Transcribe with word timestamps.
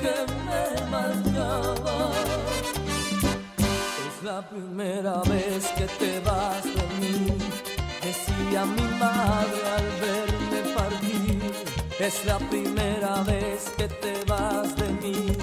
Que 0.00 0.14
me 0.46 0.90
marchaba. 0.90 2.12
Es 4.06 4.22
la 4.24 4.48
primera 4.48 5.22
vez 5.22 5.66
que 5.76 5.86
te 5.86 6.20
vas 6.20 6.64
de 6.64 6.84
mí, 7.00 7.38
decía 8.02 8.64
mi 8.64 8.88
madre 8.98 9.60
al 9.76 9.88
verme 10.00 10.74
partir. 10.74 11.52
Es 11.98 12.24
la 12.24 12.38
primera 12.38 13.22
vez 13.22 13.72
que 13.76 13.88
te 13.88 14.24
vas 14.26 14.74
de 14.76 14.88
mí 14.88 15.36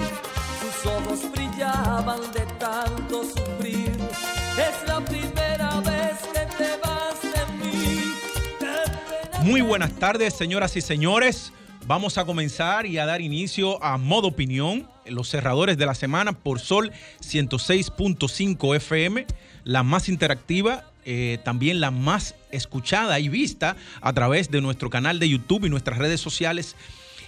sus 0.66 0.86
ojos 0.86 1.30
brillaban 1.30 2.20
de 2.32 2.40
tanto 2.58 3.24
sufrir. 3.24 3.92
Es 4.56 4.88
la 4.88 5.00
primera 5.00 5.80
vez 5.80 6.16
que 6.32 6.46
te 6.56 6.70
vas 6.82 7.20
de 7.22 7.52
mí. 7.58 8.14
Muy 9.42 9.60
buenas 9.60 9.92
tardes, 9.92 10.34
señoras 10.34 10.76
y 10.76 10.80
señores. 10.80 11.52
Vamos 11.86 12.18
a 12.18 12.24
comenzar 12.24 12.84
y 12.84 12.98
a 12.98 13.06
dar 13.06 13.20
inicio 13.20 13.80
a 13.80 13.96
Modo 13.96 14.26
Opinión, 14.26 14.88
los 15.06 15.28
cerradores 15.28 15.78
de 15.78 15.86
la 15.86 15.94
semana 15.94 16.32
por 16.32 16.58
Sol 16.58 16.90
106.5 17.20 18.74
FM, 18.74 19.24
la 19.62 19.84
más 19.84 20.08
interactiva, 20.08 20.90
eh, 21.04 21.38
también 21.44 21.78
la 21.78 21.92
más 21.92 22.34
escuchada 22.50 23.20
y 23.20 23.28
vista 23.28 23.76
a 24.00 24.12
través 24.14 24.50
de 24.50 24.60
nuestro 24.60 24.90
canal 24.90 25.20
de 25.20 25.28
YouTube 25.28 25.66
y 25.66 25.70
nuestras 25.70 25.98
redes 25.98 26.20
sociales 26.20 26.74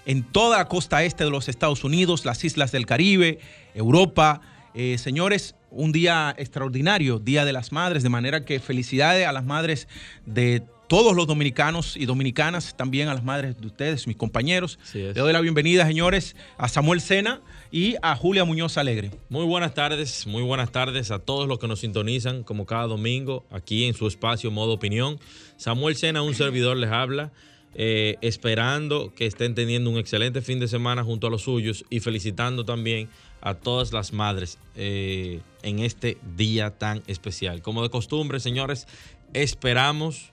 en 0.06 0.24
toda 0.24 0.58
la 0.58 0.64
costa 0.64 1.04
este 1.04 1.22
de 1.22 1.30
los 1.30 1.48
Estados 1.48 1.84
Unidos, 1.84 2.24
las 2.24 2.42
islas 2.42 2.72
del 2.72 2.84
Caribe, 2.84 3.38
Europa. 3.74 4.40
Eh, 4.74 4.98
señores, 4.98 5.54
un 5.70 5.92
día 5.92 6.34
extraordinario, 6.36 7.20
Día 7.20 7.44
de 7.44 7.52
las 7.52 7.70
Madres, 7.70 8.02
de 8.02 8.08
manera 8.08 8.44
que 8.44 8.58
felicidades 8.58 9.24
a 9.24 9.32
las 9.32 9.44
madres 9.44 9.86
de 10.26 10.64
todos 10.88 11.14
los 11.14 11.26
dominicanos 11.26 11.96
y 11.96 12.06
dominicanas, 12.06 12.74
también 12.74 13.08
a 13.08 13.14
las 13.14 13.22
madres 13.22 13.60
de 13.60 13.66
ustedes, 13.66 14.06
mis 14.06 14.16
compañeros. 14.16 14.78
Le 14.94 15.12
doy 15.12 15.34
la 15.34 15.40
bienvenida, 15.42 15.86
señores, 15.86 16.34
a 16.56 16.68
Samuel 16.68 17.02
Sena 17.02 17.42
y 17.70 17.96
a 18.00 18.16
Julia 18.16 18.46
Muñoz 18.46 18.78
Alegre. 18.78 19.10
Muy 19.28 19.44
buenas 19.44 19.74
tardes, 19.74 20.26
muy 20.26 20.42
buenas 20.42 20.72
tardes 20.72 21.10
a 21.10 21.18
todos 21.18 21.46
los 21.46 21.58
que 21.58 21.68
nos 21.68 21.80
sintonizan 21.80 22.42
como 22.42 22.64
cada 22.64 22.86
domingo 22.86 23.44
aquí 23.50 23.84
en 23.84 23.92
su 23.92 24.06
espacio 24.06 24.50
Modo 24.50 24.72
Opinión. 24.72 25.20
Samuel 25.58 25.94
Sena, 25.94 26.22
un 26.22 26.34
servidor, 26.34 26.76
les 26.76 26.90
habla. 26.90 27.30
Eh, 27.74 28.16
esperando 28.22 29.12
que 29.14 29.26
estén 29.26 29.54
teniendo 29.54 29.90
un 29.90 29.98
excelente 29.98 30.40
fin 30.40 30.58
de 30.58 30.66
semana 30.66 31.04
junto 31.04 31.26
a 31.26 31.30
los 31.30 31.42
suyos 31.42 31.84
y 31.90 32.00
felicitando 32.00 32.64
también 32.64 33.08
a 33.42 33.54
todas 33.54 33.92
las 33.92 34.12
madres 34.12 34.58
eh, 34.74 35.42
en 35.62 35.78
este 35.80 36.16
día 36.34 36.70
tan 36.70 37.02
especial. 37.06 37.60
Como 37.60 37.82
de 37.82 37.90
costumbre, 37.90 38.40
señores, 38.40 38.88
esperamos 39.34 40.32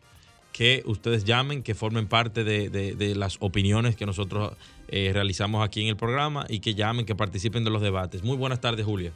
que 0.56 0.84
ustedes 0.86 1.26
llamen, 1.26 1.64
que 1.64 1.76
formen 1.76 2.08
parte 2.08 2.46
de, 2.46 2.70
de, 2.70 3.16
las 3.16 3.36
opiniones 3.42 3.98
que 3.98 4.06
nosotros 4.06 4.54
eh, 4.88 5.12
realizamos 5.12 5.62
aquí 5.66 5.82
en 5.82 5.90
el 5.90 5.98
programa 5.98 6.46
y 6.48 6.62
que 6.62 6.76
llamen, 6.76 7.06
que 7.06 7.14
participen 7.14 7.66
de 7.66 7.72
los 7.72 7.82
debates. 7.82 8.24
Muy 8.24 8.38
buenas 8.38 8.62
tardes, 8.62 8.86
Julia. 8.86 9.12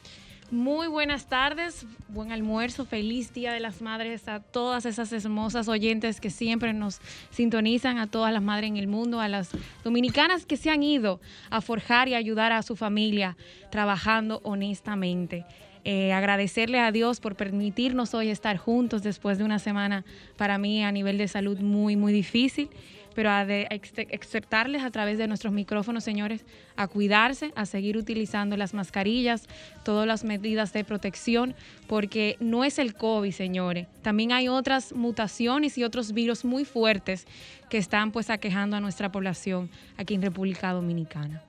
Muy 0.52 0.90
buenas 0.90 1.30
tardes, 1.30 1.86
buen 2.10 2.34
almuerzo, 2.34 2.84
feliz 2.84 3.34
Día 3.34 3.54
de 3.54 3.62
las 3.62 3.82
Madres 3.82 4.28
a 4.28 4.42
todas 4.42 4.86
esas 4.86 5.14
hermosas 5.14 5.70
oyentes 5.70 6.20
que 6.20 6.30
siempre 6.30 6.74
nos 6.74 7.00
sintonizan, 7.30 8.00
a 8.00 8.08
todas 8.08 8.34
las 8.34 8.44
madres 8.44 8.68
en 8.68 8.76
el 8.76 8.88
mundo, 8.88 9.22
a 9.22 9.30
las 9.30 9.52
dominicanas 9.86 10.46
que 10.46 10.58
se 10.58 10.70
han 10.70 10.84
ido 10.84 11.22
a 11.50 11.62
forjar 11.62 12.10
y 12.10 12.16
ayudar 12.16 12.52
a 12.52 12.64
su 12.64 12.76
familia 12.76 13.38
trabajando 13.72 14.42
honestamente. 14.44 15.46
Eh, 15.92 16.14
agradecerle 16.14 16.80
a 16.80 16.92
Dios 16.92 17.20
por 17.20 17.36
permitirnos 17.36 18.14
hoy 18.14 18.30
estar 18.30 18.58
juntos 18.58 19.02
después 19.02 19.40
de 19.40 19.44
una 19.44 19.58
semana 19.58 20.06
para 20.38 20.60
mí 20.60 20.84
a 20.84 20.92
nivel 20.92 21.18
de 21.18 21.28
salud 21.28 21.58
muy, 21.58 21.96
muy 21.96 22.14
difícil 22.14 22.70
pero 23.16 23.32
a 23.32 23.44
de 23.44 23.68
exhortarles 23.72 24.84
a 24.84 24.92
través 24.92 25.18
de 25.18 25.28
nuestros 25.28 25.52
micrófonos, 25.52 26.04
señores, 26.04 26.46
a 26.76 26.88
cuidarse, 26.88 27.52
a 27.56 27.66
seguir 27.66 27.98
utilizando 27.98 28.56
las 28.56 28.76
mascarillas, 28.76 29.48
todas 29.84 30.08
las 30.08 30.24
medidas 30.24 30.74
de 30.74 30.84
protección, 30.84 31.56
porque 31.88 32.38
no 32.40 32.64
es 32.64 32.78
el 32.78 32.94
COVID, 32.94 33.32
señores. 33.32 33.88
También 34.04 34.32
hay 34.32 34.48
otras 34.48 34.94
mutaciones 34.94 35.78
y 35.80 35.84
otros 35.84 36.14
virus 36.14 36.46
muy 36.46 36.66
fuertes 36.66 37.26
que 37.70 37.80
están 37.80 38.12
pues 38.12 38.30
aquejando 38.30 38.78
a 38.78 38.80
nuestra 38.80 39.12
población 39.12 39.72
aquí 39.98 40.14
en 40.14 40.22
República 40.22 40.72
Dominicana. 40.72 41.42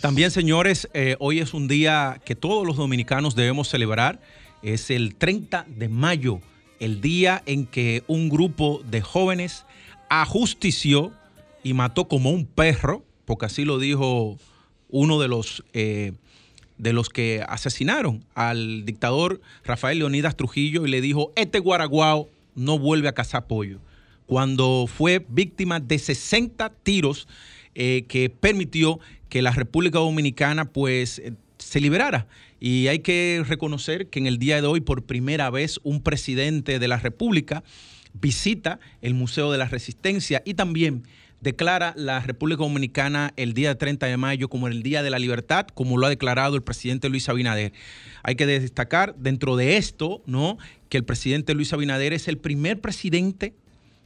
También, 0.00 0.30
señores, 0.30 0.88
eh, 0.94 1.16
hoy 1.18 1.40
es 1.40 1.54
un 1.54 1.68
día 1.68 2.20
que 2.24 2.34
todos 2.34 2.66
los 2.66 2.76
dominicanos 2.76 3.34
debemos 3.34 3.68
celebrar. 3.68 4.20
Es 4.62 4.90
el 4.90 5.14
30 5.14 5.66
de 5.68 5.88
mayo, 5.88 6.40
el 6.80 7.00
día 7.00 7.42
en 7.46 7.66
que 7.66 8.02
un 8.06 8.28
grupo 8.28 8.82
de 8.84 9.00
jóvenes 9.00 9.64
ajustició 10.08 11.12
y 11.62 11.74
mató 11.74 12.06
como 12.06 12.30
un 12.30 12.46
perro, 12.46 13.04
porque 13.24 13.46
así 13.46 13.64
lo 13.64 13.78
dijo 13.78 14.38
uno 14.88 15.20
de 15.20 15.28
los, 15.28 15.64
eh, 15.72 16.12
de 16.78 16.92
los 16.92 17.08
que 17.08 17.44
asesinaron 17.48 18.24
al 18.34 18.84
dictador 18.84 19.40
Rafael 19.64 19.98
Leonidas 19.98 20.36
Trujillo 20.36 20.86
y 20.86 20.90
le 20.90 21.00
dijo, 21.00 21.32
este 21.36 21.58
guaraguao 21.58 22.28
no 22.54 22.78
vuelve 22.78 23.08
a 23.08 23.12
cazar 23.12 23.46
pollo. 23.46 23.80
Cuando 24.26 24.86
fue 24.86 25.24
víctima 25.28 25.80
de 25.80 25.98
60 25.98 26.70
tiros 26.82 27.28
eh, 27.74 28.04
que 28.08 28.30
permitió 28.30 29.00
que 29.34 29.42
la 29.42 29.50
República 29.50 29.98
Dominicana 29.98 30.64
pues 30.66 31.20
se 31.58 31.80
liberara. 31.80 32.28
Y 32.60 32.86
hay 32.86 33.00
que 33.00 33.42
reconocer 33.44 34.08
que 34.08 34.20
en 34.20 34.28
el 34.28 34.38
día 34.38 34.62
de 34.62 34.68
hoy 34.68 34.80
por 34.80 35.02
primera 35.02 35.50
vez 35.50 35.80
un 35.82 36.04
presidente 36.04 36.78
de 36.78 36.86
la 36.86 36.98
República 36.98 37.64
visita 38.12 38.78
el 39.02 39.14
Museo 39.14 39.50
de 39.50 39.58
la 39.58 39.64
Resistencia 39.64 40.40
y 40.44 40.54
también 40.54 41.02
declara 41.40 41.94
la 41.96 42.20
República 42.20 42.62
Dominicana 42.62 43.32
el 43.34 43.54
día 43.54 43.76
30 43.76 44.06
de 44.06 44.16
mayo 44.16 44.48
como 44.48 44.68
el 44.68 44.84
Día 44.84 45.02
de 45.02 45.10
la 45.10 45.18
Libertad, 45.18 45.66
como 45.74 45.98
lo 45.98 46.06
ha 46.06 46.10
declarado 46.10 46.54
el 46.54 46.62
presidente 46.62 47.08
Luis 47.08 47.28
Abinader. 47.28 47.72
Hay 48.22 48.36
que 48.36 48.46
destacar 48.46 49.16
dentro 49.16 49.56
de 49.56 49.78
esto, 49.78 50.22
¿no? 50.26 50.58
Que 50.88 50.96
el 50.96 51.04
presidente 51.04 51.54
Luis 51.54 51.72
Abinader 51.72 52.12
es 52.12 52.28
el 52.28 52.38
primer 52.38 52.80
presidente 52.80 53.52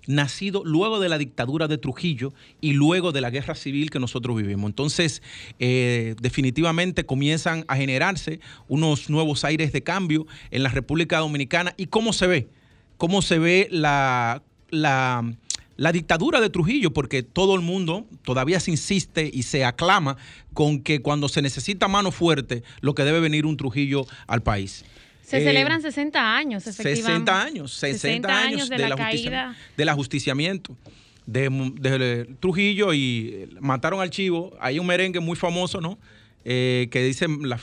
nacido 0.08 0.64
luego 0.64 0.98
de 0.98 1.08
la 1.08 1.18
dictadura 1.18 1.68
de 1.68 1.78
Trujillo 1.78 2.34
y 2.60 2.72
luego 2.72 3.12
de 3.12 3.20
la 3.20 3.30
guerra 3.30 3.54
civil 3.54 3.90
que 3.90 4.00
nosotros 4.00 4.36
vivimos. 4.36 4.68
Entonces, 4.68 5.22
eh, 5.60 6.16
definitivamente 6.20 7.06
comienzan 7.06 7.64
a 7.68 7.76
generarse 7.76 8.40
unos 8.66 9.08
nuevos 9.08 9.44
aires 9.44 9.72
de 9.72 9.84
cambio 9.84 10.26
en 10.50 10.64
la 10.64 10.70
República 10.70 11.18
Dominicana. 11.18 11.74
¿Y 11.76 11.86
cómo 11.86 12.12
se 12.12 12.26
ve? 12.26 12.48
cómo 12.98 13.22
se 13.22 13.38
ve 13.38 13.68
la, 13.70 14.42
la, 14.70 15.32
la, 15.76 15.92
dictadura 15.92 16.40
de 16.40 16.50
Trujillo, 16.50 16.92
porque 16.92 17.22
todo 17.22 17.54
el 17.54 17.62
mundo 17.62 18.06
todavía 18.22 18.60
se 18.60 18.72
insiste 18.72 19.30
y 19.32 19.44
se 19.44 19.64
aclama 19.64 20.18
con 20.52 20.80
que 20.80 21.00
cuando 21.00 21.28
se 21.28 21.40
necesita 21.40 21.88
mano 21.88 22.10
fuerte, 22.10 22.64
lo 22.80 22.94
que 22.94 23.04
debe 23.04 23.20
venir 23.20 23.46
un 23.46 23.56
Trujillo 23.56 24.04
al 24.26 24.42
país. 24.42 24.84
Se 25.28 25.36
eh, 25.36 25.44
celebran 25.44 25.82
60 25.82 26.36
años, 26.36 26.66
efectivamente. 26.66 27.02
60 27.02 27.42
años, 27.42 27.72
60, 27.74 27.98
60 27.98 28.38
años, 28.38 28.68
de, 28.70 28.76
de, 28.78 28.90
justicia, 28.90 29.56
del 29.76 29.88
ajusticiamiento. 29.90 30.74
De, 31.26 31.50
de, 31.50 32.24
Trujillo 32.40 32.94
y 32.94 33.46
mataron 33.60 34.00
al 34.00 34.08
chivo. 34.08 34.56
Hay 34.58 34.78
un 34.78 34.86
merengue 34.86 35.20
muy 35.20 35.36
famoso, 35.36 35.82
¿no? 35.82 35.98
Eh, 36.46 36.88
que 36.90 37.02
dice 37.02 37.26
la, 37.42 37.60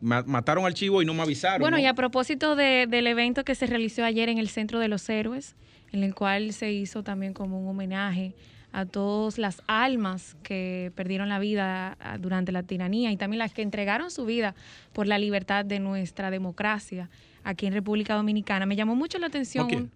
mataron 0.00 0.66
al 0.66 0.74
chivo 0.74 1.02
y 1.02 1.06
no 1.06 1.14
me 1.14 1.22
avisaron. 1.22 1.60
Bueno, 1.60 1.76
¿no? 1.76 1.82
y 1.84 1.86
a 1.86 1.94
propósito 1.94 2.56
de, 2.56 2.88
del 2.88 3.06
evento 3.06 3.44
que 3.44 3.54
se 3.54 3.66
realizó 3.66 4.02
ayer 4.02 4.28
en 4.28 4.38
el 4.38 4.48
Centro 4.48 4.80
de 4.80 4.88
los 4.88 5.08
Héroes, 5.08 5.54
en 5.92 6.02
el 6.02 6.16
cual 6.16 6.52
se 6.52 6.72
hizo 6.72 7.04
también 7.04 7.32
como 7.32 7.60
un 7.60 7.68
homenaje 7.68 8.34
a 8.72 8.86
todas 8.86 9.38
las 9.38 9.62
almas 9.66 10.36
que 10.42 10.92
perdieron 10.94 11.28
la 11.28 11.38
vida 11.38 11.96
ah, 12.00 12.18
durante 12.18 12.52
la 12.52 12.62
tiranía 12.62 13.10
y 13.10 13.16
también 13.16 13.38
las 13.38 13.52
que 13.52 13.62
entregaron 13.62 14.10
su 14.10 14.24
vida 14.26 14.54
por 14.92 15.06
la 15.06 15.18
libertad 15.18 15.64
de 15.64 15.80
nuestra 15.80 16.30
democracia 16.30 17.10
aquí 17.42 17.66
en 17.66 17.72
República 17.72 18.14
Dominicana. 18.14 18.66
Me 18.66 18.76
llamó 18.76 18.94
mucho 18.94 19.18
la 19.18 19.26
atención. 19.26 19.64
Ok. 19.66 19.72
un- 19.72 19.90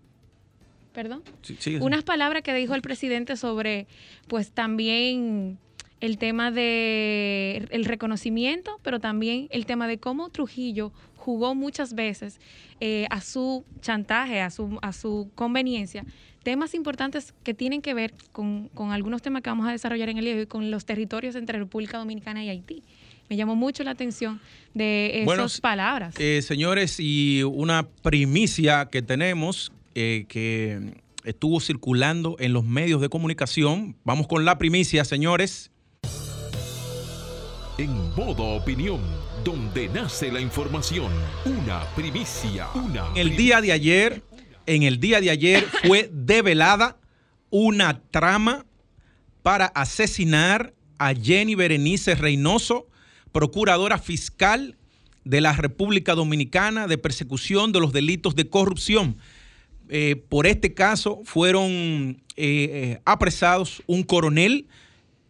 Perdón. 0.92 1.22
Sí, 1.42 1.56
sigue, 1.58 1.80
Unas 1.80 2.04
palabras 2.04 2.42
que 2.44 2.54
dijo 2.54 2.74
el 2.76 2.82
presidente 2.82 3.36
sobre, 3.36 3.88
pues 4.28 4.52
también 4.52 5.58
el 6.00 6.18
tema 6.18 6.50
de 6.52 7.66
el 7.70 7.84
reconocimiento, 7.84 8.78
pero 8.82 9.00
también 9.00 9.48
el 9.50 9.66
tema 9.66 9.88
de 9.88 9.98
cómo 9.98 10.28
Trujillo 10.30 10.92
jugó 11.16 11.54
muchas 11.56 11.94
veces 11.94 12.38
eh, 12.80 13.06
a 13.10 13.20
su 13.22 13.64
chantaje, 13.80 14.40
a 14.40 14.50
su, 14.50 14.78
a 14.82 14.92
su 14.92 15.30
conveniencia, 15.34 16.04
temas 16.44 16.74
importantes 16.74 17.34
que 17.42 17.54
tienen 17.54 17.82
que 17.82 17.94
ver 17.94 18.14
con, 18.30 18.68
con 18.68 18.92
algunos 18.92 19.22
temas 19.22 19.42
que 19.42 19.50
vamos 19.50 19.66
a 19.66 19.72
desarrollar 19.72 20.10
en 20.10 20.18
el 20.18 20.24
día 20.24 20.34
de 20.34 20.40
hoy, 20.40 20.46
con 20.46 20.70
los 20.70 20.84
territorios 20.84 21.34
entre 21.34 21.58
República 21.58 21.98
Dominicana 21.98 22.44
y 22.44 22.50
Haití. 22.50 22.84
Me 23.28 23.36
llamó 23.36 23.56
mucho 23.56 23.82
la 23.82 23.92
atención 23.92 24.40
de 24.74 25.22
esas 25.22 25.24
Bueno, 25.24 25.46
palabras. 25.62 26.14
Eh, 26.18 26.42
señores, 26.42 27.00
y 27.00 27.42
una 27.42 27.88
primicia 28.02 28.86
que 28.86 29.00
tenemos 29.00 29.72
eh, 29.94 30.26
que 30.28 31.02
estuvo 31.24 31.58
circulando 31.58 32.36
en 32.38 32.52
los 32.52 32.64
medios 32.64 33.00
de 33.00 33.08
comunicación. 33.08 33.96
Vamos 34.04 34.26
con 34.26 34.44
la 34.44 34.58
primicia, 34.58 35.04
señores. 35.04 35.70
En 37.78 37.90
modo 38.14 38.54
opinión, 38.54 39.00
donde 39.42 39.88
nace 39.88 40.30
la 40.30 40.40
información. 40.40 41.10
Una 41.46 41.82
primicia. 41.96 42.68
Una 42.74 43.08
el 43.16 43.36
día 43.36 43.60
de 43.62 43.72
ayer, 43.72 44.22
en 44.66 44.82
el 44.82 45.00
día 45.00 45.20
de 45.20 45.30
ayer 45.30 45.66
fue 45.86 46.10
develada 46.12 46.98
una 47.50 48.00
trama 48.10 48.66
para 49.42 49.66
asesinar 49.66 50.74
a 50.98 51.14
Jenny 51.14 51.54
Berenice 51.54 52.14
Reynoso, 52.14 52.88
procuradora 53.32 53.98
fiscal 53.98 54.76
de 55.24 55.40
la 55.40 55.52
República 55.52 56.14
Dominicana 56.14 56.86
de 56.86 56.98
persecución 56.98 57.72
de 57.72 57.80
los 57.80 57.92
delitos 57.92 58.34
de 58.34 58.48
corrupción. 58.48 59.16
Eh, 59.88 60.16
por 60.28 60.46
este 60.46 60.72
caso 60.74 61.20
fueron 61.24 61.62
eh, 61.66 62.16
eh, 62.36 63.00
apresados 63.04 63.82
un 63.86 64.02
coronel, 64.02 64.66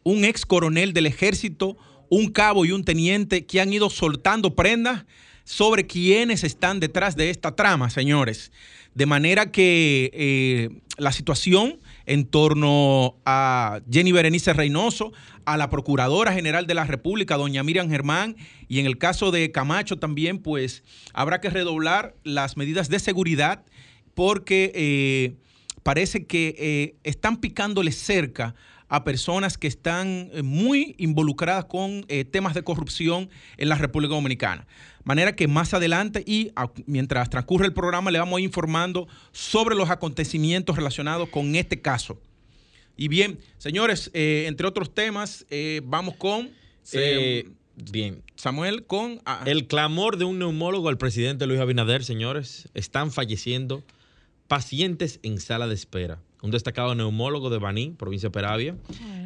un 0.03 0.25
ex 0.25 0.47
coronel 0.47 0.93
del 0.93 1.07
ejército, 1.07 1.77
un 2.09 2.31
cabo 2.31 2.65
y 2.65 2.73
un 2.73 2.85
teniente 2.85 3.47
que 3.47 3.61
han 3.61 3.73
ido 3.73 3.91
soltando 3.91 4.55
prendas 4.55 5.05
sobre 5.45 5.87
quienes 5.87 6.45
están 6.45 6.81
detrás 6.81 7.17
de 7.17 7.31
esta 7.31 7.55
trama, 7.55 7.91
señores. 7.91 8.53
De 8.95 9.07
manera 9.07 9.51
que 9.51 10.11
eh, 10.15 10.71
la 10.99 11.11
situación 11.11 11.81
en 12.07 12.27
torno 12.27 13.17
a 13.25 13.81
Jenny 13.91 14.13
Berenice 14.13 14.53
Reynoso, 14.53 15.13
a 15.45 15.57
la 15.57 15.69
Procuradora 15.69 16.33
General 16.33 16.67
de 16.67 16.75
la 16.75 16.85
República, 16.85 17.37
doña 17.37 17.65
Miriam 17.65 17.91
Germán, 17.91 18.37
y 18.69 18.79
en 18.79 18.87
el 18.87 18.97
caso 18.97 19.31
de 19.31 19.51
Camacho 19.51 19.99
también, 19.99 20.39
pues 20.39 20.85
habrá 21.13 21.41
que 21.41 21.51
redoblar 21.51 22.15
las 22.23 22.57
medidas 22.57 22.89
de 22.89 23.01
seguridad 23.01 23.65
porque 24.15 24.71
eh, 24.75 25.35
parece 25.83 26.27
que 26.27 26.55
eh, 26.57 26.95
están 27.03 27.39
picándole 27.39 27.91
cerca 27.91 28.55
a 28.89 29.03
personas 29.03 29.59
que 29.59 29.67
están 29.67 30.31
muy 30.45 30.95
involucradas 30.99 31.65
con 31.65 32.07
temas 32.31 32.55
de 32.55 32.63
corrupción 32.63 33.29
en 33.57 33.71
la 33.71 33.75
República 33.77 34.15
Dominicana. 34.15 34.67
Manera 35.05 35.37
que 35.37 35.47
más 35.49 35.75
adelante 35.75 36.23
y 36.27 36.51
a- 36.57 36.71
mientras 36.87 37.29
transcurre 37.31 37.67
el 37.67 37.73
programa 37.75 38.11
le 38.11 38.19
vamos 38.19 38.39
a 38.39 38.41
ir 38.41 38.47
informando 38.47 39.07
sobre 39.33 39.75
los 39.75 39.91
acontecimientos 39.91 40.77
relacionados 40.77 41.29
con 41.29 41.55
este 41.57 41.81
caso. 41.81 42.19
Y 42.97 43.09
bien, 43.09 43.39
señores, 43.59 44.11
eh, 44.15 44.45
entre 44.49 44.67
otros 44.67 44.95
temas, 44.95 45.47
eh, 45.51 45.81
vamos 45.85 46.17
con 46.17 46.47
Eh, 46.93 47.45
eh, 47.47 47.51
bien. 47.91 48.23
Samuel, 48.37 48.85
con... 48.87 49.21
ah, 49.25 49.43
El 49.47 49.67
clamor 49.67 50.17
de 50.19 50.25
un 50.25 50.39
neumólogo 50.39 50.89
al 50.91 50.99
presidente 50.99 51.47
Luis 51.47 51.61
Abinader, 51.61 52.05
señores, 52.05 52.69
están 52.75 53.11
falleciendo 53.11 53.83
pacientes 54.49 55.19
en 55.23 55.41
sala 55.41 55.67
de 55.67 55.75
espera. 55.75 56.21
Un 56.45 56.51
destacado 56.51 56.95
neumólogo 56.95 57.49
de 57.49 57.59
Baní, 57.59 57.95
provincia 57.97 58.29
de 58.29 58.33
Peravia, 58.33 58.77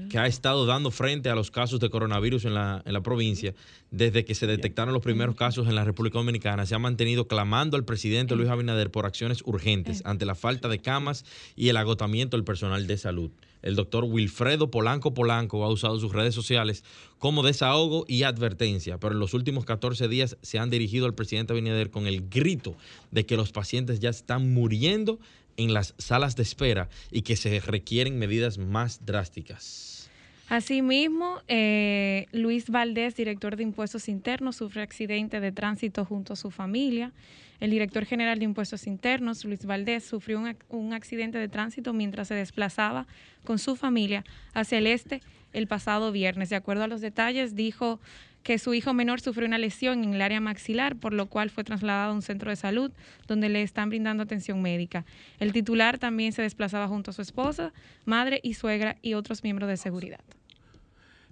que 0.08 0.20
ha 0.20 0.28
estado 0.28 0.66
dando 0.66 0.92
frente 0.92 1.28
a 1.28 1.34
los 1.34 1.50
casos 1.50 1.80
de 1.80 1.90
coronavirus 1.90 2.44
en 2.44 2.54
la, 2.54 2.80
en 2.86 2.92
la 2.92 3.00
provincia 3.00 3.56
desde 3.90 4.24
que 4.24 4.36
se 4.36 4.46
detectaron 4.46 4.94
los 4.94 5.02
primeros 5.02 5.34
casos 5.34 5.66
en 5.66 5.74
la 5.74 5.82
República 5.82 6.18
Dominicana. 6.18 6.64
Se 6.64 6.76
ha 6.76 6.78
mantenido 6.78 7.26
clamando 7.26 7.76
al 7.76 7.84
presidente 7.84 8.36
Luis 8.36 8.48
Abinader 8.48 8.92
por 8.92 9.04
acciones 9.04 9.42
urgentes 9.44 10.00
ante 10.04 10.26
la 10.26 10.36
falta 10.36 10.68
de 10.68 10.78
camas 10.78 11.24
y 11.56 11.70
el 11.70 11.76
agotamiento 11.76 12.36
del 12.36 12.44
personal 12.44 12.86
de 12.86 12.96
salud. 12.96 13.32
El 13.62 13.74
doctor 13.74 14.04
Wilfredo 14.04 14.70
Polanco 14.70 15.12
Polanco 15.12 15.64
ha 15.64 15.68
usado 15.68 15.98
sus 15.98 16.12
redes 16.12 16.36
sociales 16.36 16.84
como 17.18 17.42
desahogo 17.42 18.04
y 18.06 18.22
advertencia, 18.22 18.98
pero 18.98 19.14
en 19.14 19.18
los 19.18 19.34
últimos 19.34 19.64
14 19.64 20.06
días 20.06 20.36
se 20.42 20.60
han 20.60 20.70
dirigido 20.70 21.06
al 21.06 21.14
presidente 21.14 21.52
Abinader 21.52 21.90
con 21.90 22.06
el 22.06 22.28
grito 22.28 22.76
de 23.10 23.26
que 23.26 23.36
los 23.36 23.50
pacientes 23.50 23.98
ya 23.98 24.10
están 24.10 24.52
muriendo 24.52 25.18
en 25.58 25.74
las 25.74 25.94
salas 25.98 26.34
de 26.36 26.44
espera 26.44 26.88
y 27.10 27.20
que 27.20 27.36
se 27.36 27.60
requieren 27.60 28.18
medidas 28.18 28.56
más 28.56 29.04
drásticas. 29.04 30.08
Asimismo, 30.48 31.42
eh, 31.46 32.24
Luis 32.32 32.70
Valdés, 32.70 33.14
director 33.14 33.56
de 33.56 33.64
Impuestos 33.64 34.08
Internos, 34.08 34.56
sufre 34.56 34.80
accidente 34.80 35.40
de 35.40 35.52
tránsito 35.52 36.06
junto 36.06 36.32
a 36.32 36.36
su 36.36 36.50
familia. 36.50 37.12
El 37.60 37.70
director 37.70 38.06
general 38.06 38.38
de 38.38 38.46
Impuestos 38.46 38.86
Internos, 38.86 39.44
Luis 39.44 39.66
Valdés, 39.66 40.04
sufrió 40.04 40.38
un, 40.38 40.46
ac- 40.46 40.64
un 40.70 40.94
accidente 40.94 41.36
de 41.36 41.48
tránsito 41.48 41.92
mientras 41.92 42.28
se 42.28 42.34
desplazaba 42.34 43.06
con 43.44 43.58
su 43.58 43.76
familia 43.76 44.24
hacia 44.54 44.78
el 44.78 44.86
este 44.86 45.20
el 45.52 45.66
pasado 45.66 46.12
viernes. 46.12 46.48
De 46.48 46.56
acuerdo 46.56 46.84
a 46.84 46.88
los 46.88 47.00
detalles, 47.02 47.54
dijo 47.54 48.00
que 48.42 48.58
su 48.58 48.74
hijo 48.74 48.94
menor 48.94 49.20
sufrió 49.20 49.46
una 49.46 49.58
lesión 49.58 50.04
en 50.04 50.14
el 50.14 50.22
área 50.22 50.40
maxilar, 50.40 50.96
por 50.96 51.12
lo 51.12 51.26
cual 51.26 51.50
fue 51.50 51.64
trasladado 51.64 52.12
a 52.12 52.14
un 52.14 52.22
centro 52.22 52.50
de 52.50 52.56
salud 52.56 52.90
donde 53.26 53.48
le 53.48 53.62
están 53.62 53.88
brindando 53.88 54.22
atención 54.22 54.62
médica. 54.62 55.04
El 55.38 55.52
titular 55.52 55.98
también 55.98 56.32
se 56.32 56.42
desplazaba 56.42 56.88
junto 56.88 57.10
a 57.10 57.14
su 57.14 57.22
esposa, 57.22 57.72
madre 58.04 58.40
y 58.42 58.54
suegra 58.54 58.96
y 59.02 59.14
otros 59.14 59.42
miembros 59.42 59.68
de 59.68 59.76
seguridad. 59.76 60.20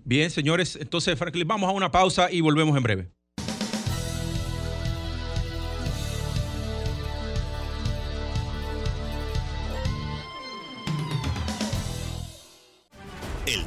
Bien, 0.04 0.30
señores, 0.30 0.76
entonces, 0.80 1.18
Franklin, 1.18 1.48
vamos 1.48 1.68
a 1.68 1.72
una 1.72 1.90
pausa 1.90 2.30
y 2.30 2.40
volvemos 2.40 2.76
en 2.76 2.82
breve. 2.82 3.15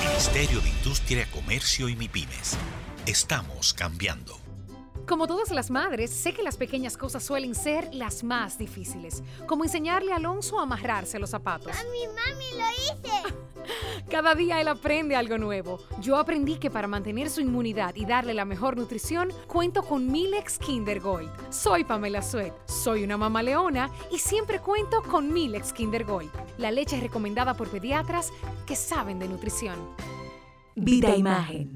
Ministerio 0.00 0.60
de 0.60 0.68
Industria, 0.68 1.26
Comercio 1.30 1.88
y 1.88 1.96
MIPIMES. 1.96 2.56
Estamos 3.06 3.72
cambiando. 3.74 4.45
Como 5.06 5.28
todas 5.28 5.52
las 5.52 5.70
madres, 5.70 6.10
sé 6.10 6.32
que 6.32 6.42
las 6.42 6.56
pequeñas 6.56 6.96
cosas 6.96 7.22
suelen 7.22 7.54
ser 7.54 7.94
las 7.94 8.24
más 8.24 8.58
difíciles, 8.58 9.22
como 9.46 9.62
enseñarle 9.62 10.12
a 10.12 10.16
Alonso 10.16 10.58
a 10.58 10.64
amarrarse 10.64 11.20
los 11.20 11.30
zapatos. 11.30 11.68
Mami, 11.68 12.06
mami, 12.08 12.44
lo 12.58 12.66
hice. 12.82 13.34
Cada 14.10 14.34
día 14.34 14.60
él 14.60 14.66
aprende 14.66 15.14
algo 15.14 15.38
nuevo. 15.38 15.78
Yo 16.00 16.16
aprendí 16.16 16.56
que 16.56 16.72
para 16.72 16.88
mantener 16.88 17.30
su 17.30 17.40
inmunidad 17.40 17.94
y 17.94 18.04
darle 18.04 18.34
la 18.34 18.44
mejor 18.44 18.76
nutrición, 18.76 19.32
cuento 19.46 19.84
con 19.84 20.10
Milex 20.10 20.58
Kinder 20.58 20.98
Gold. 20.98 21.30
Soy 21.50 21.84
Pamela 21.84 22.20
Suet, 22.20 22.52
soy 22.66 23.04
una 23.04 23.16
mamá 23.16 23.44
leona 23.44 23.90
y 24.10 24.18
siempre 24.18 24.58
cuento 24.58 25.02
con 25.02 25.32
Milex 25.32 25.72
Kinder 25.72 26.04
Gold, 26.04 26.30
la 26.58 26.72
leche 26.72 27.00
recomendada 27.00 27.54
por 27.54 27.68
pediatras 27.68 28.32
que 28.66 28.74
saben 28.74 29.20
de 29.20 29.28
nutrición. 29.28 29.76
Vida 30.74 31.14
Imagen. 31.14 31.74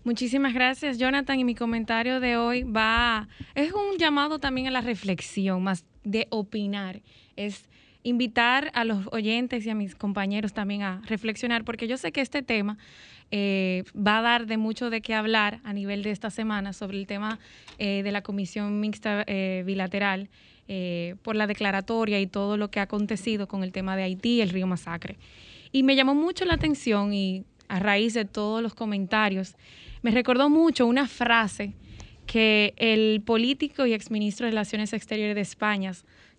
Muchísimas 0.03 0.55
gracias, 0.55 0.97
Jonathan. 0.97 1.39
Y 1.39 1.45
mi 1.45 1.55
comentario 1.55 2.19
de 2.19 2.39
hoy 2.39 2.63
va, 2.63 3.29
es 3.55 3.71
un 3.75 3.99
llamado 3.99 4.39
también 4.39 4.67
a 4.67 4.71
la 4.71 4.81
reflexión, 4.81 5.63
más 5.63 5.85
de 6.05 6.27
opinar. 6.31 7.03
Es 7.37 7.67
invitar 8.03 8.71
a 8.73 8.85
los 8.85 9.07
oyentes 9.13 9.67
y 9.67 9.71
a 9.71 9.75
mis 9.75 9.95
compañeros 9.95 10.55
también 10.55 10.83
a 10.83 11.03
reflexionar, 11.05 11.65
porque 11.65 11.87
yo 11.87 11.99
sé 11.99 12.13
que 12.13 12.23
este 12.23 12.43
tema 12.43 12.79
eh, 13.35 13.85
va 13.97 14.19
a 14.19 14.23
dar 14.23 14.47
de 14.47 14.59
mucho 14.59 14.91
de 14.91 15.01
qué 15.01 15.15
hablar 15.15 15.61
a 15.65 15.73
nivel 15.73 16.03
de 16.03 16.11
esta 16.11 16.29
semana 16.29 16.75
sobre 16.75 16.99
el 16.99 17.07
tema 17.07 17.39
eh, 17.79 18.03
de 18.05 18.13
la 18.13 18.23
Comisión 18.23 18.79
Mixta 18.79 19.25
eh, 19.27 19.63
Bilateral 19.67 20.29
por 21.23 21.37
la 21.37 21.47
declaratoria 21.47 22.19
y 22.19 22.27
todo 22.27 22.57
lo 22.57 22.71
que 22.71 22.81
ha 22.81 22.85
acontecido 22.85 23.47
con 23.47 23.63
el 23.63 23.73
tema 23.73 23.95
de 23.95 24.05
Haití 24.05 24.37
y 24.37 24.41
el 24.41 24.49
río 24.49 24.67
Masacre. 24.67 25.19
Y 25.71 25.83
me 25.83 25.97
llamó 25.97 26.15
mucho 26.15 26.47
la 26.47 26.55
atención 26.55 27.13
y 27.13 27.45
a 27.69 27.79
raíz 27.79 28.15
de 28.15 28.25
todos 28.25 28.63
los 28.63 28.73
comentarios, 28.75 29.55
me 30.01 30.13
recordó 30.13 30.49
mucho 30.49 30.87
una 30.87 31.09
frase 31.09 31.75
que 32.27 32.73
el 32.79 33.21
político 33.21 33.85
y 33.85 33.93
exministro 33.93 34.47
de 34.47 34.53
Relaciones 34.53 34.95
Exteriores 34.95 35.35
de 35.35 35.43
España, 35.43 35.93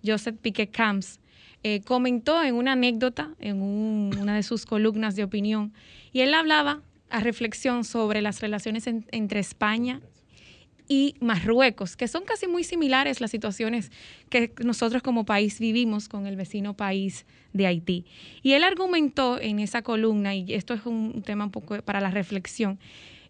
Joseph 0.03 0.37
Piquet 0.41 0.71
Camps, 0.71 1.19
eh, 1.63 1.81
comentó 1.81 2.43
en 2.43 2.55
una 2.55 2.73
anécdota, 2.73 3.29
en 3.39 3.61
un- 3.61 4.15
una 4.19 4.35
de 4.35 4.43
sus 4.43 4.65
columnas 4.65 5.15
de 5.15 5.23
opinión, 5.23 5.73
y 6.11 6.21
él 6.21 6.33
hablaba 6.33 6.81
a 7.09 7.19
reflexión 7.19 7.83
sobre 7.83 8.21
las 8.21 8.41
relaciones 8.41 8.87
en- 8.87 9.05
entre 9.11 9.39
España 9.39 10.01
y 10.89 11.15
Marruecos, 11.21 11.95
que 11.95 12.09
son 12.09 12.23
casi 12.25 12.47
muy 12.47 12.63
similares 12.65 13.21
las 13.21 13.31
situaciones 13.31 13.91
que 14.29 14.51
nosotros 14.63 15.01
como 15.01 15.23
país 15.25 15.59
vivimos 15.59 16.09
con 16.09 16.27
el 16.27 16.35
vecino 16.35 16.73
país 16.75 17.25
de 17.53 17.67
Haití. 17.67 18.05
Y 18.41 18.51
él 18.53 18.63
argumentó 18.65 19.39
en 19.39 19.59
esa 19.59 19.81
columna, 19.81 20.35
y 20.35 20.53
esto 20.53 20.73
es 20.73 20.85
un 20.85 21.21
tema 21.23 21.45
un 21.45 21.51
poco 21.51 21.81
para 21.83 22.01
la 22.01 22.11
reflexión, 22.11 22.79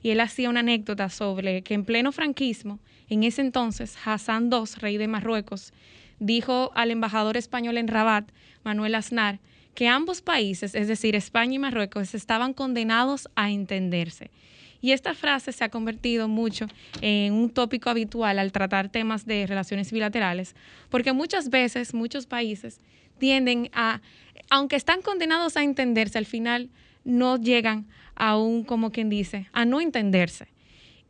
y 0.02 0.10
él 0.10 0.20
hacía 0.20 0.50
una 0.50 0.62
anécdota 0.62 1.10
sobre 1.10 1.62
que 1.62 1.76
en 1.76 1.86
pleno 1.86 2.12
franquismo, 2.12 2.80
en 3.10 3.24
ese 3.24 3.42
entonces, 3.42 3.96
Hassan 4.04 4.50
II, 4.52 4.76
rey 4.80 4.98
de 4.98 5.08
Marruecos, 5.08 5.74
dijo 6.26 6.72
al 6.74 6.92
embajador 6.92 7.38
español 7.38 7.78
en 7.78 7.88
Rabat, 7.88 8.32
Manuel 8.64 8.96
Aznar, 8.96 9.40
que 9.76 9.88
ambos 9.88 10.22
países, 10.22 10.76
es 10.76 10.88
decir, 10.88 11.16
España 11.16 11.56
y 11.56 11.60
Marruecos, 11.60 12.14
estaban 12.14 12.54
condenados 12.54 13.28
a 13.36 13.52
entenderse. 13.52 14.32
Y 14.82 14.92
esta 14.92 15.14
frase 15.14 15.52
se 15.52 15.64
ha 15.64 15.70
convertido 15.70 16.28
mucho 16.28 16.68
en 17.02 17.34
un 17.34 17.50
tópico 17.50 17.90
habitual 17.90 18.38
al 18.38 18.52
tratar 18.52 18.90
temas 18.90 19.26
de 19.26 19.48
relaciones 19.48 19.92
bilaterales, 19.92 20.56
porque 20.90 21.14
muchas 21.14 21.50
veces 21.50 21.94
muchos 21.94 22.26
países 22.26 22.80
tienden 23.18 23.70
a, 23.74 24.02
aunque 24.50 24.76
están 24.76 25.02
condenados 25.02 25.56
a 25.58 25.64
entenderse, 25.64 26.18
al 26.18 26.26
final 26.26 26.70
no 27.06 27.38
llegan 27.38 27.88
a 28.16 28.38
un, 28.38 28.64
como 28.64 28.92
quien 28.92 29.10
dice, 29.10 29.48
a 29.54 29.66
no 29.66 29.82
entenderse. 29.82 30.48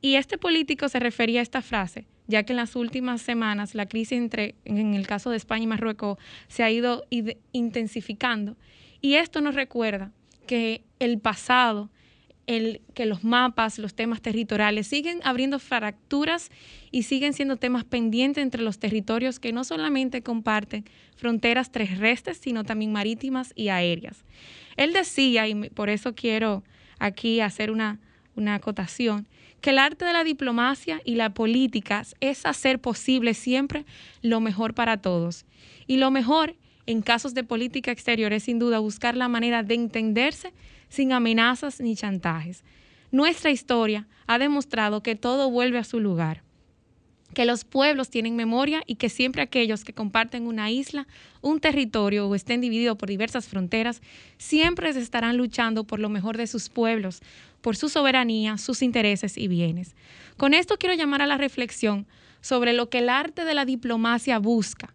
Y 0.02 0.16
este 0.16 0.38
político 0.38 0.88
se 0.90 1.00
refería 1.00 1.40
a 1.40 1.44
esta 1.44 1.62
frase, 1.62 2.06
ya 2.28 2.44
que 2.44 2.54
en 2.54 2.58
las 2.58 2.76
últimas 2.76 3.22
semanas 3.22 3.76
la 3.76 3.86
crisis 3.86 4.18
entre, 4.18 4.56
en 4.66 4.94
el 4.94 5.08
caso 5.08 5.30
de 5.30 5.38
España 5.38 5.64
y 5.64 5.68
Marruecos, 5.68 6.18
se 6.48 6.64
ha 6.64 6.72
ido 6.72 7.06
intensificando. 7.52 8.56
Y 9.02 9.16
esto 9.16 9.42
nos 9.42 9.56
recuerda 9.56 10.12
que 10.48 10.84
el 11.00 11.20
pasado, 11.20 11.90
el, 12.48 12.82
que 12.94 13.06
los 13.06 13.24
mapas, 13.24 13.80
los 13.80 13.94
temas 13.94 14.22
territoriales 14.22 14.88
siguen 14.88 15.20
abriendo 15.24 15.60
fracturas 15.60 16.52
y 16.92 17.04
siguen 17.04 17.34
siendo 17.34 17.58
temas 17.58 17.84
pendientes 17.84 18.42
entre 18.42 18.62
los 18.62 18.80
territorios 18.80 19.40
que 19.40 19.54
no 19.54 19.64
solamente 19.64 20.22
comparten 20.22 20.86
fronteras 21.16 21.72
terrestres, 21.72 22.38
sino 22.38 22.64
también 22.64 22.92
marítimas 22.92 23.54
y 23.56 23.70
aéreas. 23.70 24.24
Él 24.78 24.94
decía, 24.94 25.48
y 25.48 25.70
por 25.70 25.90
eso 25.90 26.16
quiero 26.16 26.64
aquí 27.00 27.42
hacer 27.42 27.72
una, 27.72 28.00
una 28.36 28.56
acotación, 28.56 29.28
que 29.62 29.70
el 29.70 29.80
arte 29.80 30.06
de 30.06 30.14
la 30.14 30.24
diplomacia 30.24 31.02
y 31.06 31.16
la 31.16 31.34
política 31.34 32.04
es 32.20 32.46
hacer 32.46 32.80
posible 32.80 33.34
siempre 33.34 33.86
lo 34.22 34.40
mejor 34.42 34.74
para 34.74 34.98
todos. 34.98 35.46
Y 35.88 35.98
lo 35.98 36.12
mejor 36.12 36.56
en 36.86 37.02
casos 37.02 37.34
de 37.34 37.44
política 37.44 37.92
exterior 37.92 38.34
es 38.34 38.44
sin 38.44 38.60
duda 38.60 38.80
buscar 38.80 39.16
la 39.16 39.28
manera 39.28 39.64
de 39.64 39.76
entenderse 39.76 40.54
sin 40.90 41.14
amenazas 41.14 41.80
ni 41.80 41.96
chantajes. 41.96 42.64
Nuestra 43.12 43.52
historia 43.52 44.08
ha 44.28 44.38
demostrado 44.38 45.02
que 45.04 45.16
todo 45.16 45.50
vuelve 45.50 45.78
a 45.78 45.84
su 45.84 46.00
lugar 46.00 46.44
que 47.34 47.46
los 47.46 47.64
pueblos 47.64 48.10
tienen 48.10 48.36
memoria 48.36 48.84
y 48.86 48.96
que 48.96 49.10
siempre 49.10 49.42
aquellos 49.42 49.84
que 49.84 49.94
comparten 49.94 50.48
una 50.48 50.72
isla, 50.72 51.08
un 51.42 51.60
territorio 51.60 52.28
o 52.28 52.36
estén 52.36 52.62
divididos 52.62 52.98
por 52.98 53.10
diversas 53.10 53.48
fronteras, 53.48 54.02
siempre 54.38 54.92
se 54.94 55.00
estarán 55.00 55.38
luchando 55.38 55.84
por 55.84 56.00
lo 56.00 56.10
mejor 56.10 56.38
de 56.38 56.48
sus 56.48 56.70
pueblos, 56.70 57.22
por 57.62 57.76
su 57.76 57.90
soberanía, 57.90 58.58
sus 58.58 58.82
intereses 58.82 59.38
y 59.38 59.48
bienes. 59.48 59.96
Con 60.38 60.54
esto 60.54 60.78
quiero 60.78 60.96
llamar 60.96 61.22
a 61.22 61.28
la 61.28 61.38
reflexión 61.38 62.08
sobre 62.42 62.74
lo 62.74 62.90
que 62.90 63.00
el 63.00 63.10
arte 63.10 63.46
de 63.46 63.54
la 63.54 63.66
diplomacia 63.66 64.38
busca, 64.40 64.94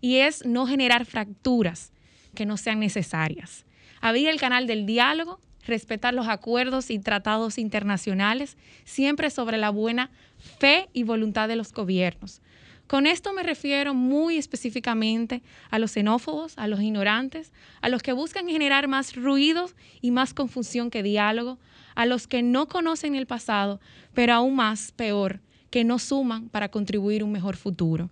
y 0.00 0.16
es 0.16 0.44
no 0.44 0.66
generar 0.66 1.06
fracturas 1.06 1.92
que 2.34 2.46
no 2.46 2.56
sean 2.56 2.80
necesarias. 2.80 3.64
Abrir 4.00 4.28
el 4.28 4.40
canal 4.40 4.66
del 4.66 4.86
diálogo, 4.86 5.40
respetar 5.66 6.14
los 6.14 6.28
acuerdos 6.28 6.90
y 6.90 6.98
tratados 6.98 7.58
internacionales, 7.58 8.56
siempre 8.84 9.30
sobre 9.30 9.58
la 9.58 9.70
buena 9.70 10.10
fe 10.40 10.88
y 10.92 11.04
voluntad 11.04 11.48
de 11.48 11.56
los 11.56 11.72
gobiernos. 11.72 12.40
Con 12.86 13.06
esto 13.06 13.32
me 13.32 13.44
refiero 13.44 13.94
muy 13.94 14.36
específicamente 14.36 15.42
a 15.70 15.78
los 15.78 15.92
xenófobos, 15.92 16.54
a 16.56 16.66
los 16.66 16.80
ignorantes, 16.80 17.52
a 17.82 17.88
los 17.88 18.02
que 18.02 18.12
buscan 18.12 18.48
generar 18.48 18.88
más 18.88 19.14
ruido 19.14 19.70
y 20.00 20.10
más 20.10 20.34
confusión 20.34 20.90
que 20.90 21.04
diálogo, 21.04 21.58
a 21.94 22.04
los 22.04 22.26
que 22.26 22.42
no 22.42 22.66
conocen 22.66 23.14
el 23.14 23.26
pasado, 23.26 23.80
pero 24.12 24.34
aún 24.34 24.56
más 24.56 24.90
peor, 24.90 25.38
que 25.70 25.84
no 25.84 26.00
suman 26.00 26.48
para 26.48 26.68
contribuir 26.68 27.22
a 27.22 27.26
un 27.26 27.30
mejor 27.30 27.56
futuro. 27.56 28.10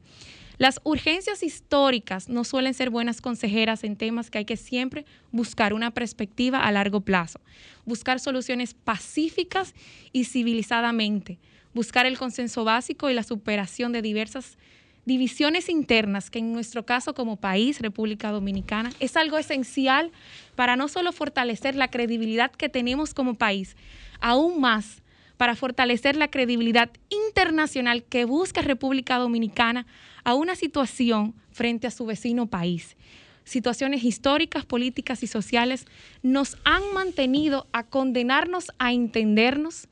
Las 0.58 0.80
urgencias 0.82 1.44
históricas 1.44 2.28
no 2.28 2.42
suelen 2.42 2.74
ser 2.74 2.90
buenas 2.90 3.20
consejeras 3.20 3.84
en 3.84 3.96
temas 3.96 4.28
que 4.28 4.38
hay 4.38 4.44
que 4.44 4.56
siempre 4.56 5.06
buscar 5.30 5.72
una 5.72 5.92
perspectiva 5.92 6.60
a 6.60 6.72
largo 6.72 7.00
plazo, 7.00 7.40
buscar 7.84 8.18
soluciones 8.18 8.74
pacíficas 8.74 9.72
y 10.12 10.24
civilizadamente, 10.24 11.38
buscar 11.74 12.06
el 12.06 12.18
consenso 12.18 12.64
básico 12.64 13.10
y 13.10 13.14
la 13.14 13.22
superación 13.22 13.92
de 13.92 14.02
diversas 14.02 14.58
divisiones 15.04 15.68
internas, 15.68 16.30
que 16.30 16.38
en 16.38 16.52
nuestro 16.52 16.84
caso 16.84 17.14
como 17.14 17.36
país, 17.36 17.80
República 17.80 18.30
Dominicana, 18.30 18.92
es 19.00 19.16
algo 19.16 19.38
esencial 19.38 20.12
para 20.54 20.76
no 20.76 20.86
solo 20.86 21.12
fortalecer 21.12 21.74
la 21.74 21.88
credibilidad 21.88 22.50
que 22.50 22.68
tenemos 22.68 23.14
como 23.14 23.34
país, 23.34 23.76
aún 24.20 24.60
más 24.60 25.02
para 25.38 25.54
fortalecer 25.54 26.16
la 26.16 26.28
credibilidad 26.28 26.90
internacional 27.08 28.04
que 28.04 28.26
busca 28.26 28.60
República 28.60 29.16
Dominicana 29.16 29.86
a 30.24 30.34
una 30.34 30.56
situación 30.56 31.34
frente 31.52 31.86
a 31.86 31.90
su 31.90 32.04
vecino 32.04 32.46
país. 32.46 32.96
Situaciones 33.44 34.04
históricas, 34.04 34.66
políticas 34.66 35.22
y 35.22 35.26
sociales 35.26 35.86
nos 36.22 36.58
han 36.64 36.82
mantenido 36.92 37.66
a 37.72 37.84
condenarnos 37.84 38.72
a 38.78 38.92
entendernos 38.92 39.88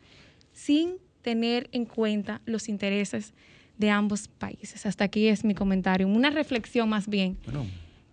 sin 0.52 0.96
tener 1.26 1.68
en 1.72 1.86
cuenta 1.86 2.40
los 2.46 2.68
intereses 2.68 3.34
de 3.78 3.90
ambos 3.90 4.28
países. 4.28 4.86
Hasta 4.86 5.02
aquí 5.02 5.26
es 5.26 5.42
mi 5.42 5.56
comentario, 5.56 6.06
una 6.06 6.30
reflexión 6.30 6.88
más 6.88 7.08
bien 7.08 7.36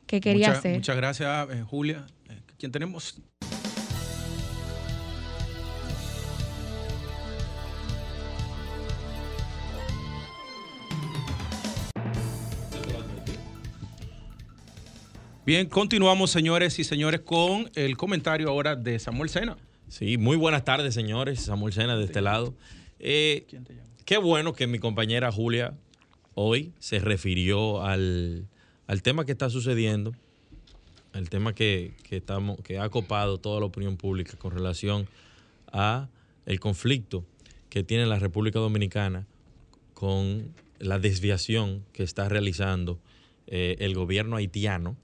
que 0.08 0.20
quería 0.20 0.50
hacer. 0.50 0.74
Muchas 0.74 0.98
gracias, 0.98 1.48
eh, 1.52 1.62
Julia. 1.62 2.08
Eh, 2.28 2.40
¿Quién 2.58 2.72
tenemos? 2.72 3.22
Bien, 15.46 15.68
continuamos, 15.68 16.32
señores 16.32 16.80
y 16.80 16.84
señores, 16.84 17.22
con 17.22 17.70
el 17.76 17.96
comentario 17.96 18.50
ahora 18.50 18.76
de 18.76 18.98
Samuel 18.98 19.30
Sena. 19.30 19.56
Sí, 19.88 20.18
muy 20.18 20.36
buenas 20.36 20.66
tardes, 20.66 20.96
señores. 20.96 21.42
Samuel 21.42 21.74
Sena 21.74 21.96
de 21.96 22.06
este 22.06 22.20
lado. 22.20 22.56
Eh, 23.06 23.46
qué 24.06 24.18
bueno 24.18 24.54
que 24.54 24.66
mi 24.66 24.80
compañera 24.80 25.30
Julia 25.30 25.78
hoy 26.36 26.72
se 26.80 27.00
refirió 27.00 27.82
al, 27.84 28.48
tema 29.02 29.26
que 29.26 29.34
está 29.34 29.50
sucediendo, 29.50 30.14
el 31.14 31.30
tema 31.30 31.54
que, 31.54 31.96
estamos, 32.12 32.62
que 32.62 32.80
ha 32.80 32.88
copado 32.88 33.42
toda 33.42 33.60
la 33.60 33.66
opinión 33.66 33.98
pública 33.98 34.38
con 34.38 34.54
relación 34.54 35.10
a 35.74 36.08
el 36.46 36.62
conflicto 36.62 37.26
que 37.70 37.84
tiene 37.84 38.06
la 38.06 38.20
República 38.20 38.60
Dominicana 38.60 39.28
con 39.94 40.54
la 40.80 40.98
desviación 40.98 41.84
que 41.92 42.04
está 42.04 42.30
realizando 42.30 43.02
eh, 43.48 43.76
el 43.80 43.96
gobierno 43.96 44.38
haitiano 44.38 44.96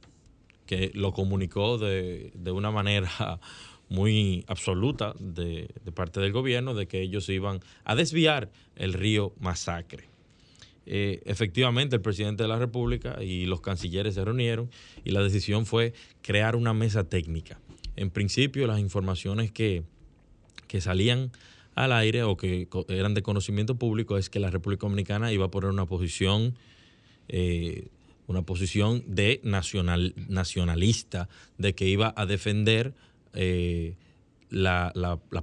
que 0.65 0.89
lo 0.93 1.11
comunicó 1.11 1.77
de, 1.77 2.31
una 2.45 2.71
manera 2.71 3.41
muy 3.89 4.45
absoluta 4.47 5.13
de, 5.19 5.67
parte 5.93 6.19
del 6.19 6.31
gobierno 6.31 6.73
de 6.73 6.87
que 6.87 7.01
ellos 7.01 7.27
iban 7.29 7.59
a 7.83 7.95
desviar 7.95 8.51
el 8.75 8.93
río 8.93 9.33
Masacre. 9.39 10.07
Eh, 10.85 11.21
efectivamente, 11.25 11.95
el 11.97 12.01
presidente 12.01 12.43
de 12.43 12.49
la 12.49 12.57
República 12.57 13.21
y 13.21 13.45
los 13.45 13.61
cancilleres 13.61 14.15
se 14.15 14.23
reunieron 14.23 14.69
y 15.03 15.11
la 15.11 15.21
decisión 15.21 15.65
fue 15.65 15.93
crear 16.21 16.55
una 16.55 16.73
mesa 16.73 17.03
técnica. 17.03 17.59
En 17.95 18.09
principio, 18.09 18.65
las 18.65 18.79
informaciones 18.79 19.51
que, 19.51 19.83
salían 20.79 21.31
al 21.73 21.91
aire 21.91 22.23
o 22.23 22.37
que 22.37 22.67
eran 22.89 23.13
de 23.13 23.23
conocimiento 23.23 23.75
público 23.75 24.17
es 24.17 24.29
que 24.29 24.39
la 24.39 24.51
República 24.51 24.81
Dominicana 24.81 25.31
iba 25.33 25.45
a 25.45 25.51
poner 25.51 25.71
una 25.71 25.85
posición 25.85 26.55
eh, 27.27 27.87
una 28.29 28.43
posición 28.43 29.03
de 29.07 29.41
nacional, 29.43 30.13
nacionalista, 30.27 31.29
de 31.57 31.73
que 31.73 31.87
iba 31.87 32.13
a 32.15 32.27
defender 32.27 32.93
eh, 33.33 33.95
la, 34.49 34.91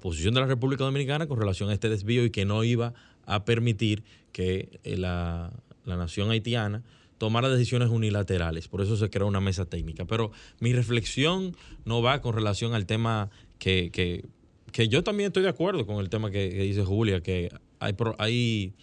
posición 0.00 0.34
de 0.34 0.40
la 0.40 0.46
República 0.46 0.84
Dominicana 0.84 1.26
con 1.26 1.38
relación 1.38 1.70
a 1.70 1.72
este 1.72 1.88
desvío 1.88 2.24
y 2.24 2.30
que 2.30 2.44
no 2.44 2.64
iba 2.64 2.94
a 3.24 3.44
permitir 3.44 4.04
que 4.32 4.80
eh, 4.84 4.96
la, 4.96 5.52
nación 5.84 6.30
haitiana 6.30 6.82
tomara 7.18 7.48
decisiones 7.48 7.88
unilaterales. 7.88 8.68
Por 8.68 8.82
eso 8.82 8.96
se 8.96 9.08
creó 9.08 9.26
una 9.26 9.40
mesa 9.40 9.64
técnica. 9.64 10.04
Pero 10.04 10.32
mi 10.60 10.72
reflexión 10.72 11.56
no 11.84 12.02
va 12.02 12.20
con 12.20 12.34
relación 12.34 12.74
al 12.74 12.86
tema 12.86 13.30
que, 13.58 13.90
que, 13.90 14.88
yo 14.88 15.02
también 15.02 15.28
estoy 15.28 15.42
de 15.42 15.48
acuerdo 15.48 15.86
con 15.86 16.00
el 16.00 16.10
tema 16.10 16.30
que, 16.30 16.48
dice 16.48 16.84
Julia, 16.84 17.22
que 17.22 17.50
hay, 17.78 17.94
hay 18.18 18.74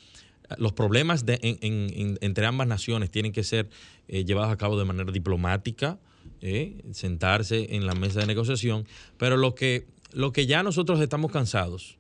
los 0.58 0.74
problemas 0.74 1.26
de, 1.26 1.40
entre 2.22 2.46
ambas 2.46 2.68
naciones 2.68 3.12
tienen 3.12 3.32
que 3.32 3.44
ser 3.44 3.70
eh, 4.08 4.26
llevados 4.26 4.52
a 4.52 4.58
cabo 4.58 4.78
de 4.78 4.86
manera 4.86 5.12
diplomática, 5.12 6.00
eh, 6.46 6.84
sentarse 6.92 7.74
en 7.74 7.86
la 7.86 7.96
mesa 7.96 8.20
de 8.20 8.28
negociación, 8.28 8.86
pero 9.18 9.38
lo 9.38 9.56
que, 9.56 9.88
lo 10.12 10.34
que 10.34 10.46
ya 10.46 10.62
nosotros 10.62 11.00
estamos 11.00 11.32
cansados, 11.32 11.98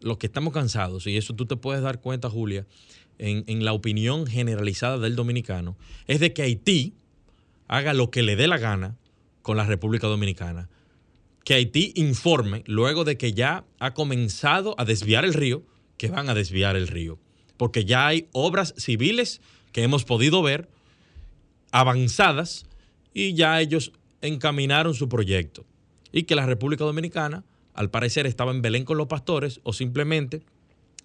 lo 0.00 0.18
que 0.18 0.26
estamos 0.26 0.52
cansados, 0.52 1.06
y 1.06 1.16
eso 1.16 1.32
tú 1.32 1.46
te 1.46 1.54
puedes 1.54 1.80
dar 1.80 2.00
cuenta, 2.00 2.28
Julia, 2.28 2.66
en, 3.18 3.44
en 3.46 3.64
la 3.64 3.72
opinión 3.72 4.26
generalizada 4.26 4.98
del 4.98 5.14
dominicano, 5.14 5.76
es 6.08 6.18
de 6.18 6.32
que 6.32 6.42
Haití 6.42 6.94
haga 7.68 7.94
lo 7.94 8.10
que 8.10 8.24
le 8.24 8.34
dé 8.34 8.48
la 8.48 8.58
gana 8.58 8.96
con 9.42 9.56
la 9.56 9.64
República 9.64 10.08
Dominicana. 10.08 10.68
Que 11.44 11.54
Haití 11.54 11.92
informe, 11.94 12.64
luego 12.66 13.04
de 13.04 13.16
que 13.16 13.32
ya 13.32 13.64
ha 13.78 13.94
comenzado 13.94 14.74
a 14.76 14.84
desviar 14.84 15.24
el 15.24 15.34
río, 15.34 15.62
que 15.98 16.08
van 16.08 16.28
a 16.28 16.34
desviar 16.34 16.74
el 16.74 16.88
río. 16.88 17.20
Porque 17.56 17.84
ya 17.84 18.08
hay 18.08 18.26
obras 18.32 18.74
civiles 18.76 19.40
que 19.70 19.84
hemos 19.84 20.04
podido 20.04 20.42
ver 20.42 20.68
avanzadas 21.70 22.66
y 23.14 23.34
ya 23.34 23.60
ellos 23.60 23.92
encaminaron 24.20 24.94
su 24.94 25.08
proyecto. 25.08 25.64
Y 26.12 26.24
que 26.24 26.34
la 26.34 26.46
República 26.46 26.84
Dominicana, 26.84 27.44
al 27.72 27.90
parecer, 27.90 28.26
estaba 28.26 28.50
en 28.50 28.60
Belén 28.60 28.84
con 28.84 28.98
los 28.98 29.06
pastores 29.06 29.60
o 29.62 29.72
simplemente 29.72 30.42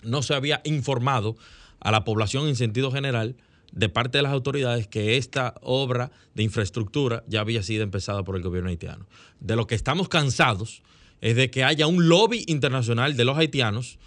no 0.03 0.21
se 0.21 0.33
había 0.33 0.61
informado 0.65 1.37
a 1.79 1.91
la 1.91 2.03
población 2.03 2.47
en 2.47 2.55
sentido 2.55 2.91
general 2.91 3.35
de 3.71 3.89
parte 3.89 4.17
de 4.17 4.23
las 4.23 4.33
autoridades 4.33 4.87
que 4.87 5.17
esta 5.17 5.55
obra 5.61 6.11
de 6.33 6.43
infraestructura 6.43 7.23
ya 7.27 7.41
había 7.41 7.63
sido 7.63 7.83
empezada 7.83 8.23
por 8.23 8.35
el 8.35 8.41
gobierno 8.41 8.69
haitiano. 8.69 9.07
De 9.39 9.55
lo 9.55 9.67
que 9.67 9.75
estamos 9.75 10.09
cansados 10.09 10.81
es 11.21 11.35
de 11.35 11.51
que 11.51 11.63
haya 11.63 11.85
un 11.85 12.09
lobby 12.09 12.43
internacional 12.47 13.15
de 13.15 13.25
los 13.25 13.37
haitianos 13.37 13.99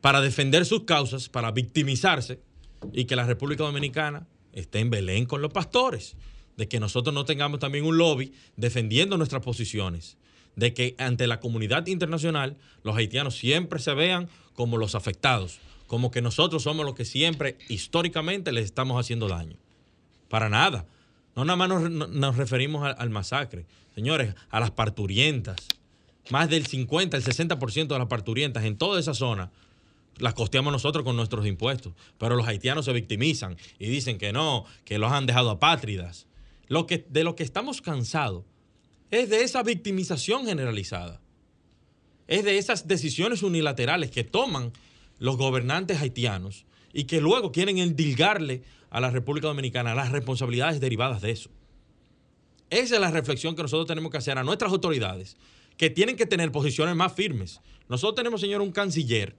para 0.00 0.20
defender 0.20 0.64
sus 0.64 0.84
causas, 0.84 1.28
para 1.28 1.50
victimizarse 1.50 2.40
y 2.92 3.04
que 3.06 3.16
la 3.16 3.24
República 3.24 3.64
Dominicana 3.64 4.26
esté 4.52 4.78
en 4.80 4.90
Belén 4.90 5.26
con 5.26 5.42
los 5.42 5.52
pastores, 5.52 6.16
de 6.56 6.68
que 6.68 6.80
nosotros 6.80 7.14
no 7.14 7.24
tengamos 7.24 7.60
también 7.60 7.84
un 7.84 7.98
lobby 7.98 8.32
defendiendo 8.56 9.16
nuestras 9.16 9.42
posiciones, 9.42 10.16
de 10.56 10.72
que 10.72 10.94
ante 10.98 11.26
la 11.26 11.40
comunidad 11.40 11.86
internacional 11.86 12.56
los 12.82 12.96
haitianos 12.96 13.36
siempre 13.36 13.78
se 13.78 13.94
vean 13.94 14.28
como 14.54 14.78
los 14.78 14.94
afectados, 14.94 15.58
como 15.86 16.10
que 16.10 16.22
nosotros 16.22 16.62
somos 16.62 16.86
los 16.86 16.94
que 16.94 17.04
siempre 17.04 17.58
históricamente 17.68 18.52
les 18.52 18.64
estamos 18.64 18.98
haciendo 19.00 19.28
daño. 19.28 19.56
Para 20.28 20.48
nada. 20.48 20.86
No 21.36 21.44
nada 21.44 21.56
más 21.56 21.90
nos, 21.90 22.36
referimos 22.36 22.84
al, 22.84 22.94
al 22.98 23.10
masacre. 23.10 23.66
Señores, 23.94 24.34
a 24.50 24.60
las 24.60 24.70
parturientas. 24.70 25.56
Más 26.30 26.48
del 26.48 26.66
50, 26.66 27.16
el 27.16 27.24
60% 27.24 27.88
de 27.88 27.98
las 27.98 28.08
parturientas 28.08 28.64
en 28.64 28.76
toda 28.76 28.98
esa 28.98 29.14
zona 29.14 29.50
las 30.18 30.34
costeamos 30.34 30.72
nosotros 30.72 31.04
con 31.04 31.16
nuestros 31.16 31.46
impuestos. 31.46 31.92
Pero 32.18 32.36
los 32.36 32.46
haitianos 32.46 32.84
se 32.84 32.92
victimizan 32.92 33.56
y 33.78 33.88
dicen 33.88 34.18
que 34.18 34.32
no, 34.32 34.64
que 34.84 34.98
los 34.98 35.12
han 35.12 35.26
dejado 35.26 35.50
apátridas. 35.50 36.26
Lo 36.68 36.86
que, 36.86 37.06
de 37.08 37.24
lo 37.24 37.36
que 37.36 37.42
estamos 37.42 37.80
cansados 37.80 38.44
es 39.10 39.28
de 39.28 39.42
esa 39.42 39.62
victimización 39.62 40.46
generalizada. 40.46 41.20
Es 42.26 42.44
de 42.44 42.58
esas 42.58 42.88
decisiones 42.88 43.42
unilaterales 43.42 44.10
que 44.10 44.24
toman 44.24 44.72
los 45.18 45.36
gobernantes 45.36 46.00
haitianos 46.00 46.64
y 46.92 47.04
que 47.04 47.20
luego 47.20 47.52
quieren 47.52 47.78
endilgarle 47.78 48.62
a 48.90 49.00
la 49.00 49.10
República 49.10 49.48
Dominicana 49.48 49.94
las 49.94 50.12
responsabilidades 50.12 50.80
derivadas 50.80 51.20
de 51.20 51.32
eso. 51.32 51.50
Esa 52.70 52.94
es 52.94 53.00
la 53.00 53.10
reflexión 53.10 53.54
que 53.54 53.62
nosotros 53.62 53.86
tenemos 53.86 54.10
que 54.10 54.18
hacer 54.18 54.38
a 54.38 54.44
nuestras 54.44 54.72
autoridades, 54.72 55.36
que 55.76 55.90
tienen 55.90 56.16
que 56.16 56.26
tener 56.26 56.50
posiciones 56.50 56.96
más 56.96 57.12
firmes. 57.12 57.60
Nosotros 57.88 58.14
tenemos, 58.14 58.40
señor, 58.40 58.62
un 58.62 58.72
canciller 58.72 59.36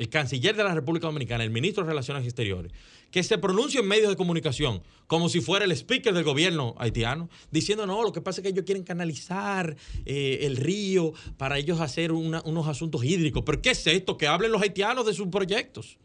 el 0.00 0.08
canciller 0.08 0.56
de 0.56 0.64
la 0.64 0.72
República 0.74 1.08
Dominicana, 1.08 1.44
el 1.44 1.50
ministro 1.50 1.84
de 1.84 1.90
Relaciones 1.90 2.24
Exteriores, 2.24 2.72
que 3.10 3.22
se 3.22 3.36
pronuncie 3.36 3.80
en 3.80 3.86
medios 3.86 4.08
de 4.08 4.16
comunicación 4.16 4.82
como 5.06 5.28
si 5.28 5.42
fuera 5.42 5.66
el 5.66 5.72
speaker 5.72 6.14
del 6.14 6.24
gobierno 6.24 6.74
haitiano, 6.78 7.28
diciendo, 7.50 7.86
no, 7.86 8.02
lo 8.02 8.10
que 8.10 8.22
pasa 8.22 8.40
es 8.40 8.44
que 8.44 8.48
ellos 8.48 8.64
quieren 8.64 8.82
canalizar 8.82 9.76
eh, 10.06 10.38
el 10.40 10.56
río 10.56 11.12
para 11.36 11.58
ellos 11.58 11.82
hacer 11.82 12.12
unos 12.12 12.66
asuntos 12.66 13.04
hídricos. 13.04 13.42
¿Pero 13.44 13.60
qué 13.60 13.72
es 13.72 13.86
esto? 13.86 14.16
Que 14.16 14.26
hablen 14.26 14.52
los 14.52 14.62
haitianos 14.62 15.04
de 15.04 15.12
sus 15.12 15.28
proyectos. 15.28 15.98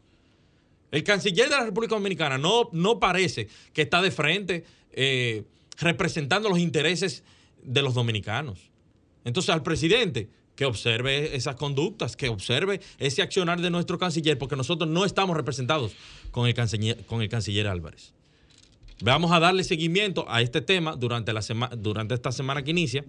El 0.91 1.05
canciller 1.05 1.47
de 1.47 1.55
la 1.55 1.63
República 1.63 1.95
Dominicana 1.95 2.38
no, 2.38 2.67
no 2.73 2.99
parece 2.99 3.47
que 3.71 3.84
está 3.84 4.01
de 4.01 4.12
frente 4.12 4.65
eh, 4.91 5.45
representando 5.77 6.49
los 6.49 6.60
intereses 6.60 7.23
de 7.63 7.81
los 7.81 7.93
dominicanos. 7.93 8.60
Entonces 9.23 9.51
al 9.51 9.63
presidente 9.63 10.27
que 10.55 10.65
observe 10.65 11.35
esas 11.35 11.55
conductas, 11.55 12.15
que 12.15 12.29
observe 12.29 12.81
ese 12.97 13.21
accionar 13.21 13.61
de 13.61 13.69
nuestro 13.69 13.97
canciller, 13.97 14.37
porque 14.37 14.55
nosotros 14.55 14.89
no 14.89 15.05
estamos 15.05 15.35
representados 15.35 15.93
con 16.31 16.47
el 16.47 16.53
canciller, 16.53 17.05
con 17.05 17.21
el 17.21 17.29
canciller 17.29 17.67
Álvarez. 17.67 18.13
Vamos 19.01 19.31
a 19.31 19.39
darle 19.39 19.63
seguimiento 19.63 20.25
a 20.29 20.41
este 20.41 20.61
tema 20.61 20.95
durante, 20.95 21.33
la 21.33 21.41
durante 21.77 22.13
esta 22.13 22.31
semana 22.31 22.63
que 22.63 22.71
inicia 22.71 23.03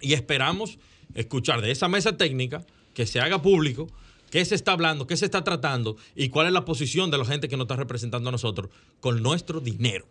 y 0.00 0.14
esperamos 0.14 0.78
escuchar 1.14 1.60
de 1.60 1.70
esa 1.70 1.88
mesa 1.88 2.16
técnica 2.16 2.64
que 2.94 3.06
se 3.06 3.20
haga 3.20 3.42
público 3.42 3.88
qué 4.30 4.44
se 4.44 4.54
está 4.54 4.72
hablando, 4.72 5.06
qué 5.06 5.16
se 5.16 5.26
está 5.26 5.44
tratando 5.44 5.96
y 6.14 6.30
cuál 6.30 6.46
es 6.46 6.52
la 6.52 6.64
posición 6.64 7.10
de 7.10 7.18
la 7.18 7.24
gente 7.24 7.48
que 7.48 7.56
nos 7.56 7.64
está 7.64 7.76
representando 7.76 8.28
a 8.28 8.32
nosotros 8.32 8.70
con 9.00 9.22
nuestro 9.22 9.60
dinero. 9.60 10.06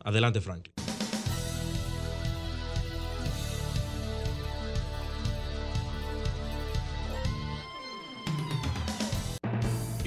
Adelante, 0.00 0.40
Franklin. 0.40 0.72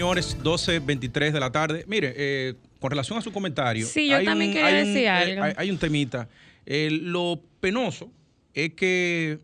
Señores, 0.01 0.35
12.23 0.41 1.31
de 1.31 1.39
la 1.39 1.51
tarde. 1.51 1.85
Mire, 1.87 2.11
eh, 2.17 2.55
con 2.79 2.89
relación 2.89 3.19
a 3.19 3.21
su 3.21 3.31
comentario. 3.31 3.85
Sí, 3.85 4.09
yo 4.09 4.23
también 4.23 4.51
quería 4.51 4.65
hay 4.65 4.87
decir 4.87 5.03
eh, 5.03 5.09
algo. 5.09 5.43
hay, 5.43 5.53
hay 5.55 5.69
un 5.69 5.77
temita. 5.77 6.27
Eh, 6.65 6.89
lo 6.89 7.39
penoso 7.59 8.11
es 8.55 8.73
que 8.73 9.37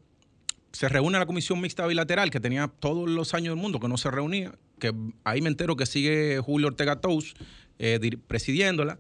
se 0.72 0.90
reúne 0.90 1.20
la 1.20 1.28
comisión 1.28 1.62
mixta 1.62 1.86
bilateral, 1.86 2.32
que 2.32 2.40
tenía 2.40 2.68
todos 2.68 3.08
los 3.08 3.36
años 3.36 3.54
del 3.54 3.62
mundo 3.62 3.80
que 3.80 3.88
no 3.88 3.98
se 3.98 4.10
reunía, 4.10 4.52
que 4.80 4.92
ahí 5.24 5.42
me 5.42 5.50
entero 5.50 5.76
que 5.76 5.86
sigue 5.86 6.40
Julio 6.44 6.70
Ortega 6.70 7.02
Tous 7.02 7.36
eh, 7.78 8.00
presidiéndola, 8.26 8.98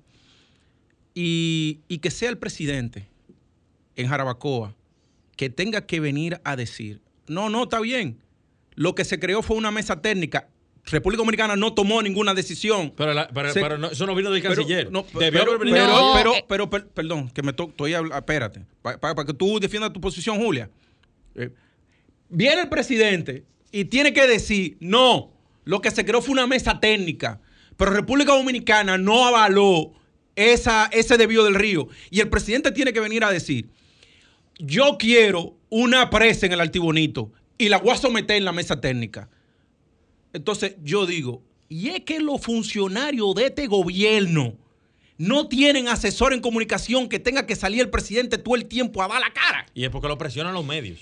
y, 1.15 1.79
y 1.87 1.97
que 1.97 2.11
sea 2.11 2.29
el 2.29 2.37
presidente 2.37 3.07
en 3.95 4.07
Jarabacoa 4.09 4.75
que 5.35 5.49
tenga 5.49 5.87
que 5.87 5.99
venir 6.01 6.39
a 6.43 6.55
decir, 6.55 7.01
no, 7.25 7.49
no, 7.49 7.63
está 7.63 7.79
bien, 7.79 8.19
lo 8.75 8.93
que 8.93 9.05
se 9.05 9.19
creó 9.19 9.41
fue 9.41 9.57
una 9.57 9.71
mesa 9.71 10.03
técnica. 10.03 10.49
República 10.89 11.19
Dominicana 11.19 11.55
no 11.55 11.73
tomó 11.73 12.01
ninguna 12.01 12.33
decisión. 12.33 12.93
Pero, 12.95 13.13
la- 13.13 13.27
pero- 13.27 13.51
Se- 13.53 13.61
pero 13.61 13.77
no- 13.77 13.87
eso 13.91 14.05
no 14.05 14.15
vino 14.15 14.31
del 14.31 14.41
pero- 14.41 14.55
canciller. 14.55 14.91
no, 14.91 15.03
Debió 15.19 15.41
pero, 15.45 15.59
pero, 15.59 15.87
No, 15.87 16.13
pero, 16.15 16.33
eh. 16.35 16.45
pero, 16.47 16.69
per- 16.69 16.87
perdón, 16.87 17.29
que 17.29 17.43
me 17.43 17.53
to- 17.53 17.69
estoy 17.69 17.93
hablando, 17.93 18.17
espérate, 18.17 18.65
para 18.81 19.25
que 19.25 19.33
tú 19.33 19.59
defiendas 19.59 19.91
tu 19.93 19.99
posición, 20.01 20.37
Julia. 20.37 20.69
Eh, 21.35 21.49
viene 22.29 22.61
el 22.61 22.69
presidente 22.69 23.43
y 23.71 23.85
tiene 23.85 24.13
que 24.13 24.25
decir, 24.27 24.77
no, 24.79 25.31
lo 25.65 25.81
que 25.81 25.91
se 25.91 26.05
creó 26.05 26.21
fue 26.21 26.31
una 26.33 26.47
mesa 26.47 26.79
técnica, 26.79 27.41
pero 27.75 27.91
República 27.91 28.31
Dominicana 28.33 28.97
no 28.97 29.27
avaló 29.27 29.93
esa, 30.35 30.85
ese 30.93 31.17
desvío 31.17 31.43
del 31.43 31.55
río. 31.55 31.87
Y 32.09 32.21
el 32.21 32.29
presidente 32.29 32.71
tiene 32.71 32.93
que 32.93 32.99
venir 33.01 33.23
a 33.25 33.31
decir, 33.31 33.69
yo 34.57 34.97
quiero 34.97 35.57
una 35.69 36.09
presa 36.09 36.45
en 36.45 36.53
el 36.53 36.61
Altibonito 36.61 37.31
y 37.57 37.69
la 37.69 37.77
voy 37.79 37.91
a 37.91 37.97
someter 37.97 38.37
en 38.37 38.45
la 38.45 38.51
mesa 38.53 38.79
técnica. 38.79 39.29
Entonces 40.33 40.75
yo 40.83 41.05
digo, 41.05 41.41
y 41.69 41.89
es 41.89 42.01
que 42.01 42.19
los 42.19 42.41
funcionarios 42.41 43.35
de 43.35 43.45
este 43.47 43.67
gobierno 43.67 44.53
no 45.17 45.47
tienen 45.47 45.87
asesor 45.87 46.33
en 46.33 46.41
comunicación 46.41 47.09
que 47.09 47.19
tenga 47.19 47.45
que 47.45 47.55
salir 47.55 47.81
el 47.81 47.89
presidente 47.89 48.37
todo 48.37 48.55
el 48.55 48.65
tiempo 48.65 49.01
a 49.01 49.07
dar 49.07 49.19
la 49.19 49.33
cara. 49.33 49.65
Y 49.73 49.83
es 49.83 49.89
porque 49.89 50.07
lo 50.07 50.17
presionan 50.17 50.53
los 50.53 50.65
medios. 50.65 50.99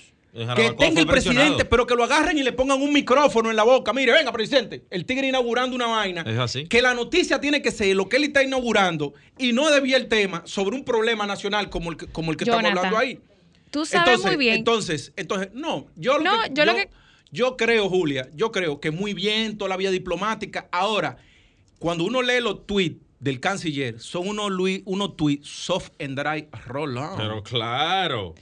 Que 0.54 0.70
tenga 0.72 1.00
el 1.00 1.06
presidente, 1.06 1.64
pero 1.64 1.86
que 1.86 1.94
lo 1.94 2.04
agarren 2.04 2.36
y 2.36 2.42
le 2.42 2.52
pongan 2.52 2.82
un 2.82 2.92
micrófono 2.92 3.48
en 3.48 3.56
la 3.56 3.62
boca. 3.62 3.94
Mire, 3.94 4.12
venga, 4.12 4.30
presidente, 4.32 4.84
el 4.90 5.06
tigre 5.06 5.28
inaugurando 5.28 5.74
una 5.74 5.86
vaina. 5.86 6.22
Es 6.26 6.36
así. 6.38 6.66
Que 6.66 6.82
la 6.82 6.92
noticia 6.92 7.40
tiene 7.40 7.62
que 7.62 7.70
ser 7.70 7.96
lo 7.96 8.08
que 8.10 8.16
él 8.18 8.24
está 8.24 8.42
inaugurando 8.42 9.14
y 9.38 9.52
no 9.54 9.70
debía 9.70 9.96
el 9.96 10.08
tema 10.08 10.42
sobre 10.44 10.76
un 10.76 10.84
problema 10.84 11.26
nacional 11.26 11.70
como 11.70 11.90
el 11.90 11.96
que, 11.96 12.06
como 12.08 12.32
el 12.32 12.36
que 12.36 12.44
estamos 12.44 12.66
hablando 12.66 12.98
ahí. 12.98 13.18
Tú 13.70 13.86
sabes 13.86 14.08
entonces, 14.08 14.26
muy 14.26 14.36
bien. 14.36 14.56
Entonces, 14.56 15.12
entonces, 15.16 15.48
no, 15.54 15.86
yo 15.96 16.18
lo 16.18 16.24
No, 16.24 16.42
que, 16.42 16.50
yo 16.52 16.64
lo 16.66 16.74
que- 16.74 16.90
yo 17.30 17.56
creo, 17.56 17.88
Julia, 17.88 18.28
yo 18.34 18.52
creo 18.52 18.80
que 18.80 18.90
muy 18.90 19.14
bien 19.14 19.58
toda 19.58 19.68
la 19.70 19.76
vía 19.76 19.90
diplomática. 19.90 20.68
Ahora, 20.70 21.18
cuando 21.78 22.04
uno 22.04 22.22
lee 22.22 22.40
los 22.40 22.66
tweets 22.66 23.00
del 23.20 23.40
canciller, 23.40 24.00
son 24.00 24.28
unos, 24.28 24.50
unos 24.84 25.16
tweets 25.16 25.48
soft 25.48 25.90
and 26.00 26.18
dry 26.18 26.48
roll 26.66 26.96
on. 26.96 27.16
Pero 27.16 27.42
claro. 27.42 28.34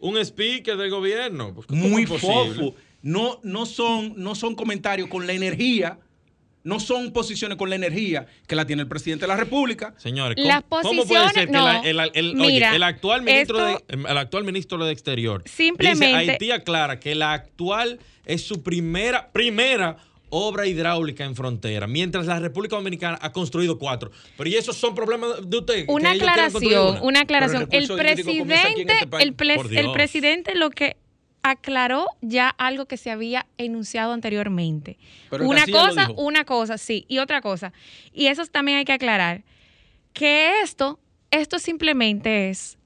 Un 0.00 0.16
speaker 0.18 0.76
del 0.76 0.90
gobierno. 0.90 1.54
pues, 1.54 1.66
¿cómo 1.66 1.88
muy 1.88 2.06
fofo. 2.06 2.74
No, 3.02 3.38
no, 3.42 3.66
son, 3.66 4.14
no 4.16 4.34
son 4.34 4.54
comentarios 4.54 5.08
con 5.08 5.26
la 5.26 5.32
energía, 5.32 5.98
no 6.66 6.80
son 6.80 7.12
posiciones 7.12 7.56
con 7.56 7.70
la 7.70 7.76
energía 7.76 8.26
que 8.46 8.56
la 8.56 8.66
tiene 8.66 8.82
el 8.82 8.88
presidente 8.88 9.22
de 9.24 9.28
la 9.28 9.36
República. 9.36 9.94
Señores, 9.98 10.36
Las 10.38 10.62
¿cómo, 10.68 10.82
cómo 10.82 11.04
puede 11.06 11.28
ser 11.30 11.46
que 11.46 11.52
no. 11.52 11.64
la- 11.64 11.78
el, 11.80 11.98
el- 12.14 12.40
oye, 12.40 12.52
Mira, 12.52 12.74
el 12.74 12.82
actual 12.82 13.22
ministro 13.22 13.66
esto- 13.68 13.84
de, 13.88 14.10
el 14.10 14.18
actual 14.18 14.44
ministro 14.44 14.84
de 14.84 14.92
Exterior 14.92 15.42
Simplemente- 15.46 16.06
dice, 16.18 16.32
Haití 16.32 16.50
aclara 16.50 16.98
que 17.00 17.14
la 17.14 17.32
actual 17.32 18.00
es 18.24 18.42
su 18.42 18.62
primera 18.62 19.30
primera 19.32 19.96
obra 20.28 20.66
hidráulica 20.66 21.22
en 21.24 21.36
frontera, 21.36 21.86
mientras 21.86 22.26
la 22.26 22.40
República 22.40 22.74
Dominicana 22.74 23.16
ha 23.22 23.30
construido 23.30 23.78
cuatro. 23.78 24.10
Pero 24.36 24.50
y 24.50 24.56
esos 24.56 24.76
son 24.76 24.92
problemas 24.92 25.48
de 25.48 25.58
usted. 25.58 25.84
Una 25.86 26.10
aclaración, 26.10 26.88
una. 26.96 27.02
una 27.02 27.20
aclaración. 27.20 27.68
El 27.70 27.86
presidente, 27.86 28.54
este 28.92 29.06
país. 29.06 29.32
el, 29.38 29.76
el 29.78 29.92
presidente 29.92 30.56
lo 30.56 30.70
que 30.70 30.96
aclaró 31.50 32.08
ya 32.22 32.48
algo 32.48 32.86
que 32.86 32.96
se 32.96 33.10
había 33.10 33.46
enunciado 33.58 34.12
anteriormente. 34.12 34.98
Pero 35.30 35.46
una 35.48 35.64
cosa, 35.66 36.08
una 36.16 36.44
cosa, 36.44 36.76
sí, 36.78 37.04
y 37.08 37.18
otra 37.18 37.40
cosa. 37.40 37.72
Y 38.12 38.26
eso 38.26 38.44
también 38.46 38.78
hay 38.78 38.84
que 38.84 38.92
aclarar 38.92 39.44
que 40.12 40.60
esto, 40.62 40.98
esto 41.30 41.58
simplemente 41.58 42.50
es 42.50 42.78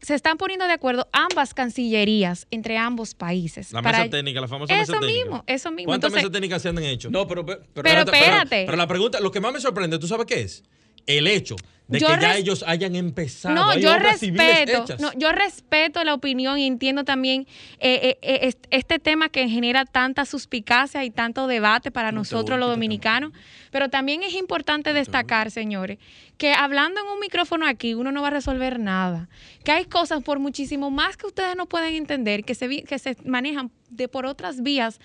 se 0.00 0.16
están 0.16 0.36
poniendo 0.36 0.66
de 0.66 0.72
acuerdo 0.72 1.08
ambas 1.12 1.54
cancillerías 1.54 2.48
entre 2.50 2.76
ambos 2.76 3.14
países. 3.14 3.72
La 3.72 3.82
para- 3.82 3.98
mesa 3.98 4.10
técnica, 4.10 4.40
la 4.40 4.48
famosa 4.48 4.74
Eso 4.74 4.92
mesa 4.94 5.00
técnica. 5.00 5.24
mismo, 5.24 5.44
eso 5.46 5.70
mismo. 5.70 5.86
¿Cuántas 5.90 6.08
Entonces- 6.08 6.22
mesas 6.24 6.32
técnicas 6.32 6.62
se 6.62 6.68
han 6.70 6.78
hecho? 6.78 7.08
No, 7.10 7.28
pero, 7.28 7.46
pero, 7.46 7.62
Pero 7.72 8.00
espérate. 8.00 8.64
Pero, 8.66 8.76
la 8.76 8.88
pregunta, 8.88 9.20
lo 9.20 9.30
que 9.30 9.40
más 9.40 9.52
me 9.52 9.60
sorprende, 9.60 10.00
¿tú 10.00 10.08
sabes 10.08 10.26
qué 10.26 10.40
es? 10.40 10.64
El 11.06 11.26
hecho 11.26 11.56
de 11.88 11.98
Yo 11.98 12.06
que 12.06 12.20
ya 12.22 12.36
ellos 12.36 12.64
hayan 12.66 12.96
empezado. 12.96 13.54
No, 13.54 13.68
Hay 13.70 13.82
yo 13.82 13.98
respeto, 13.98 14.86
no, 14.98 15.12
yo 15.18 15.30
respeto 15.32 16.02
la 16.04 16.14
opinión 16.14 16.58
y 16.58 16.66
entiendo 16.66 17.04
también 17.04 17.46
eh, 17.80 18.00
eh, 18.02 18.18
eh, 18.22 18.38
est- 18.48 18.64
este 18.70 18.98
tema 18.98 19.28
que 19.28 19.46
genera 19.48 19.84
tanta 19.84 20.24
suspicacia 20.24 21.04
y 21.04 21.10
tanto 21.10 21.46
debate 21.48 21.90
para 21.90 22.10
nosotros 22.12 22.58
los 22.58 22.70
dominicanos, 22.70 23.32
pero 23.70 23.90
también 23.90 24.22
es 24.22 24.32
importante 24.34 24.94
destacar, 24.94 25.50
señores, 25.50 25.98
que 26.38 26.52
hablando 26.54 27.00
en 27.00 27.06
un 27.08 27.20
micrófono 27.20 27.66
aquí 27.66 27.92
uno 27.92 28.10
no 28.10 28.22
va 28.22 28.28
a 28.28 28.30
resolver 28.30 28.78
nada, 28.78 29.28
que 29.64 29.72
hay 29.72 29.84
cosas 29.84 30.22
por 30.22 30.38
muchísimo 30.38 30.90
más 30.90 31.18
que 31.18 31.26
ustedes 31.26 31.56
no 31.56 31.66
pueden 31.66 31.94
entender, 31.94 32.44
que 32.44 32.54
se, 32.54 32.84
que 32.84 32.98
se 32.98 33.16
manejan 33.26 33.70
de 33.90 34.08
por 34.08 34.24
otras 34.24 34.62
vías 34.62 34.98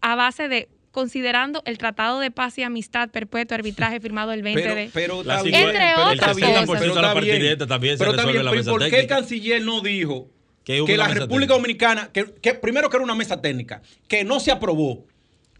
a 0.00 0.16
base 0.16 0.48
de 0.48 0.68
considerando 0.94 1.62
el 1.66 1.76
Tratado 1.76 2.20
de 2.20 2.30
Paz 2.30 2.56
y 2.56 2.62
Amistad 2.62 3.10
Perpetuo 3.10 3.54
arbitraje 3.54 4.00
firmado 4.00 4.32
el 4.32 4.42
20 4.42 4.62
pero, 4.62 4.74
de... 4.74 4.90
pero. 4.94 5.20
Entre 5.20 5.34
pero 5.34 6.08
otras 6.08 6.32
cosas. 6.34 6.66
pero 6.66 6.80
de 6.80 6.86
está 6.88 7.02
la 7.02 7.12
bien. 7.14 7.14
partideta 7.14 7.66
también 7.66 7.98
se 7.98 8.04
Pero 8.04 8.12
resuelve 8.16 8.42
la 8.42 8.50
pero 8.50 8.60
mesa 8.62 8.70
¿por 8.70 8.88
qué 8.88 9.00
el 9.00 9.06
canciller 9.06 9.60
no 9.62 9.80
dijo 9.82 10.30
Que 10.64 10.96
la 10.96 11.08
República 11.08 11.28
técnica. 11.28 11.54
Dominicana, 11.54 12.10
que, 12.12 12.24
que 12.40 12.54
primero 12.54 12.88
que 12.88 12.96
era 12.96 13.04
una 13.04 13.14
mesa 13.14 13.42
técnica, 13.42 13.82
que 14.08 14.24
no 14.24 14.40
se 14.40 14.50
aprobó? 14.52 15.04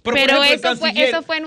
por 0.02 0.12
Pero 0.14 0.34
ejemplo, 0.34 0.44
el 0.44 0.52
eso 0.54 0.76
fue- 0.76 0.90
canciller- 0.92 1.08
eso 1.08 1.22
fue 1.22 1.40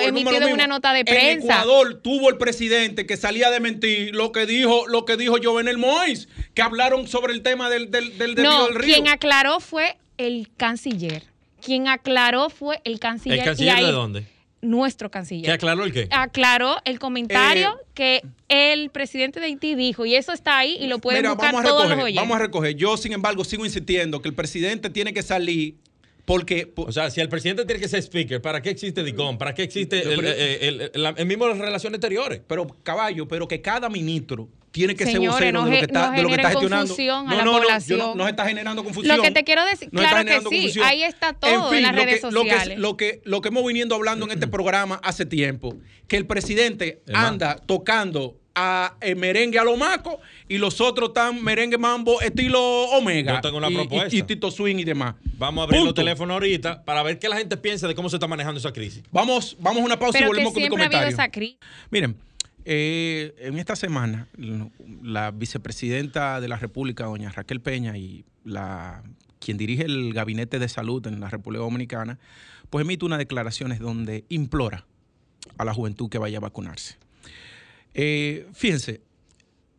pero 0.00 0.08
emitido 0.08 0.48
en 0.48 0.52
una 0.54 0.66
nota 0.66 0.92
de 0.92 1.00
En 1.00 1.06
prensa. 1.06 1.54
Ecuador 1.62 1.94
tuvo 2.02 2.30
el 2.30 2.36
presidente 2.36 3.06
que 3.06 3.16
salía 3.16 3.48
de 3.50 3.60
mentir 3.60 4.14
lo 4.14 4.32
que 4.32 4.44
dijo, 4.44 4.86
lo 4.88 5.04
que 5.04 5.16
dijo 5.16 5.36
Jovenel 5.42 5.78
Mois, 5.78 6.28
que 6.52 6.62
hablaron 6.62 7.06
sobre 7.06 7.32
el 7.32 7.42
tema 7.42 7.70
del, 7.70 7.90
del, 7.92 8.18
del 8.18 8.34
No, 8.34 8.66
del 8.66 8.74
río. 8.74 8.94
quien 8.94 9.08
aclaró 9.08 9.60
fue 9.60 9.96
el 10.18 10.48
canciller. 10.56 11.31
Quien 11.62 11.88
aclaró 11.88 12.50
fue 12.50 12.80
el 12.84 12.98
canciller. 12.98 13.38
¿El 13.38 13.44
y 13.44 13.46
canciller 13.46 13.76
ahí- 13.76 13.86
de 13.86 13.92
dónde? 13.92 14.26
Nuestro 14.60 15.10
canciller. 15.10 15.46
¿Que 15.46 15.50
aclaró 15.52 15.82
el 15.84 15.92
qué? 15.92 16.06
Aclaró 16.12 16.76
el 16.84 17.00
comentario 17.00 17.70
Eh, 17.80 17.84
que 17.94 18.22
el 18.48 18.90
presidente 18.90 19.40
de 19.40 19.46
Haití 19.46 19.74
dijo, 19.74 20.06
y 20.06 20.14
eso 20.14 20.32
está 20.32 20.56
ahí 20.58 20.76
y 20.80 20.86
lo 20.86 21.00
pueden 21.00 21.22
Mira, 21.22 21.32
buscar 21.34 21.52
vamos 21.52 21.64
a 21.64 21.68
todos 21.68 21.80
los 21.82 21.88
recoger, 21.90 22.04
oyentes. 22.04 22.22
vamos 22.22 22.36
a 22.36 22.38
recoger. 22.40 22.76
Yo, 22.76 22.96
sin 22.96 23.12
embargo, 23.12 23.42
sigo 23.44 23.64
insistiendo 23.64 24.22
que 24.22 24.28
el 24.28 24.34
presidente 24.36 24.88
tiene 24.90 25.12
que 25.12 25.22
salir 25.24 25.74
porque... 26.24 26.68
po- 26.68 26.84
O 26.84 26.92
sea, 26.92 27.10
si 27.10 27.20
el 27.20 27.28
presidente 27.28 27.64
tiene 27.64 27.80
que 27.80 27.88
ser 27.88 28.00
speaker, 28.02 28.40
¿para 28.40 28.62
qué 28.62 28.70
existe 28.70 29.02
DICOM? 29.02 29.36
¿Para 29.36 29.52
qué 29.52 29.64
existe 29.64 29.98
el, 30.02 30.14
Pero- 30.20 30.28
el- 30.28 30.80
el- 30.80 30.90
el- 30.94 31.14
el 31.16 31.26
mismo 31.26 31.48
las 31.48 31.58
relaciones 31.58 31.96
exteriores? 31.98 32.40
pero 32.46 32.68
caballo, 32.84 33.26
pero 33.26 33.48
que 33.48 33.60
cada 33.60 33.88
ministro 33.88 34.48
tiene 34.72 34.94
que 34.96 35.04
Señores, 35.04 35.38
ser 35.38 35.52
vocero 35.54 35.60
no 35.60 35.64
de 35.66 35.70
lo 35.70 35.78
que 35.78 35.84
está, 35.84 36.06
no 36.10 36.16
de 36.16 36.22
lo 36.22 36.28
que 36.28 36.34
está 36.34 36.48
gestionando. 36.50 36.86
confusión 36.88 37.26
a 37.28 37.30
no, 37.30 37.36
la 37.36 37.44
no, 37.44 37.52
no, 37.52 37.58
yo 37.58 37.62
población. 37.62 37.98
no, 37.98 38.14
no 38.16 38.24
se 38.24 38.30
está 38.30 38.46
generando 38.48 38.82
confusión. 38.84 39.16
Lo 39.16 39.22
que 39.22 39.30
te 39.30 39.44
quiero 39.44 39.64
decir, 39.66 39.90
claro 39.90 40.24
que 40.24 40.38
sí, 40.38 40.44
confusión. 40.44 40.84
ahí 40.86 41.02
está 41.04 41.34
todo 41.34 41.72
en 41.74 41.82
las 41.82 41.94
lo 41.94 42.02
redes 42.04 42.20
que- 42.22 42.30
lo 42.30 42.42
que- 42.42 42.50
sociales. 42.50 42.78
Lo 42.78 42.96
que, 42.96 43.20
lo 43.24 43.40
que 43.42 43.48
hemos 43.48 43.64
venido 43.64 43.94
hablando 43.94 44.24
en 44.26 44.32
este 44.32 44.46
programa 44.48 44.98
hace 45.04 45.26
tiempo, 45.26 45.76
que 46.08 46.16
el 46.16 46.26
presidente 46.26 47.02
anda 47.12 47.56
tocando 47.56 48.36
a 48.54 48.96
eh, 49.00 49.14
merengue 49.14 49.58
a 49.58 49.64
lo 49.64 49.78
maco 49.78 50.20
y 50.46 50.58
los 50.58 50.80
otros 50.82 51.08
están 51.10 51.42
merengue 51.42 51.78
mambo 51.78 52.20
estilo 52.20 52.60
Omega. 52.90 53.36
Yo 53.36 53.40
tengo 53.40 53.56
una 53.56 53.70
y- 53.70 53.74
propuesta. 53.74 54.14
Y, 54.14 54.22
Tito 54.22 54.50
Swing 54.50 54.76
y 54.76 54.84
demás. 54.84 55.14
Vamos 55.38 55.62
a 55.62 55.64
abrir 55.64 55.82
los 55.82 55.94
teléfonos 55.94 56.34
ahorita 56.34 56.84
para 56.84 57.02
ver 57.02 57.18
qué 57.18 57.28
la 57.30 57.36
gente 57.38 57.56
piensa 57.56 57.88
de 57.88 57.94
cómo 57.94 58.10
se 58.10 58.16
está 58.16 58.26
manejando 58.26 58.58
esa 58.60 58.70
crisis. 58.72 59.02
Vamos, 59.10 59.56
vamos 59.58 59.82
a 59.82 59.84
una 59.86 59.98
pausa 59.98 60.18
y 60.18 60.20
que 60.22 60.26
volvemos 60.26 60.52
con 60.52 60.60
mi 60.62 60.66
siempre 60.68 60.84
ha 60.84 60.86
comentario. 60.88 61.14
esa 61.14 61.30
crisis. 61.30 61.56
Miren, 61.90 62.14
eh, 62.64 63.34
en 63.38 63.58
esta 63.58 63.76
semana, 63.76 64.28
la 65.02 65.30
vicepresidenta 65.30 66.40
de 66.40 66.48
la 66.48 66.56
República, 66.56 67.04
doña 67.04 67.30
Raquel 67.30 67.60
Peña, 67.60 67.96
y 67.96 68.24
la, 68.44 69.02
quien 69.38 69.56
dirige 69.56 69.84
el 69.84 70.12
gabinete 70.12 70.58
de 70.58 70.68
salud 70.68 71.06
en 71.06 71.20
la 71.20 71.28
República 71.28 71.62
Dominicana, 71.62 72.18
pues 72.70 72.84
emite 72.84 73.04
unas 73.04 73.18
declaraciones 73.18 73.78
donde 73.78 74.24
implora 74.28 74.86
a 75.58 75.64
la 75.64 75.74
juventud 75.74 76.08
que 76.08 76.18
vaya 76.18 76.38
a 76.38 76.40
vacunarse. 76.40 76.96
Eh, 77.94 78.48
fíjense, 78.54 79.02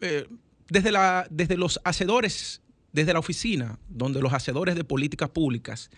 eh, 0.01 0.27
desde, 0.69 0.91
la, 0.91 1.25
desde 1.29 1.57
los 1.57 1.79
hacedores, 1.83 2.61
desde 2.91 3.13
la 3.13 3.19
oficina, 3.19 3.79
donde 3.89 4.21
los 4.21 4.33
hacedores 4.33 4.75
de 4.75 4.83
políticas 4.83 5.29
públicas 5.29 5.89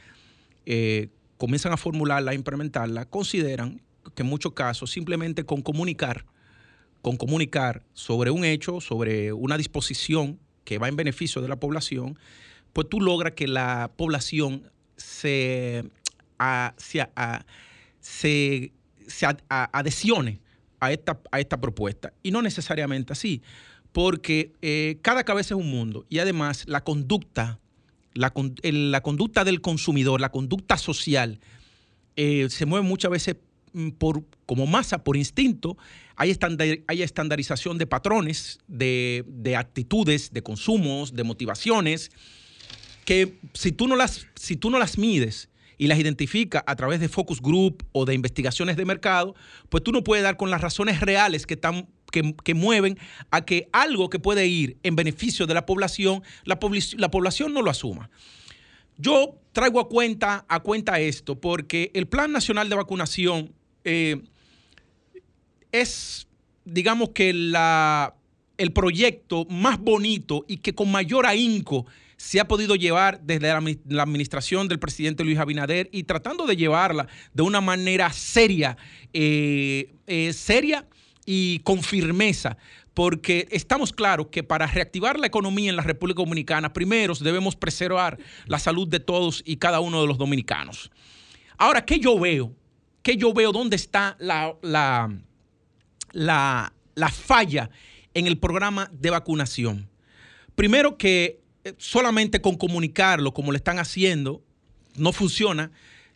comienzan 1.37 1.73
a 1.73 1.77
formularla, 1.77 2.31
a 2.31 2.33
implementarla, 2.33 3.05
consideran 3.05 3.81
que 4.15 4.23
en 4.23 4.29
muchos 4.29 4.53
casos 4.53 4.91
simplemente 4.91 5.45
con 5.45 5.61
comunicar, 5.61 6.25
con 7.05 7.17
comunicar 7.17 7.83
sobre 7.93 8.31
un 8.31 8.43
hecho, 8.43 8.81
sobre 8.81 9.31
una 9.31 9.59
disposición 9.59 10.39
que 10.63 10.79
va 10.79 10.87
en 10.87 10.95
beneficio 10.95 11.39
de 11.39 11.47
la 11.47 11.57
población, 11.57 12.17
pues 12.73 12.89
tú 12.89 12.99
logras 12.99 13.33
que 13.33 13.47
la 13.47 13.91
población 13.95 14.71
se, 14.97 15.83
se, 16.77 17.07
se, 18.01 19.27
adhesione 19.47 20.39
a 20.79 20.91
esta, 20.91 21.21
a 21.29 21.39
esta 21.39 21.61
propuesta. 21.61 22.11
Y 22.23 22.31
no 22.31 22.41
necesariamente 22.41 23.13
así, 23.13 23.43
porque 23.91 24.53
eh, 24.63 24.97
cada 25.03 25.23
cabeza 25.23 25.53
es 25.53 25.61
un 25.61 25.69
mundo 25.69 26.07
y 26.09 26.17
además 26.17 26.63
la 26.67 26.83
conducta, 26.83 27.59
la, 28.15 28.33
la 28.63 29.01
conducta 29.01 29.43
del 29.43 29.61
consumidor, 29.61 30.21
la 30.21 30.31
conducta 30.31 30.75
social, 30.75 31.39
eh, 32.15 32.47
se 32.49 32.65
mueve 32.65 32.83
muchas 32.83 33.11
veces 33.11 33.35
mm, 33.73 33.89
por, 33.89 34.23
como 34.47 34.65
masa, 34.65 35.03
por 35.03 35.17
instinto, 35.17 35.77
hay, 36.15 36.37
hay 36.87 37.01
estandarización 37.01 37.77
de 37.77 37.87
patrones, 37.87 38.59
de, 38.67 39.23
de, 39.27 39.55
actitudes, 39.55 40.31
de 40.31 40.41
consumos, 40.41 41.13
de 41.13 41.23
motivaciones, 41.23 42.11
que 43.05 43.37
si 43.53 43.71
tú 43.71 43.87
no 43.87 43.95
las, 43.95 44.27
si 44.35 44.55
tú 44.55 44.69
no 44.69 44.79
las 44.79 44.97
mides 44.97 45.49
y 45.77 45.87
las 45.87 45.99
identifica 45.99 46.63
a 46.65 46.75
través 46.75 46.99
de 46.99 47.09
focus 47.09 47.41
group 47.41 47.85
o 47.91 48.05
de 48.05 48.13
investigaciones 48.13 48.77
de 48.77 48.85
mercado, 48.85 49.35
pues 49.69 49.83
tú 49.83 49.91
no 49.91 50.03
puedes 50.03 50.23
dar 50.23 50.37
con 50.37 50.49
las 50.49 50.61
razones 50.61 51.01
reales 51.01 51.45
que, 51.45 51.55
están, 51.55 51.87
que, 52.11 52.53
mueven 52.53 52.97
a 53.31 53.45
que 53.45 53.69
algo 53.71 54.09
que 54.09 54.19
puede 54.19 54.47
ir 54.47 54.77
en 54.83 54.95
beneficio 54.95 55.47
de 55.47 55.53
la 55.53 55.65
población, 55.65 56.23
la, 56.45 56.59
la 56.97 57.11
población 57.11 57.53
no 57.53 57.61
lo 57.61 57.69
asuma. 57.69 58.09
Yo 58.97 59.37
traigo 59.51 59.79
a 59.79 59.89
cuenta, 59.89 60.45
a 60.47 60.61
cuenta 60.61 60.99
esto 60.99 61.39
porque 61.39 61.91
el 61.93 62.07
Plan 62.07 62.31
Nacional 62.31 62.69
de 62.69 62.75
Vacunación 62.75 63.53
eh, 63.83 64.23
es, 65.81 66.27
digamos 66.63 67.09
que 67.09 67.33
la, 67.33 68.15
el 68.57 68.71
proyecto 68.71 69.45
más 69.49 69.79
bonito 69.79 70.45
y 70.47 70.57
que 70.57 70.73
con 70.73 70.91
mayor 70.91 71.25
ahínco 71.25 71.85
se 72.17 72.39
ha 72.39 72.47
podido 72.47 72.75
llevar 72.75 73.21
desde 73.21 73.47
la, 73.47 74.01
administración 74.01 74.67
del 74.67 74.79
presidente 74.79 75.23
Luis 75.23 75.37
Abinader 75.37 75.89
y 75.91 76.03
tratando 76.03 76.45
de 76.45 76.55
llevarla 76.55 77.07
de 77.33 77.43
una 77.43 77.61
manera 77.61 78.11
seria, 78.11 78.77
eh, 79.13 79.93
eh, 80.07 80.31
seria 80.33 80.87
y 81.25 81.59
con 81.59 81.83
firmeza, 81.83 82.57
porque 82.93 83.47
estamos 83.51 83.91
claros 83.91 84.27
que 84.27 84.43
para 84.43 84.67
reactivar 84.67 85.19
la 85.19 85.27
economía 85.27 85.69
en 85.69 85.75
la 85.75 85.83
República 85.83 86.21
Dominicana, 86.21 86.71
primero 86.71 87.13
debemos 87.15 87.55
preservar 87.55 88.17
la 88.45 88.59
salud 88.59 88.87
de 88.87 89.01
todos 89.01 89.43
y 89.45 89.57
cada 89.57 89.81
uno 89.81 90.01
de 90.01 90.07
los 90.07 90.17
dominicanos. 90.17 90.91
Ahora, 91.57 91.83
¿qué 91.83 91.99
yo 91.99 92.17
veo? 92.17 92.53
¿Qué 93.01 93.17
yo 93.17 93.33
veo? 93.33 93.51
¿Dónde 93.51 93.75
está 93.75 94.15
la, 94.19 94.55
la, 94.61 95.13
la, 96.15 96.73
la 96.95 97.09
falla 97.09 97.69
en 98.13 98.25
el 98.25 98.39
programa 98.39 98.89
de 98.91 99.11
vacunación? 99.11 99.89
Primero 100.55 100.97
que 100.97 101.41
eh, 101.65 101.73
solamente 101.77 102.41
con 102.41 102.57
comunicarlo 102.57 103.33
como 103.33 103.51
lo 103.51 103.57
están 103.57 103.79
haciendo, 103.79 104.43
no 104.95 105.11
funciona. 105.11 105.71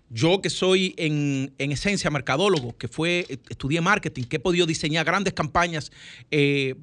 Yo 0.09 0.41
que 0.41 0.49
soy 0.49 0.93
en, 0.97 1.53
esencia 1.57 2.09
mercadólogo, 2.09 2.77
que 2.77 2.87
fue, 2.87 3.25
estudié 3.49 3.81
marketing, 3.81 4.23
que 4.23 4.37
he 4.37 4.39
podido 4.39 4.65
diseñar 4.65 5.05
grandes 5.05 5.33
campañas 5.33 5.91
eh, 6.31 6.75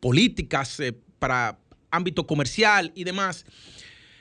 políticas 0.00 0.80
eh, 0.80 0.94
para 1.18 1.58
ámbito 1.90 2.26
comercial 2.26 2.92
y 2.94 3.04
demás, 3.04 3.44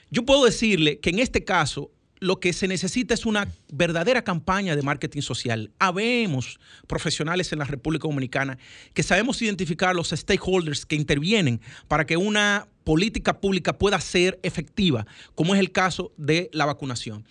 yo 0.10 0.26
puedo 0.26 0.46
decirle 0.46 1.00
que 1.00 1.10
en 1.10 1.20
este 1.20 1.44
caso 1.44 1.92
lo 2.20 2.40
que 2.40 2.54
se 2.54 2.68
necesita 2.68 3.14
es 3.14 3.26
una 3.26 3.48
verdadera 3.72 4.24
campaña 4.24 4.76
de 4.76 4.82
marketing 4.82 5.22
social. 5.22 5.72
Habemos 5.80 6.60
profesionales 6.88 7.52
en 7.52 7.60
la 7.60 7.66
República 7.66 8.08
Dominicana 8.08 8.58
que 8.94 9.04
sabemos 9.04 9.42
identificar 9.42 9.96
los 9.96 10.10
stakeholders 10.10 10.86
que 10.86 10.96
intervienen 10.96 11.62
para 11.88 12.06
que 12.06 12.18
una 12.18 12.68
política 12.84 13.40
pública 13.40 13.78
pueda 13.78 14.00
ser 14.00 14.40
efectiva, 14.44 15.06
como 15.36 15.54
es 15.54 15.60
el 15.60 15.72
caso 15.72 16.12
de 16.18 16.50
la 16.54 16.66
vacunación. 16.66 17.26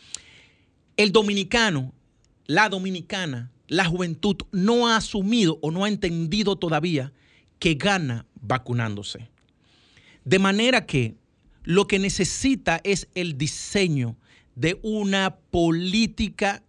El 0.96 1.12
dominicano, 1.12 1.92
la 2.46 2.68
dominicana, 2.68 3.50
la 3.68 3.84
juventud 3.84 4.36
no 4.52 4.88
ha 4.88 4.96
asumido 4.96 5.58
o 5.62 5.70
no 5.70 5.84
ha 5.84 5.88
entendido 5.88 6.56
todavía 6.56 7.12
que 7.58 7.74
gana 7.74 8.26
vacunándose. 8.40 9.28
De 10.24 10.38
manera 10.38 10.86
que 10.86 11.16
lo 11.64 11.88
que 11.88 11.98
necesita 11.98 12.80
es 12.84 13.08
el 13.14 13.36
diseño 13.36 14.16
de 14.56 14.80
una 14.82 15.36
política, 15.36 16.64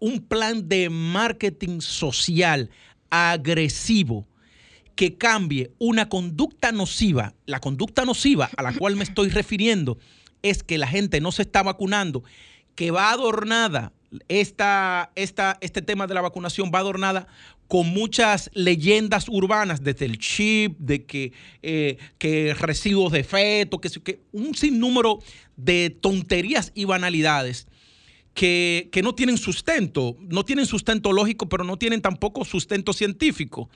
un 0.00 0.20
plan 0.20 0.68
de 0.68 0.90
marketing 0.90 1.80
social 1.80 2.68
agresivo 3.08 4.26
que 4.94 5.16
cambie 5.16 5.72
una 5.78 6.08
conducta 6.08 6.72
nociva. 6.72 7.34
La 7.46 7.60
conducta 7.60 8.04
nociva 8.04 8.50
a 8.56 8.62
la 8.62 8.74
cual 8.74 8.96
me 8.96 9.04
estoy 9.04 9.30
refiriendo 9.30 9.98
es 10.42 10.62
que 10.62 10.76
la 10.76 10.88
gente 10.88 11.20
no 11.20 11.32
se 11.32 11.42
está 11.42 11.62
vacunando, 11.62 12.24
que 12.74 12.90
va 12.90 13.10
adornada, 13.10 13.92
esta, 14.28 15.12
esta, 15.14 15.58
este 15.60 15.82
tema 15.82 16.06
de 16.06 16.14
la 16.14 16.20
vacunación 16.20 16.70
va 16.74 16.80
adornada 16.80 17.26
con 17.68 17.88
muchas 17.88 18.50
leyendas 18.52 19.28
urbanas, 19.28 19.82
desde 19.82 20.04
el 20.04 20.18
chip, 20.18 20.76
de 20.78 21.06
que, 21.06 21.32
eh, 21.62 21.96
que 22.18 22.54
residuos 22.54 23.12
de 23.12 23.24
feto, 23.24 23.80
que, 23.80 23.88
que 23.88 24.20
un 24.32 24.54
sinnúmero 24.54 25.20
de 25.56 25.90
tonterías 25.90 26.72
y 26.74 26.84
banalidades 26.84 27.66
que, 28.34 29.00
no 29.02 29.14
tienen 29.14 29.38
sustento, 29.38 30.16
no 30.20 30.44
tienen 30.44 30.66
sustento 30.66 31.12
lógico, 31.12 31.48
pero 31.48 31.64
no 31.64 31.76
tienen 31.76 32.00
tampoco 32.00 32.44
sustento 32.44 32.92
científico. 32.92 33.68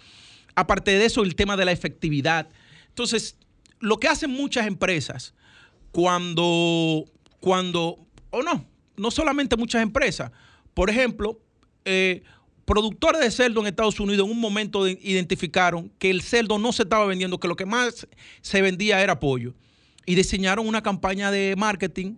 Aparte 0.54 0.92
de 0.92 1.04
eso, 1.04 1.22
el 1.22 1.34
tema 1.34 1.56
de 1.56 1.64
la 1.64 1.72
efectividad. 1.72 2.48
Entonces, 2.88 3.36
lo 3.80 3.98
que 3.98 4.08
hacen 4.08 4.30
muchas 4.30 4.66
empresas 4.66 5.34
cuando, 5.92 7.04
cuando, 7.40 8.06
o 8.30 8.42
no, 8.42 8.66
no 8.96 9.10
solamente 9.10 9.56
muchas 9.56 9.82
empresas, 9.82 10.30
por 10.74 10.90
ejemplo, 10.90 11.40
eh, 11.84 12.22
productores 12.64 13.20
de 13.20 13.30
cerdo 13.30 13.60
en 13.60 13.68
Estados 13.68 14.00
Unidos 14.00 14.26
en 14.26 14.32
un 14.32 14.40
momento 14.40 14.86
identificaron 14.88 15.90
que 15.98 16.10
el 16.10 16.20
cerdo 16.22 16.58
no 16.58 16.72
se 16.72 16.82
estaba 16.82 17.06
vendiendo, 17.06 17.38
que 17.38 17.48
lo 17.48 17.56
que 17.56 17.66
más 17.66 18.06
se 18.42 18.62
vendía 18.62 19.02
era 19.02 19.20
pollo 19.20 19.54
y 20.04 20.14
diseñaron 20.14 20.66
una 20.66 20.82
campaña 20.82 21.30
de 21.30 21.54
marketing 21.56 22.16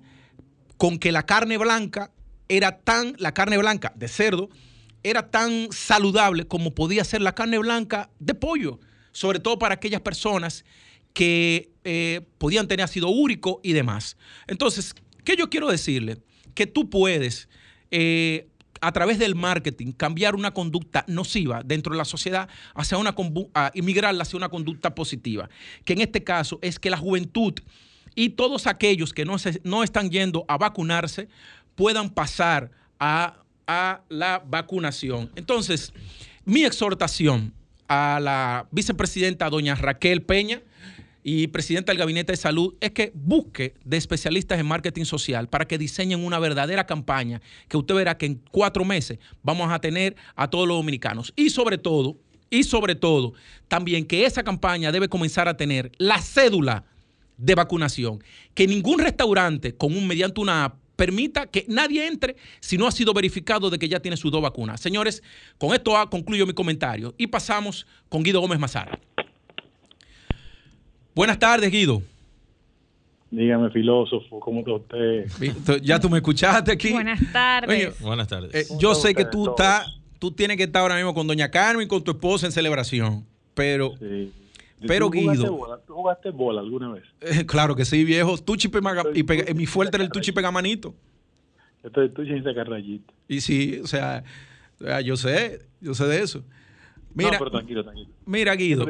con 0.76 0.98
que 0.98 1.12
la 1.12 1.24
carne 1.24 1.58
blanca 1.58 2.12
era 2.48 2.78
tan, 2.78 3.14
la 3.18 3.34
carne 3.34 3.58
blanca 3.58 3.92
de 3.94 4.08
cerdo, 4.08 4.48
era 5.02 5.30
tan 5.30 5.68
saludable 5.70 6.46
como 6.46 6.74
podía 6.74 7.04
ser 7.04 7.20
la 7.20 7.34
carne 7.34 7.58
blanca 7.58 8.10
de 8.18 8.34
pollo, 8.34 8.80
sobre 9.12 9.40
todo 9.40 9.58
para 9.58 9.74
aquellas 9.74 10.00
personas 10.00 10.64
que 11.12 11.72
eh, 11.84 12.22
podían 12.38 12.68
tener 12.68 12.84
ácido 12.84 13.08
úrico 13.08 13.60
y 13.62 13.72
demás. 13.72 14.16
Entonces, 14.46 14.94
¿qué 15.24 15.36
yo 15.36 15.50
quiero 15.50 15.68
decirle? 15.68 16.18
Que 16.58 16.66
tú 16.66 16.90
puedes, 16.90 17.48
eh, 17.92 18.48
a 18.80 18.90
través 18.90 19.20
del 19.20 19.36
marketing, 19.36 19.92
cambiar 19.92 20.34
una 20.34 20.50
conducta 20.50 21.04
nociva 21.06 21.62
dentro 21.64 21.92
de 21.92 21.98
la 21.98 22.04
sociedad 22.04 22.48
hacia 22.74 22.98
una, 22.98 23.14
a 23.54 23.70
inmigrarla 23.74 24.22
hacia 24.22 24.36
una 24.36 24.48
conducta 24.48 24.92
positiva, 24.92 25.48
que 25.84 25.92
en 25.92 26.00
este 26.00 26.24
caso 26.24 26.58
es 26.60 26.80
que 26.80 26.90
la 26.90 26.96
juventud 26.96 27.54
y 28.16 28.30
todos 28.30 28.66
aquellos 28.66 29.12
que 29.12 29.24
no, 29.24 29.36
no 29.62 29.84
están 29.84 30.10
yendo 30.10 30.44
a 30.48 30.58
vacunarse 30.58 31.28
puedan 31.76 32.10
pasar 32.10 32.72
a, 32.98 33.44
a 33.68 34.00
la 34.08 34.42
vacunación. 34.44 35.30
Entonces, 35.36 35.92
mi 36.44 36.64
exhortación 36.64 37.54
a 37.86 38.18
la 38.20 38.66
vicepresidenta 38.72 39.48
doña 39.48 39.76
Raquel 39.76 40.22
Peña, 40.22 40.60
y 41.30 41.46
presidenta 41.48 41.92
del 41.92 41.98
Gabinete 41.98 42.32
de 42.32 42.38
Salud 42.38 42.74
es 42.80 42.92
que 42.92 43.12
busque 43.14 43.74
de 43.84 43.98
especialistas 43.98 44.58
en 44.58 44.64
marketing 44.64 45.04
social 45.04 45.46
para 45.46 45.68
que 45.68 45.76
diseñen 45.76 46.24
una 46.24 46.38
verdadera 46.38 46.86
campaña 46.86 47.42
que 47.68 47.76
usted 47.76 47.94
verá 47.94 48.16
que 48.16 48.24
en 48.24 48.40
cuatro 48.50 48.82
meses 48.82 49.18
vamos 49.42 49.70
a 49.70 49.78
tener 49.78 50.16
a 50.36 50.48
todos 50.48 50.66
los 50.66 50.78
dominicanos. 50.78 51.34
Y 51.36 51.50
sobre 51.50 51.76
todo, 51.76 52.16
y 52.48 52.62
sobre 52.62 52.94
todo, 52.94 53.34
también 53.68 54.06
que 54.06 54.24
esa 54.24 54.42
campaña 54.42 54.90
debe 54.90 55.10
comenzar 55.10 55.48
a 55.48 55.56
tener 55.58 55.92
la 55.98 56.18
cédula 56.22 56.84
de 57.36 57.54
vacunación. 57.54 58.24
Que 58.54 58.66
ningún 58.66 58.98
restaurante 58.98 59.74
con 59.74 59.94
un 59.94 60.06
mediante 60.06 60.40
una 60.40 60.64
app 60.64 60.76
permita 60.96 61.46
que 61.46 61.66
nadie 61.68 62.06
entre 62.06 62.36
si 62.60 62.78
no 62.78 62.86
ha 62.86 62.90
sido 62.90 63.12
verificado 63.12 63.68
de 63.68 63.78
que 63.78 63.90
ya 63.90 64.00
tiene 64.00 64.16
sus 64.16 64.32
dos 64.32 64.40
vacunas. 64.40 64.80
Señores, 64.80 65.22
con 65.58 65.74
esto 65.74 65.92
concluyo 66.10 66.46
mi 66.46 66.54
comentario 66.54 67.14
y 67.18 67.26
pasamos 67.26 67.86
con 68.08 68.22
Guido 68.22 68.40
Gómez 68.40 68.58
Mazara. 68.58 68.98
Buenas 71.18 71.40
tardes, 71.40 71.68
Guido. 71.72 72.00
Dígame, 73.32 73.70
filósofo, 73.70 74.38
¿cómo 74.38 74.60
está 74.60 74.72
usted? 74.74 75.80
Ya 75.82 75.98
tú 75.98 76.08
me 76.08 76.18
escuchaste 76.18 76.70
aquí. 76.70 76.92
Buenas 76.92 77.20
tardes. 77.32 77.68
Oye, 77.68 77.92
Buenas 78.06 78.28
tardes. 78.28 78.54
eh, 78.54 78.64
¿Cómo 78.68 78.78
yo 78.80 78.94
sé 78.94 79.12
que 79.16 79.24
tú 79.24 79.50
estás, 79.50 79.98
tú 80.20 80.30
tienes 80.30 80.56
que 80.56 80.62
estar 80.62 80.80
ahora 80.80 80.94
mismo 80.94 81.12
con 81.14 81.26
Doña 81.26 81.50
Carmen 81.50 81.84
y 81.86 81.88
con 81.88 82.04
tu 82.04 82.12
esposa 82.12 82.46
en 82.46 82.52
celebración. 82.52 83.26
Pero, 83.54 83.94
Sí. 83.98 84.32
Pero, 84.86 85.10
¿Tú 85.10 85.18
jugaste 85.18 85.42
Guido- 85.42 85.56
bola? 85.56 85.78
¿Tú 85.84 85.94
jugaste 85.94 86.30
bola 86.30 86.60
alguna 86.60 86.92
vez? 86.92 87.02
eh, 87.20 87.44
claro 87.44 87.74
que 87.74 87.84
sí, 87.84 88.04
viejo. 88.04 88.38
Tuchi 88.38 88.68
pega, 88.68 89.02
y 89.12 89.24
pega- 89.24 89.52
mi 89.56 89.66
fuerte 89.66 89.96
era 89.96 90.04
el 90.04 90.10
tuchi 90.12 90.30
pegamanito. 90.30 90.94
Entonces 91.82 92.14
tú 92.14 92.22
ya 92.22 92.40
sacar 92.44 92.68
rayita. 92.68 93.12
Y 93.26 93.40
sí, 93.40 93.80
o 93.82 93.88
sea, 93.88 94.22
o 94.80 94.84
sea, 94.84 95.00
yo 95.00 95.16
sé, 95.16 95.62
yo 95.80 95.94
sé 95.94 96.04
de 96.06 96.22
eso. 96.22 96.44
Mira, 97.12 97.32
no, 97.32 97.38
pero 97.38 97.50
tranquilo, 97.50 97.82
tranquilo. 97.82 98.08
mira 98.24 98.54
Guido. 98.54 98.86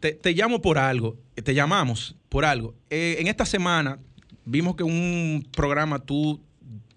Te, 0.00 0.12
te 0.12 0.32
llamo 0.32 0.60
por 0.60 0.78
algo, 0.78 1.18
te 1.34 1.54
llamamos 1.54 2.16
por 2.28 2.44
algo. 2.44 2.74
Eh, 2.90 3.16
en 3.18 3.26
esta 3.26 3.44
semana 3.44 3.98
vimos 4.44 4.76
que 4.76 4.82
un 4.82 5.46
programa 5.52 5.98
tú 5.98 6.40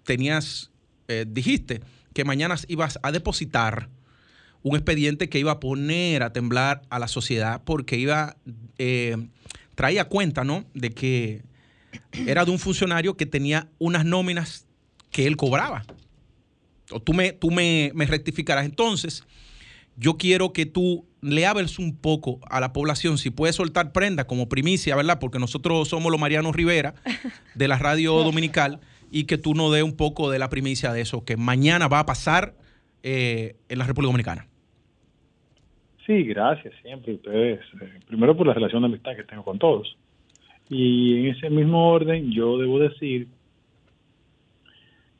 tenías, 0.04 0.70
eh, 1.08 1.24
dijiste 1.28 1.80
que 2.12 2.24
mañana 2.24 2.56
ibas 2.68 2.98
a 3.02 3.12
depositar 3.12 3.88
un 4.62 4.76
expediente 4.76 5.28
que 5.28 5.38
iba 5.38 5.52
a 5.52 5.60
poner 5.60 6.22
a 6.22 6.32
temblar 6.32 6.82
a 6.88 6.98
la 6.98 7.08
sociedad 7.08 7.62
porque 7.64 7.96
iba, 7.96 8.36
eh, 8.78 9.16
traía 9.74 10.04
cuenta, 10.04 10.44
¿no? 10.44 10.64
De 10.74 10.90
que 10.90 11.42
era 12.26 12.44
de 12.44 12.50
un 12.50 12.58
funcionario 12.58 13.16
que 13.16 13.26
tenía 13.26 13.68
unas 13.78 14.04
nóminas 14.04 14.66
que 15.10 15.26
él 15.26 15.36
cobraba. 15.36 15.84
O 16.90 17.00
tú 17.00 17.12
me, 17.12 17.32
tú 17.32 17.50
me, 17.50 17.90
me 17.94 18.06
rectificarás. 18.06 18.64
Entonces, 18.64 19.24
yo 19.96 20.16
quiero 20.16 20.52
que 20.52 20.66
tú 20.66 21.06
le 21.22 21.46
un 21.78 21.96
poco 21.96 22.40
a 22.50 22.60
la 22.60 22.72
población, 22.72 23.16
si 23.16 23.30
puedes 23.30 23.56
soltar 23.56 23.92
prenda 23.92 24.26
como 24.26 24.48
primicia, 24.48 24.96
¿verdad? 24.96 25.18
Porque 25.20 25.38
nosotros 25.38 25.88
somos 25.88 26.10
los 26.10 26.20
Mariano 26.20 26.52
Rivera 26.52 26.94
de 27.54 27.68
la 27.68 27.78
radio 27.78 28.14
dominical 28.24 28.80
y 29.10 29.24
que 29.24 29.38
tú 29.38 29.54
nos 29.54 29.72
dé 29.72 29.82
un 29.82 29.96
poco 29.96 30.30
de 30.30 30.38
la 30.38 30.50
primicia 30.50 30.92
de 30.92 31.00
eso 31.00 31.24
que 31.24 31.36
mañana 31.36 31.86
va 31.86 32.00
a 32.00 32.06
pasar 32.06 32.54
eh, 33.02 33.56
en 33.68 33.78
la 33.78 33.86
República 33.86 34.08
Dominicana. 34.08 34.46
Sí, 36.04 36.24
gracias 36.24 36.74
siempre 36.82 37.14
ustedes. 37.14 37.60
eh, 37.80 38.00
primero 38.08 38.36
por 38.36 38.46
la 38.48 38.54
relación 38.54 38.82
de 38.82 38.86
amistad 38.86 39.14
que 39.14 39.22
tengo 39.22 39.44
con 39.44 39.58
todos. 39.58 39.96
Y 40.68 41.18
en 41.18 41.36
ese 41.36 41.50
mismo 41.50 41.90
orden, 41.90 42.32
yo 42.32 42.58
debo 42.58 42.80
decir 42.80 43.28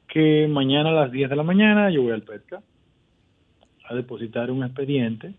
que 0.08 0.48
mañana 0.48 0.90
a 0.90 0.92
las 0.92 1.12
10 1.12 1.30
de 1.30 1.36
la 1.36 1.42
mañana 1.42 1.90
yo 1.90 2.02
voy 2.02 2.12
al 2.12 2.22
PETCA 2.22 2.60
a 3.88 3.94
depositar 3.94 4.50
un 4.50 4.64
expediente 4.64 5.34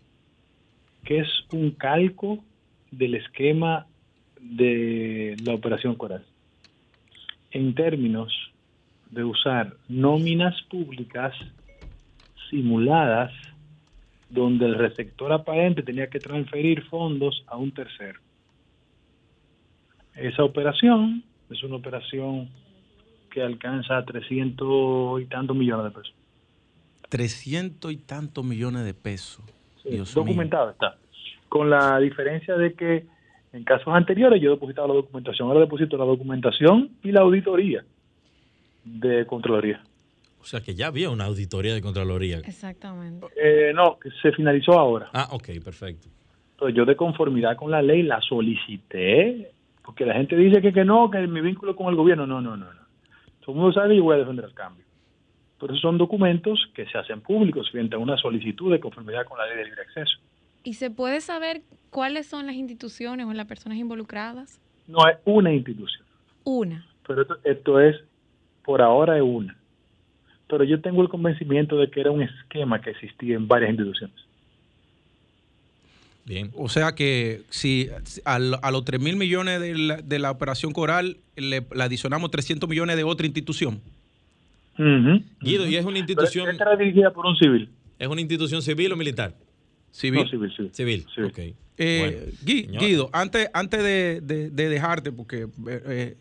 que 1.04 1.20
es 1.20 1.28
un 1.52 1.72
calco 1.72 2.42
del 2.90 3.14
esquema 3.14 3.86
de 4.40 5.36
la 5.44 5.54
operación 5.54 5.94
Coral. 5.94 6.24
En 7.50 7.74
términos 7.74 8.32
de 9.10 9.24
usar 9.24 9.76
nóminas 9.88 10.60
públicas 10.62 11.34
simuladas 12.50 13.32
donde 14.28 14.66
el 14.66 14.74
receptor 14.74 15.32
aparente 15.32 15.82
tenía 15.82 16.08
que 16.08 16.18
transferir 16.18 16.82
fondos 16.86 17.44
a 17.46 17.56
un 17.56 17.72
tercero. 17.72 18.18
Esa 20.14 20.44
operación 20.44 21.24
es 21.50 21.62
una 21.62 21.76
operación 21.76 22.48
que 23.30 23.42
alcanza 23.42 24.04
300 24.04 25.22
y 25.22 25.26
tantos 25.26 25.56
millones 25.56 25.84
de 25.84 25.90
pesos. 25.90 26.14
300 27.08 27.92
y 27.92 27.96
tantos 27.96 28.44
millones 28.44 28.84
de 28.84 28.94
pesos. 28.94 29.44
Dios 29.84 30.14
documentado 30.14 30.70
está. 30.70 30.96
Con 31.48 31.70
la 31.70 31.98
diferencia 31.98 32.56
de 32.56 32.74
que 32.74 33.06
en 33.52 33.64
casos 33.64 33.88
anteriores 33.88 34.42
yo 34.42 34.50
depositaba 34.50 34.88
la 34.88 34.94
documentación, 34.94 35.48
ahora 35.48 35.60
deposito 35.60 35.96
la 35.96 36.04
documentación 36.04 36.90
y 37.02 37.12
la 37.12 37.20
auditoría 37.20 37.84
de 38.84 39.26
Contraloría. 39.26 39.80
O 40.40 40.44
sea 40.44 40.60
que 40.60 40.74
ya 40.74 40.88
había 40.88 41.08
una 41.08 41.24
auditoría 41.24 41.72
de 41.72 41.80
Contraloría. 41.80 42.38
Exactamente. 42.38 43.26
Eh, 43.36 43.72
no, 43.74 43.98
que 43.98 44.10
se 44.20 44.32
finalizó 44.32 44.72
ahora. 44.72 45.08
Ah, 45.12 45.28
ok, 45.30 45.50
perfecto. 45.64 46.08
Entonces, 46.52 46.76
yo 46.76 46.84
de 46.84 46.96
conformidad 46.96 47.56
con 47.56 47.70
la 47.70 47.80
ley 47.80 48.02
la 48.02 48.20
solicité, 48.20 49.50
porque 49.82 50.04
la 50.04 50.14
gente 50.14 50.36
dice 50.36 50.60
que, 50.60 50.72
que 50.72 50.84
no, 50.84 51.10
que 51.10 51.26
mi 51.26 51.40
vínculo 51.40 51.74
con 51.74 51.88
el 51.88 51.96
gobierno, 51.96 52.26
no, 52.26 52.40
no, 52.40 52.56
no, 52.56 52.66
no. 52.66 52.80
Todo 53.40 53.52
el 53.52 53.56
mundo 53.56 53.72
sabe 53.72 53.90
que 53.90 53.96
yo 53.96 54.04
voy 54.04 54.16
a 54.16 54.18
defender 54.18 54.44
el 54.44 54.54
cambio. 54.54 54.83
Pero 55.64 55.72
esos 55.72 55.80
son 55.80 55.96
documentos 55.96 56.60
que 56.74 56.84
se 56.84 56.98
hacen 56.98 57.22
públicos 57.22 57.70
frente 57.70 57.96
a 57.96 57.98
una 57.98 58.18
solicitud 58.18 58.70
de 58.70 58.78
conformidad 58.78 59.24
con 59.24 59.38
la 59.38 59.46
ley 59.46 59.56
de 59.56 59.64
libre 59.64 59.80
acceso. 59.80 60.18
¿Y 60.62 60.74
se 60.74 60.90
puede 60.90 61.22
saber 61.22 61.62
cuáles 61.88 62.26
son 62.26 62.44
las 62.44 62.54
instituciones 62.54 63.24
o 63.24 63.32
las 63.32 63.46
personas 63.46 63.78
involucradas? 63.78 64.60
No 64.86 65.08
es 65.08 65.16
una 65.24 65.54
institución, 65.54 66.04
Una. 66.44 66.86
pero 67.06 67.22
esto, 67.22 67.38
esto 67.44 67.80
es, 67.80 67.96
por 68.62 68.82
ahora 68.82 69.16
es 69.16 69.22
una. 69.22 69.56
Pero 70.48 70.64
yo 70.64 70.82
tengo 70.82 71.00
el 71.00 71.08
convencimiento 71.08 71.78
de 71.78 71.90
que 71.90 72.00
era 72.00 72.10
un 72.10 72.20
esquema 72.20 72.82
que 72.82 72.90
existía 72.90 73.34
en 73.34 73.48
varias 73.48 73.70
instituciones. 73.70 74.16
Bien. 76.26 76.50
O 76.58 76.68
sea 76.68 76.94
que 76.94 77.40
si 77.48 77.88
a 78.26 78.38
los 78.38 78.84
3 78.84 79.00
mil 79.00 79.16
millones 79.16 79.62
de 79.62 79.78
la, 79.78 79.96
de 79.96 80.18
la 80.18 80.30
operación 80.30 80.72
Coral 80.74 81.16
le, 81.36 81.66
le 81.74 81.82
adicionamos 81.82 82.30
300 82.30 82.68
millones 82.68 82.96
de 82.96 83.04
otra 83.04 83.24
institución. 83.24 83.80
Guido, 84.76 85.66
¿y 85.68 85.76
es 85.76 85.84
una 85.84 85.98
institución, 85.98 86.48
Esta 86.50 86.64
era 86.64 86.76
dirigida 86.76 87.12
por 87.12 87.26
un 87.26 87.36
civil. 87.36 87.68
es 87.98 88.08
una 88.08 88.20
institución 88.20 88.60
civil 88.62 88.92
o 88.92 88.96
militar? 88.96 89.34
Civil. 89.90 90.22
No, 90.24 90.28
civil, 90.28 90.52
civil. 90.72 91.06
Eh, 91.76 91.98
Bueno, 92.00 92.32
Gui- 92.44 92.66
señor. 92.66 92.82
Guido, 92.82 93.10
antes, 93.12 93.50
antes 93.52 93.82
de, 93.82 94.20
de- 94.20 94.50
de 94.50 94.68
dejarte, 94.68 95.12
porque 95.12 95.42
eh, 95.42 95.48
eh, 95.86 96.16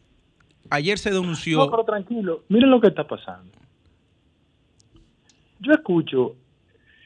ayer 0.70 0.98
se 0.98 1.12
denunció. 1.12 1.58
No, 1.58 1.70
pero 1.72 1.84
tranquilo. 1.84 2.44
Miren 2.50 2.70
lo 2.70 2.80
que 2.82 2.88
está 2.88 3.08
pasando. 3.08 3.52
Yo 5.60 5.72
escucho 5.72 6.36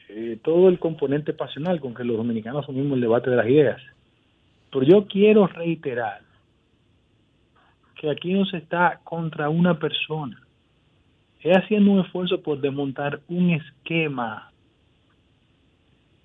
eh, 0.08 0.38
todo 0.42 0.68
el 0.68 0.78
componente 0.78 1.32
pasional 1.32 1.80
con 1.80 1.94
que 1.94 2.04
los 2.04 2.16
dominicanos 2.16 2.64
asumimos 2.64 2.94
el 2.94 3.02
debate 3.02 3.30
de 3.30 3.36
las 3.36 3.46
ideas. 3.46 3.80
Pero 4.72 4.82
yo 4.84 5.06
quiero 5.06 5.46
reiterar 5.46 6.22
que 8.00 8.10
aquí 8.10 8.32
no 8.32 8.44
se 8.46 8.58
está 8.58 9.00
contra 9.04 9.48
una 9.48 9.78
persona. 9.78 10.40
Es 11.40 11.56
haciendo 11.56 11.92
un 11.92 12.00
esfuerzo 12.00 12.40
por 12.42 12.60
desmontar 12.60 13.20
un 13.28 13.50
esquema 13.50 14.50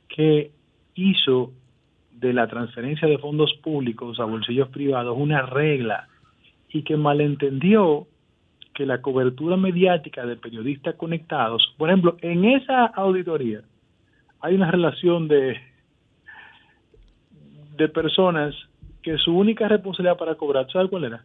que 0.07 0.51
hizo 0.95 1.51
de 2.11 2.33
la 2.33 2.47
transferencia 2.47 3.07
de 3.07 3.17
fondos 3.17 3.53
públicos 3.63 4.19
a 4.19 4.25
bolsillos 4.25 4.69
privados 4.69 5.17
una 5.17 5.41
regla 5.41 6.07
y 6.69 6.83
que 6.83 6.97
malentendió 6.97 8.07
que 8.73 8.85
la 8.85 9.01
cobertura 9.01 9.57
mediática 9.57 10.25
de 10.25 10.35
periodistas 10.35 10.95
conectados, 10.95 11.73
por 11.77 11.89
ejemplo, 11.89 12.17
en 12.21 12.45
esa 12.45 12.85
auditoría 12.85 13.61
hay 14.39 14.55
una 14.55 14.71
relación 14.71 15.27
de 15.27 15.57
de 17.77 17.89
personas 17.89 18.55
que 19.01 19.17
su 19.17 19.35
única 19.35 19.67
responsabilidad 19.67 20.17
para 20.17 20.35
cobrar, 20.35 20.67
¿sabes 20.71 20.89
cuál 20.89 21.05
era? 21.05 21.23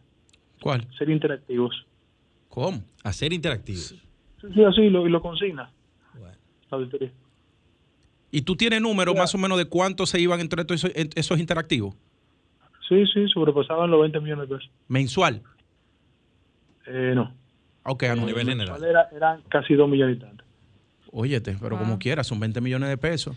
¿Cuál? 0.61 0.85
Ser 0.97 1.09
interactivos. 1.09 1.85
¿Cómo? 2.49 2.83
Hacer 3.03 3.31
interactivos. 3.31 3.95
Sí, 4.41 4.47
sí, 4.53 4.63
así 4.63 4.89
lo, 4.89 5.07
y 5.07 5.09
lo 5.09 5.21
consigna 5.21 5.71
Bueno. 6.17 6.35
la 6.69 6.77
auditoría. 6.77 7.11
¿Y 8.31 8.41
tú 8.41 8.55
tienes 8.55 8.81
números 8.81 9.15
más 9.15 9.33
o 9.33 9.37
menos 9.37 9.57
de 9.57 9.65
cuánto 9.65 10.05
se 10.05 10.19
iban 10.19 10.39
entre 10.39 10.63
todos 10.65 10.85
esos, 11.15 11.39
interactivos? 11.39 11.95
Sí, 12.87 13.05
sí, 13.13 13.27
sobrepasaban 13.33 13.89
los 13.89 14.01
20 14.01 14.19
millones 14.19 14.49
de 14.49 14.55
pesos. 14.55 14.71
¿Mensual? 14.87 15.41
Eh, 16.85 17.13
no. 17.15 17.33
Ok, 17.83 18.03
A 18.03 18.15
nivel 18.15 18.47
general. 18.47 18.83
Era, 18.83 19.07
eran 19.15 19.41
casi 19.49 19.73
2 19.73 19.89
millones 19.89 20.17
y 20.17 20.19
tanto. 20.19 20.43
Óyete, 21.11 21.57
pero 21.59 21.77
como 21.77 21.97
quiera, 21.97 22.23
son 22.23 22.39
20 22.39 22.61
millones 22.61 22.89
de 22.89 22.97
pesos. 22.97 23.35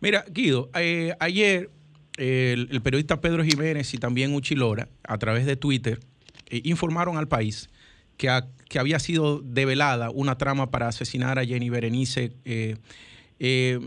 Mira, 0.00 0.24
Guido, 0.30 0.70
eh, 0.74 1.14
ayer 1.18 1.70
eh, 2.16 2.52
el, 2.56 2.68
el 2.70 2.80
periodista 2.80 3.20
Pedro 3.20 3.42
Jiménez 3.42 3.92
y 3.92 3.98
también 3.98 4.32
Uchilora, 4.34 4.88
a 5.02 5.18
través 5.18 5.46
de 5.46 5.56
Twitter, 5.56 5.98
eh, 6.48 6.60
informaron 6.64 7.16
al 7.16 7.26
país 7.26 7.68
que, 8.18 8.28
ha- 8.28 8.46
que 8.68 8.78
había 8.78 8.98
sido 8.98 9.40
develada 9.40 10.10
una 10.10 10.36
trama 10.36 10.70
para 10.70 10.88
asesinar 10.88 11.38
a 11.38 11.44
Jenny 11.46 11.70
Berenice, 11.70 12.32
eh, 12.44 12.76
eh, 13.38 13.80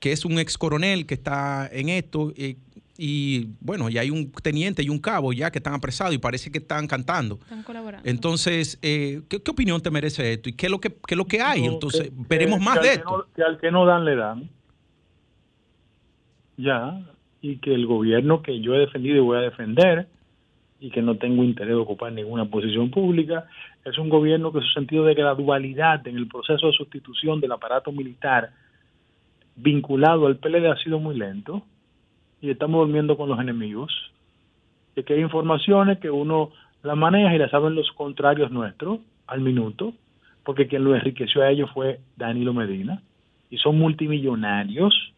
que 0.00 0.10
es 0.12 0.24
un 0.24 0.38
ex 0.40 0.58
coronel 0.58 1.06
que 1.06 1.14
está 1.14 1.68
en 1.72 1.88
esto. 1.90 2.32
eh, 2.36 2.56
y 3.02 3.48
bueno, 3.60 3.88
ya 3.88 4.02
hay 4.02 4.10
un 4.10 4.30
teniente 4.30 4.82
y 4.82 4.90
un 4.90 4.98
cabo 4.98 5.32
ya 5.32 5.50
que 5.50 5.58
están 5.58 5.72
apresados 5.72 6.14
y 6.14 6.18
parece 6.18 6.50
que 6.52 6.58
están 6.58 6.86
cantando. 6.86 7.38
Están 7.40 7.62
colaborando. 7.62 8.06
Entonces, 8.06 8.78
eh, 8.82 9.22
¿qué, 9.30 9.42
qué 9.42 9.50
opinión 9.50 9.80
te 9.80 9.90
merece 9.90 10.34
esto? 10.34 10.50
¿Y 10.50 10.52
qué 10.52 10.66
es 10.66 10.70
lo 10.72 10.80
que, 10.80 10.90
qué 10.90 11.14
es 11.14 11.16
lo 11.16 11.24
que 11.24 11.40
hay? 11.40 11.62
No, 11.62 11.72
Entonces, 11.72 12.02
que- 12.10 12.12
veremos 12.28 12.58
que- 12.58 12.64
más 12.66 12.78
que 12.78 12.86
de 12.88 12.92
esto. 12.94 13.10
no- 13.18 13.24
que 13.34 13.42
al 13.42 13.58
que 13.58 13.70
no 13.70 13.86
dan, 13.86 14.04
le 14.04 14.16
dan. 14.16 14.50
Ya. 16.56 17.00
Y 17.40 17.56
que 17.58 17.74
el 17.74 17.86
gobierno 17.86 18.42
que 18.42 18.60
yo 18.60 18.74
he 18.74 18.78
defendido 18.80 19.16
y 19.16 19.20
voy 19.20 19.38
a 19.38 19.42
defender, 19.42 20.08
y 20.80 20.90
que 20.90 21.02
no 21.02 21.16
tengo 21.16 21.44
interés 21.44 21.74
de 21.74 21.80
ocupar 21.80 22.12
ninguna 22.12 22.46
posición 22.46 22.90
pública, 22.90 23.46
es 23.84 23.98
un 23.98 24.08
gobierno 24.08 24.50
que 24.50 24.60
su 24.60 24.68
sentido 24.68 25.04
de 25.04 25.14
gradualidad 25.14 26.06
en 26.08 26.16
el 26.16 26.26
proceso 26.26 26.68
de 26.68 26.72
sustitución 26.72 27.40
del 27.40 27.52
aparato 27.52 27.92
militar 27.92 28.50
vinculado 29.56 30.26
al 30.26 30.36
PLD 30.36 30.66
ha 30.66 30.76
sido 30.76 30.98
muy 30.98 31.16
lento 31.16 31.62
y 32.40 32.50
estamos 32.50 32.80
durmiendo 32.86 33.18
con 33.18 33.28
los 33.28 33.38
enemigos. 33.38 33.92
Y 34.96 35.02
que 35.02 35.14
hay 35.14 35.20
informaciones 35.20 35.98
que 35.98 36.10
uno 36.10 36.50
la 36.82 36.94
maneja 36.94 37.34
y 37.34 37.38
la 37.38 37.50
saben 37.50 37.74
los 37.74 37.90
contrarios 37.92 38.50
nuestros 38.50 39.00
al 39.26 39.40
minuto, 39.40 39.92
porque 40.44 40.66
quien 40.66 40.84
lo 40.84 40.94
enriqueció 40.94 41.42
a 41.42 41.50
ellos 41.50 41.70
fue 41.72 42.00
Danilo 42.16 42.54
Medina, 42.54 43.02
y 43.50 43.58
son 43.58 43.78
multimillonarios 43.78 45.12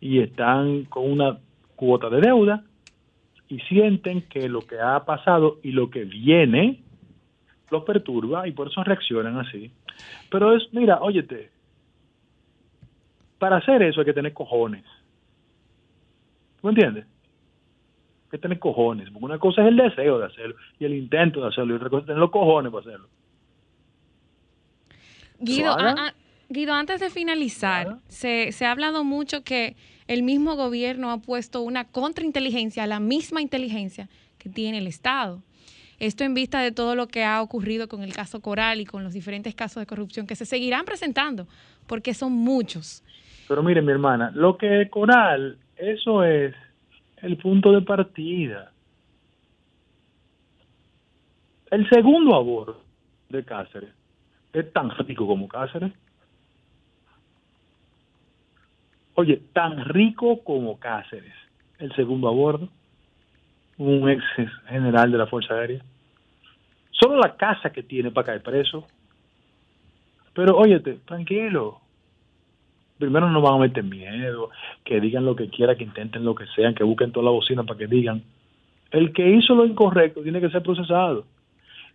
y 0.00 0.20
están 0.20 0.84
con 0.84 1.10
una 1.10 1.38
cuota 1.76 2.08
de 2.08 2.20
deuda 2.20 2.64
y 3.48 3.60
sienten 3.60 4.22
que 4.22 4.48
lo 4.48 4.60
que 4.62 4.80
ha 4.80 5.04
pasado 5.04 5.58
y 5.62 5.72
lo 5.72 5.90
que 5.90 6.04
viene 6.04 6.82
los 7.70 7.84
perturba 7.84 8.46
y 8.46 8.52
por 8.52 8.68
eso 8.68 8.82
reaccionan 8.82 9.38
así. 9.38 9.70
Pero 10.30 10.56
es, 10.56 10.72
mira, 10.72 10.98
óyete, 11.00 11.50
para 13.38 13.56
hacer 13.56 13.82
eso 13.82 14.00
hay 14.00 14.06
que 14.06 14.12
tener 14.12 14.32
cojones. 14.32 14.84
¿Tú 16.60 16.66
me 16.66 16.70
entiendes? 16.70 17.04
Hay 17.04 18.30
que 18.30 18.38
tener 18.38 18.58
cojones, 18.58 19.10
porque 19.10 19.24
una 19.24 19.38
cosa 19.38 19.62
es 19.62 19.68
el 19.68 19.76
deseo 19.76 20.18
de 20.18 20.26
hacerlo 20.26 20.56
y 20.78 20.84
el 20.84 20.94
intento 20.94 21.40
de 21.40 21.48
hacerlo 21.48 21.74
y 21.74 21.76
otra 21.76 21.90
cosa 21.90 22.00
es 22.00 22.06
tener 22.06 22.20
los 22.20 22.30
cojones 22.30 22.72
para 22.72 22.86
hacerlo. 22.86 23.08
Guido, 25.38 25.76
Guido, 26.48 26.74
antes 26.74 27.00
de 27.00 27.10
finalizar, 27.10 27.98
se, 28.08 28.52
se 28.52 28.66
ha 28.66 28.70
hablado 28.70 29.02
mucho 29.02 29.42
que 29.42 29.76
el 30.06 30.22
mismo 30.22 30.54
gobierno 30.54 31.10
ha 31.10 31.18
puesto 31.18 31.62
una 31.62 31.84
contrainteligencia, 31.84 32.86
la 32.86 33.00
misma 33.00 33.42
inteligencia 33.42 34.08
que 34.38 34.48
tiene 34.48 34.78
el 34.78 34.86
Estado. 34.86 35.42
Esto 35.98 36.24
en 36.24 36.34
vista 36.34 36.60
de 36.60 36.72
todo 36.72 36.94
lo 36.94 37.08
que 37.08 37.24
ha 37.24 37.40
ocurrido 37.40 37.88
con 37.88 38.02
el 38.02 38.12
caso 38.12 38.40
Coral 38.40 38.80
y 38.80 38.84
con 38.84 39.02
los 39.02 39.14
diferentes 39.14 39.54
casos 39.54 39.80
de 39.80 39.86
corrupción 39.86 40.26
que 40.26 40.36
se 40.36 40.44
seguirán 40.44 40.84
presentando, 40.84 41.46
porque 41.86 42.14
son 42.14 42.32
muchos. 42.32 43.02
Pero 43.48 43.62
mire, 43.62 43.80
mi 43.82 43.92
hermana, 43.92 44.30
lo 44.34 44.56
que 44.56 44.88
Coral, 44.90 45.58
eso 45.76 46.22
es 46.22 46.54
el 47.22 47.36
punto 47.38 47.72
de 47.72 47.82
partida. 47.82 48.72
El 51.70 51.88
segundo 51.88 52.36
aborto 52.36 52.82
de 53.30 53.44
Cáceres 53.44 53.90
es 54.52 54.72
tan 54.72 54.90
rico 54.90 55.26
como 55.26 55.48
Cáceres. 55.48 55.92
Oye, 59.16 59.40
tan 59.54 59.82
rico 59.86 60.44
como 60.44 60.78
Cáceres, 60.78 61.32
el 61.78 61.90
segundo 61.94 62.28
aborto, 62.28 62.68
un 63.78 64.10
ex 64.10 64.22
general 64.68 65.10
de 65.10 65.18
la 65.18 65.26
Fuerza 65.26 65.54
Aérea. 65.54 65.82
Solo 66.90 67.16
la 67.16 67.34
casa 67.34 67.70
que 67.70 67.82
tiene 67.82 68.10
para 68.10 68.26
caer 68.26 68.42
preso. 68.42 68.86
Pero 70.34 70.58
óyete, 70.58 70.98
tranquilo, 71.06 71.80
primero 72.98 73.30
no 73.30 73.40
van 73.40 73.54
a 73.54 73.58
meter 73.60 73.84
miedo, 73.84 74.50
que 74.84 75.00
digan 75.00 75.24
lo 75.24 75.34
que 75.34 75.48
quieran, 75.48 75.76
que 75.78 75.84
intenten 75.84 76.22
lo 76.22 76.34
que 76.34 76.46
sean, 76.54 76.74
que 76.74 76.84
busquen 76.84 77.10
toda 77.10 77.24
la 77.24 77.30
bocina 77.30 77.64
para 77.64 77.78
que 77.78 77.86
digan. 77.86 78.22
El 78.90 79.14
que 79.14 79.30
hizo 79.30 79.54
lo 79.54 79.64
incorrecto 79.64 80.22
tiene 80.22 80.42
que 80.42 80.50
ser 80.50 80.62
procesado. 80.62 81.24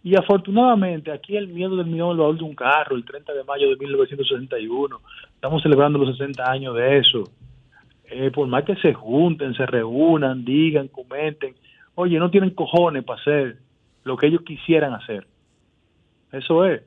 Y 0.04 0.16
afortunadamente 0.16 1.12
aquí 1.12 1.38
el 1.38 1.48
miedo 1.48 1.76
del 1.76 1.86
millón 1.86 2.18
lo 2.18 2.34
de 2.34 2.44
un 2.44 2.56
carro, 2.56 2.96
el 2.96 3.06
30 3.06 3.34
de 3.34 3.44
mayo 3.44 3.70
de 3.70 3.76
1961. 3.76 5.00
Estamos 5.36 5.62
celebrando 5.62 6.00
los 6.00 6.18
60 6.18 6.50
años 6.50 6.76
de 6.76 6.98
eso. 6.98 7.24
Eh, 8.06 8.32
por 8.32 8.48
más 8.48 8.64
que 8.64 8.76
se 8.78 8.94
junten, 8.94 9.54
se 9.54 9.66
reúnan, 9.66 10.44
digan, 10.44 10.88
comenten, 10.88 11.56
oye, 11.96 12.18
no 12.18 12.32
tienen 12.32 12.50
cojones 12.50 13.04
para 13.04 13.22
hacer 13.22 13.58
lo 14.04 14.18
que 14.18 14.28
ellos 14.28 14.42
quisieran 14.42 14.94
hacer. 14.94 15.28
Eso 16.32 16.66
es. 16.66 16.82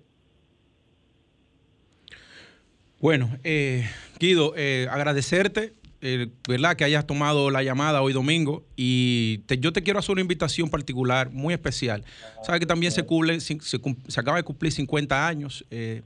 Bueno, 3.00 3.28
eh, 3.44 3.84
Guido, 4.18 4.54
eh, 4.56 4.88
agradecerte, 4.90 5.72
eh, 6.06 6.28
¿verdad? 6.46 6.76
Que 6.76 6.84
hayas 6.84 7.06
tomado 7.06 7.50
la 7.50 7.62
llamada 7.62 8.02
hoy 8.02 8.12
domingo. 8.12 8.62
Y 8.76 9.38
te- 9.46 9.58
yo 9.58 9.72
te 9.72 9.82
quiero 9.82 9.98
hacer 9.98 10.12
una 10.12 10.20
invitación 10.20 10.68
particular, 10.68 11.30
muy 11.30 11.54
especial. 11.54 12.04
Sabes 12.44 12.60
que 12.60 12.66
también 12.66 12.92
se, 12.92 13.06
cumple- 13.06 13.40
se, 13.40 13.58
se 13.60 13.78
cum- 13.78 13.96
se 14.06 14.20
acaba 14.20 14.36
de 14.36 14.42
cumplir 14.42 14.70
50 14.70 15.26
años 15.26 15.64
eh, 15.70 16.02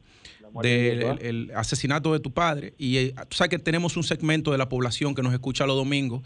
del 0.63 1.03
el- 1.03 1.19
el 1.21 1.53
asesinato 1.55 2.13
de 2.13 2.21
tu 2.21 2.31
padre. 2.31 2.75
Y 2.79 2.97
eh, 2.97 3.15
tú 3.29 3.37
sabes 3.37 3.51
que 3.51 3.59
tenemos 3.59 3.97
un 3.97 4.05
segmento 4.05 4.53
de 4.53 4.59
la 4.59 4.69
población 4.69 5.15
que 5.15 5.23
nos 5.23 5.33
escucha 5.33 5.67
los 5.67 5.77
domingos 5.77 6.23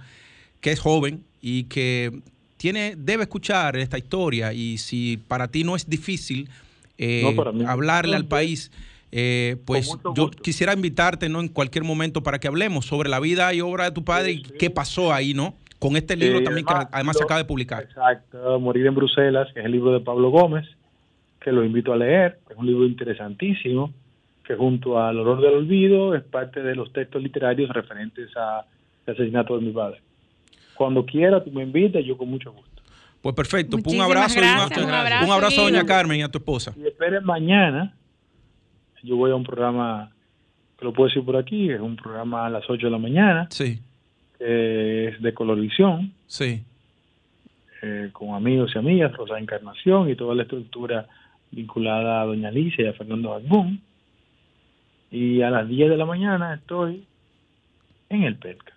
que 0.61 0.71
es 0.73 0.79
joven 0.79 1.25
y 1.41 1.65
que 1.65 2.21
tiene 2.57 2.95
debe 2.97 3.23
escuchar 3.25 3.77
esta 3.77 3.99
historia. 3.99 4.53
Y 4.53 4.79
si 4.79 5.19
para 5.29 5.49
ti 5.49 5.65
no 5.65 5.75
es 5.75 5.89
difícil 5.89 6.49
No, 6.99 7.69
hablarle 7.69 8.15
al 8.17 8.27
país, 8.27 8.71
eh, 9.13 9.57
pues 9.67 9.95
yo 10.15 10.31
quisiera 10.31 10.73
invitarte 10.73 11.29
¿no? 11.29 11.41
en 11.41 11.49
cualquier 11.49 11.85
momento 11.85 12.23
para 12.23 12.39
que 12.39 12.49
hablemos 12.49 12.87
sobre 12.87 13.09
la 13.11 13.21
vida 13.21 13.53
y 13.53 13.61
obra 13.61 13.85
de 13.85 13.91
tu 13.93 14.05
padre 14.05 14.33
y 14.33 14.43
qué 14.43 14.71
pasó 14.71 15.13
ahí, 15.13 15.35
¿no? 15.35 15.55
Con 15.79 15.97
este 15.97 16.17
libro 16.17 16.39
Sí, 16.39 16.45
también 16.45 16.65
que 16.65 16.73
además, 16.73 16.89
además 16.93 17.17
se 17.19 17.25
acaba 17.25 17.39
de 17.39 17.45
publicar. 17.45 17.83
Exacto, 17.83 18.59
Morir 18.61 18.87
en 18.87 18.95
Bruselas, 18.95 19.49
que 19.53 19.61
es 19.61 19.67
el 19.67 19.73
libro 19.73 19.93
de 19.93 20.01
Pablo 20.01 20.31
Gómez, 20.31 20.67
que 21.41 21.53
lo 21.53 21.65
invito 21.65 21.93
a 21.93 21.97
leer, 21.97 22.39
es 22.51 22.57
un 22.57 22.67
libro 22.67 22.87
interesantísimo, 22.87 23.93
que 24.47 24.55
junto 24.57 24.99
al 25.01 25.19
Olor 25.19 25.41
del 25.41 25.55
Olvido 25.55 26.15
es 26.15 26.23
parte 26.23 26.63
de 26.63 26.75
los 26.75 26.93
textos 26.93 27.23
literarios 27.23 27.69
referentes 27.71 28.31
al 28.37 28.65
asesinato 29.07 29.57
de 29.59 29.67
mi 29.67 29.73
padre. 29.73 30.01
Cuando 30.75 31.05
quiera, 31.05 31.43
tú 31.45 31.51
me 31.51 31.63
invitas, 31.65 32.05
yo 32.05 32.17
con 32.17 32.29
mucho 32.31 32.53
gusto. 32.53 32.83
Pues 33.21 33.35
perfecto, 33.35 33.77
pues 33.79 33.95
un 33.95 34.03
abrazo, 34.03 34.37
y 34.37 34.39
una- 34.43 34.53
gracias, 34.53 34.79
un 34.79 34.85
un 34.85 34.91
abrazo, 34.95 35.33
abrazo, 35.33 35.61
a 35.61 35.65
doña. 35.65 35.85
Carmen 35.87 36.19
y 36.21 36.23
a 36.23 36.29
tu 36.29 36.39
esposa. 36.39 36.75
Y 36.77 36.87
esperen 36.87 37.25
mañana, 37.25 37.95
yo 39.03 39.17
voy 39.17 39.31
a 39.31 39.35
un 39.35 39.45
programa, 39.45 40.11
que 40.79 40.85
lo 40.85 40.93
puedo 40.93 41.09
decir 41.09 41.25
por 41.25 41.37
aquí, 41.37 41.71
es 41.71 41.81
un 41.81 41.97
programa 41.97 42.47
a 42.47 42.51
las 42.51 42.65
8 42.69 42.87
de 42.87 42.91
la 42.91 42.99
mañana, 42.99 43.49
Sí, 43.51 43.81
que 44.39 45.09
es 45.09 45.23
de 45.23 45.35
Colorvisión, 45.35 46.13
sí. 46.27 46.63
eh, 47.83 48.11
con 48.13 48.35
amigos 48.35 48.73
y 48.75 48.79
amigas, 48.79 49.13
Rosa 49.17 49.39
Encarnación 49.39 50.11
y 50.11 50.17
toda 50.17 50.35
la 50.35 50.43
estructura 50.43 51.07
vinculada 51.51 52.23
a 52.23 52.25
Doña 52.27 52.49
Alicia 52.49 52.85
y 52.85 52.89
a 52.89 52.93
Fernando 52.95 53.35
Agbón. 53.35 53.81
Y 55.11 55.43
a 55.43 55.51
las 55.51 55.69
10 55.69 55.91
de 55.91 55.97
la 55.99 56.07
mañana 56.07 56.55
estoy 56.55 57.05
en 58.09 58.23
el 58.25 58.37
PETCA. 58.37 58.73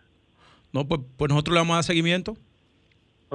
No, 0.73 0.85
pues, 0.85 0.99
pues 1.15 1.29
nosotros 1.29 1.53
le 1.53 1.59
vamos 1.61 1.73
a 1.73 1.77
dar 1.77 1.83
seguimiento. 1.85 2.35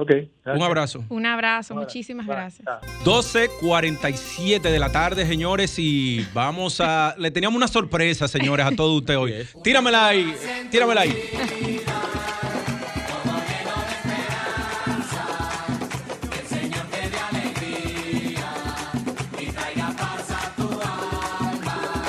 Ok. 0.01 0.11
Un 0.47 0.63
abrazo. 0.63 1.03
Un 1.09 1.27
abrazo, 1.27 1.75
muchísimas 1.75 2.25
gracias. 2.25 2.67
12.47 3.05 4.59
de 4.59 4.79
la 4.79 4.91
tarde, 4.91 5.27
señores, 5.27 5.77
y 5.77 6.25
vamos 6.33 6.81
a... 6.81 7.13
Le 7.19 7.29
teníamos 7.29 7.55
una 7.55 7.67
sorpresa, 7.67 8.27
señores, 8.27 8.65
a 8.65 8.71
todos 8.71 8.97
ustedes 8.97 9.19
hoy. 9.19 9.33
Tíramela 9.63 10.07
ahí, 10.07 10.33
tíramela 10.71 11.01
ahí. 11.01 11.15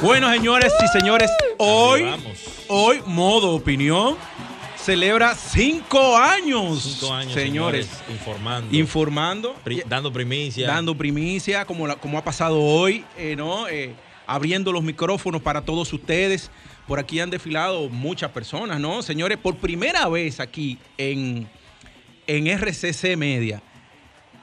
Bueno, 0.01 0.33
señores 0.33 0.73
y 0.83 0.89
señores, 0.99 1.31
hoy, 1.59 2.07
hoy, 2.69 3.03
modo 3.05 3.51
opinión, 3.51 4.17
celebra 4.85 5.35
cinco 5.35 6.17
años. 6.17 6.83
Cinco 6.99 7.13
años, 7.15 7.33
señores. 7.33 7.87
señores, 7.87 8.11
informando. 8.11 8.77
Informando. 8.77 9.55
Pri- 9.65 9.83
dando 9.89 10.13
primicia. 10.13 10.67
Dando 10.67 10.97
primicia, 10.97 11.65
como, 11.65 11.87
la- 11.87 11.97
como 11.97 12.19
ha 12.19 12.25
pasado 12.25 12.61
hoy, 12.61 13.05
eh, 13.17 13.35
¿no? 13.37 13.69
Eh, 13.69 13.95
abriendo 14.27 14.73
los 14.73 14.83
micrófonos 14.83 15.41
para 15.43 15.63
todos 15.63 15.93
ustedes. 15.93 16.51
Por 16.87 16.99
aquí 16.99 17.21
han 17.21 17.31
desfilado 17.31 17.89
muchas 17.89 18.31
personas, 18.33 18.81
¿no? 18.81 19.03
Señores, 19.03 19.39
por 19.39 19.57
primera 19.57 20.09
vez 20.09 20.41
aquí 20.41 20.79
en, 20.99 21.49
en 22.27 22.47
RCC 22.49 23.17
Media 23.17 23.63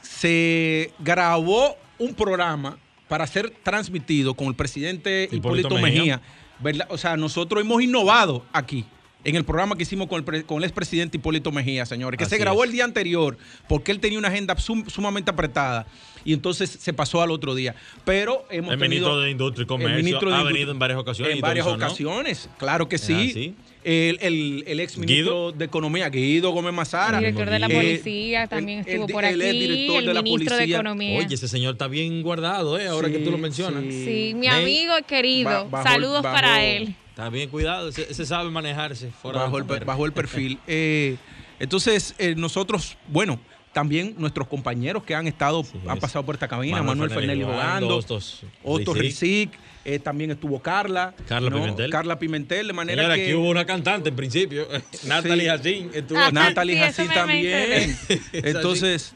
se 0.01 0.93
grabó 0.99 1.75
un 1.97 2.13
programa 2.13 2.77
para 3.07 3.27
ser 3.27 3.49
transmitido 3.63 4.33
con 4.33 4.47
el 4.47 4.55
presidente 4.55 5.23
Hipólito, 5.31 5.67
Hipólito 5.67 5.75
Mejía. 5.75 5.99
Mejía. 6.17 6.21
¿verdad? 6.59 6.87
O 6.89 6.97
sea, 6.97 7.17
nosotros 7.17 7.61
hemos 7.61 7.81
innovado 7.81 8.45
aquí. 8.53 8.85
En 9.23 9.35
el 9.35 9.43
programa 9.43 9.75
que 9.75 9.83
hicimos 9.83 10.07
con 10.07 10.19
el, 10.19 10.23
pre- 10.23 10.43
con 10.43 10.59
el 10.59 10.63
expresidente 10.63 11.17
Hipólito 11.17 11.51
Mejía, 11.51 11.85
señores, 11.85 12.17
que 12.17 12.25
se 12.25 12.37
grabó 12.37 12.63
es. 12.63 12.69
el 12.69 12.73
día 12.73 12.85
anterior 12.85 13.37
porque 13.67 13.91
él 13.91 13.99
tenía 13.99 14.17
una 14.17 14.29
agenda 14.29 14.55
sum- 14.57 14.87
sumamente 14.89 15.29
apretada 15.29 15.85
y 16.23 16.31
entonces 16.33 16.69
se 16.69 16.93
pasó 16.93 17.21
al 17.21 17.29
otro 17.31 17.53
día. 17.53 17.75
Pero 18.05 18.45
hemos 18.49 18.73
El 18.73 18.79
tenido... 18.79 19.07
ministro 19.07 19.19
de 19.21 19.31
Industria 19.31 19.63
y 19.63 19.67
Comercio 19.67 19.97
el 19.97 20.03
ministro 20.03 20.29
de 20.29 20.35
ha 20.37 20.43
venido 20.43 20.71
en 20.71 20.79
varias 20.79 20.99
ocasiones. 20.99 21.35
En 21.35 21.41
varias 21.41 21.67
ocasiones, 21.67 22.49
claro 22.57 22.87
que 22.87 22.97
sí. 22.97 23.55
El, 23.83 24.19
el, 24.21 24.63
el 24.67 24.79
ex 24.81 24.97
ministro 24.97 25.51
de 25.53 25.65
Economía, 25.65 26.09
Guido 26.09 26.51
Gómez 26.51 26.73
Mazara. 26.73 27.17
El 27.17 27.23
director 27.25 27.49
de 27.49 27.59
la 27.59 27.67
Eh, 27.67 27.73
policía 27.75 28.47
también 28.47 28.79
el- 28.79 28.87
estuvo 28.87 29.07
el- 29.07 29.13
por 29.13 29.25
aquí, 29.25 29.35
director 29.37 29.99
el 29.99 30.05
de 30.05 30.13
la 30.13 30.21
ministro 30.21 30.55
de 30.55 30.59
policía. 30.61 30.75
Economía. 30.75 31.19
Oye, 31.19 31.35
ese 31.35 31.47
señor 31.47 31.73
está 31.73 31.87
bien 31.87 32.21
guardado, 32.21 32.77
¿eh? 32.79 32.87
Ahora 32.87 33.09
que 33.09 33.19
tú 33.19 33.31
lo 33.31 33.37
mencionas. 33.37 33.83
Sí, 33.89 34.33
mi 34.35 34.47
amigo 34.47 34.93
querido. 35.07 35.49
ba- 35.49 35.63
bajo- 35.83 35.89
Saludos 35.89 36.23
bajo- 36.23 36.35
para 36.35 36.63
él. 36.65 36.93
Está 37.19 37.29
bien 37.29 37.49
cuidado, 37.49 37.89
ese, 37.89 38.07
ese 38.09 38.25
sabe 38.25 38.49
manejarse. 38.49 39.11
Fuera 39.11 39.41
bajo, 39.41 39.57
el, 39.57 39.65
comer. 39.65 39.83
bajo 39.83 40.05
el 40.05 40.13
perfil. 40.13 40.57
Eh, 40.67 41.17
entonces, 41.59 42.15
eh, 42.17 42.35
nosotros, 42.37 42.97
bueno, 43.09 43.37
también 43.73 44.15
nuestros 44.17 44.47
compañeros 44.47 45.03
que 45.03 45.13
han 45.13 45.27
estado, 45.27 45.65
han 45.85 45.99
pasado 45.99 46.25
por 46.25 46.35
esta 46.35 46.47
cabina, 46.47 46.77
Manuel, 46.81 47.09
Manuel 47.09 47.45
Fernández 47.45 47.89
Hostos 47.89 48.43
Otto 48.63 48.93
Rizic. 48.93 49.51
Rizic, 49.51 49.59
eh, 49.83 49.99
también 49.99 50.31
estuvo 50.31 50.61
Carla. 50.61 51.13
Carla 51.27 51.49
¿no? 51.49 51.57
Pimentel. 51.57 51.91
Carla 51.91 52.17
Pimentel, 52.19 52.67
de 52.67 52.73
manera 52.73 53.01
Señora, 53.01 53.15
que... 53.15 53.23
aquí 53.23 53.33
hubo 53.33 53.49
una 53.49 53.65
cantante 53.65 54.07
en 54.09 54.15
principio. 54.15 54.67
Natalie 55.05 55.49
Jacín 55.49 55.91
estuvo 55.93 56.19
Ah. 56.19 56.29
Natalie 56.31 56.77
Jacín 56.77 57.09
también. 57.13 57.97
Entonces, 58.31 59.13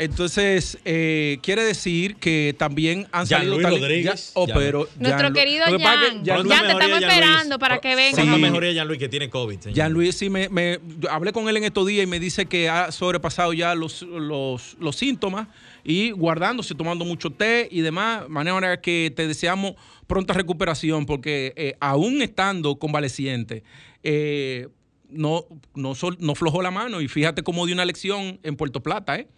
Entonces, 0.00 0.78
eh, 0.84 1.38
quiere 1.42 1.62
decir 1.62 2.16
que 2.16 2.54
también 2.58 3.06
han 3.12 3.26
Jean 3.26 3.40
salido 3.40 3.58
Luis 3.60 3.68
Rodríguez. 3.80 4.26
Ya- 4.34 4.40
oh, 4.40 4.46
Jean- 4.46 4.58
pero 4.58 4.78
Nuestro 4.98 5.08
Jean 5.20 5.26
Lu- 5.32 5.32
querido 5.38 5.64
que 5.66 5.84
Jan. 5.84 6.24
Jean 6.24 6.48
Jan, 6.48 6.66
te 6.66 6.72
estamos 6.72 7.02
esperando 7.02 7.58
para 7.58 7.78
que 7.80 7.94
venga. 7.96 8.16
Pronto 8.16 8.34
Sí. 8.36 8.40
mejoría 8.42 8.72
Jean 8.72 8.86
Luis 8.88 8.98
que 8.98 9.08
tiene 9.10 9.28
COVID, 9.28 9.60
señor. 9.60 9.76
Jean 9.76 9.92
Luis 9.92 10.16
sí 10.16 10.30
me, 10.30 10.48
me- 10.48 10.78
hablé 11.10 11.32
con 11.32 11.48
él 11.48 11.56
en 11.58 11.64
estos 11.64 11.86
días 11.86 12.04
y 12.04 12.06
me 12.06 12.18
dice 12.18 12.46
que 12.46 12.68
ha 12.70 12.90
sobrepasado 12.92 13.52
ya 13.52 13.74
los, 13.74 14.02
los, 14.02 14.76
los 14.80 14.96
síntomas 14.96 15.48
y 15.84 16.12
guardándose, 16.12 16.74
tomando 16.74 17.04
mucho 17.04 17.30
té 17.30 17.68
y 17.70 17.82
demás. 17.82 18.22
De 18.22 18.28
manera 18.28 18.80
que 18.80 19.12
te 19.14 19.26
deseamos 19.26 19.74
pronta 20.06 20.32
recuperación 20.32 21.04
porque 21.06 21.52
eh, 21.56 21.74
aún 21.78 22.22
estando 22.22 22.76
convaleciente, 22.78 23.62
eh, 24.02 24.68
no, 25.10 25.44
no, 25.74 25.94
sol- 25.94 26.16
no 26.20 26.34
flojó 26.34 26.62
la 26.62 26.70
mano 26.70 27.00
y 27.00 27.08
fíjate 27.08 27.42
cómo 27.42 27.66
dio 27.66 27.74
una 27.74 27.84
lección 27.84 28.38
en 28.42 28.56
Puerto 28.56 28.82
Plata, 28.82 29.16
¿eh? 29.16 29.28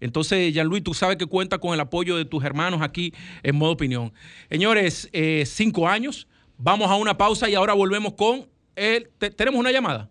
Entonces, 0.00 0.52
Jean 0.54 0.66
Luis, 0.66 0.82
tú 0.82 0.94
sabes 0.94 1.16
que 1.16 1.26
cuenta 1.26 1.58
con 1.58 1.74
el 1.74 1.80
apoyo 1.80 2.16
de 2.16 2.24
tus 2.24 2.42
hermanos 2.44 2.80
aquí 2.82 3.12
en 3.42 3.56
modo 3.56 3.72
opinión. 3.72 4.12
Señores, 4.50 5.08
eh, 5.12 5.44
cinco 5.46 5.88
años, 5.88 6.26
vamos 6.56 6.90
a 6.90 6.94
una 6.96 7.16
pausa 7.18 7.48
y 7.48 7.54
ahora 7.54 7.74
volvemos 7.74 8.14
con 8.14 8.48
el. 8.76 9.10
te- 9.18 9.30
¿Tenemos 9.30 9.58
una 9.60 9.70
llamada? 9.72 10.08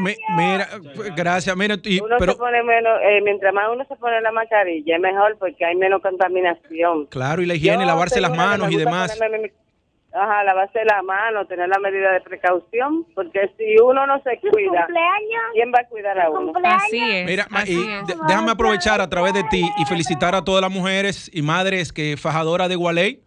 Me- 0.00 0.16
mira, 0.36 0.68
pues, 0.96 1.14
gracias, 1.16 1.56
mira, 1.56 1.76
y- 1.82 2.00
Uno 2.00 2.16
pero 2.18 2.32
se 2.32 2.38
pone 2.38 2.62
menos, 2.62 2.98
eh, 3.02 3.20
mientras 3.22 3.52
más 3.52 3.68
uno 3.72 3.84
se 3.84 3.96
pone 3.96 4.20
la 4.20 4.32
mascarilla 4.32 4.94
es 4.96 5.00
mejor 5.00 5.36
porque 5.38 5.64
hay 5.64 5.74
menos 5.76 6.00
contaminación. 6.00 7.06
claro, 7.06 7.42
y 7.42 7.46
la 7.46 7.54
higiene, 7.54 7.82
Yo 7.82 7.86
lavarse 7.88 8.20
las 8.20 8.34
manos 8.36 8.68
me 8.68 8.74
y 8.74 8.76
demás. 8.76 9.16
ponerme 9.18 9.52
Ajá, 10.14 10.44
lavarse 10.44 10.84
la 10.84 11.02
mano, 11.02 11.46
tener 11.46 11.68
la 11.68 11.78
medida 11.78 12.12
de 12.12 12.20
precaución, 12.20 13.06
porque 13.14 13.50
si 13.56 13.80
uno 13.80 14.06
no 14.06 14.22
se 14.22 14.38
cuida, 14.40 14.86
¿quién 15.54 15.72
va 15.72 15.80
a 15.80 15.88
cuidar 15.88 16.20
a 16.20 16.28
uno? 16.28 16.52
Así 16.64 17.00
es. 17.00 17.26
Mira, 17.26 17.46
así 17.50 17.72
y 17.72 17.90
es. 17.90 18.18
déjame 18.28 18.50
aprovechar 18.50 19.00
a 19.00 19.08
través 19.08 19.32
de 19.32 19.42
ti 19.44 19.70
y 19.78 19.84
felicitar 19.86 20.34
a 20.34 20.44
todas 20.44 20.60
las 20.60 20.70
mujeres 20.70 21.30
y 21.32 21.40
madres 21.40 21.92
que 21.94 22.16
fajadoras 22.18 22.68
de 22.68 22.76
Gualey. 22.76 23.22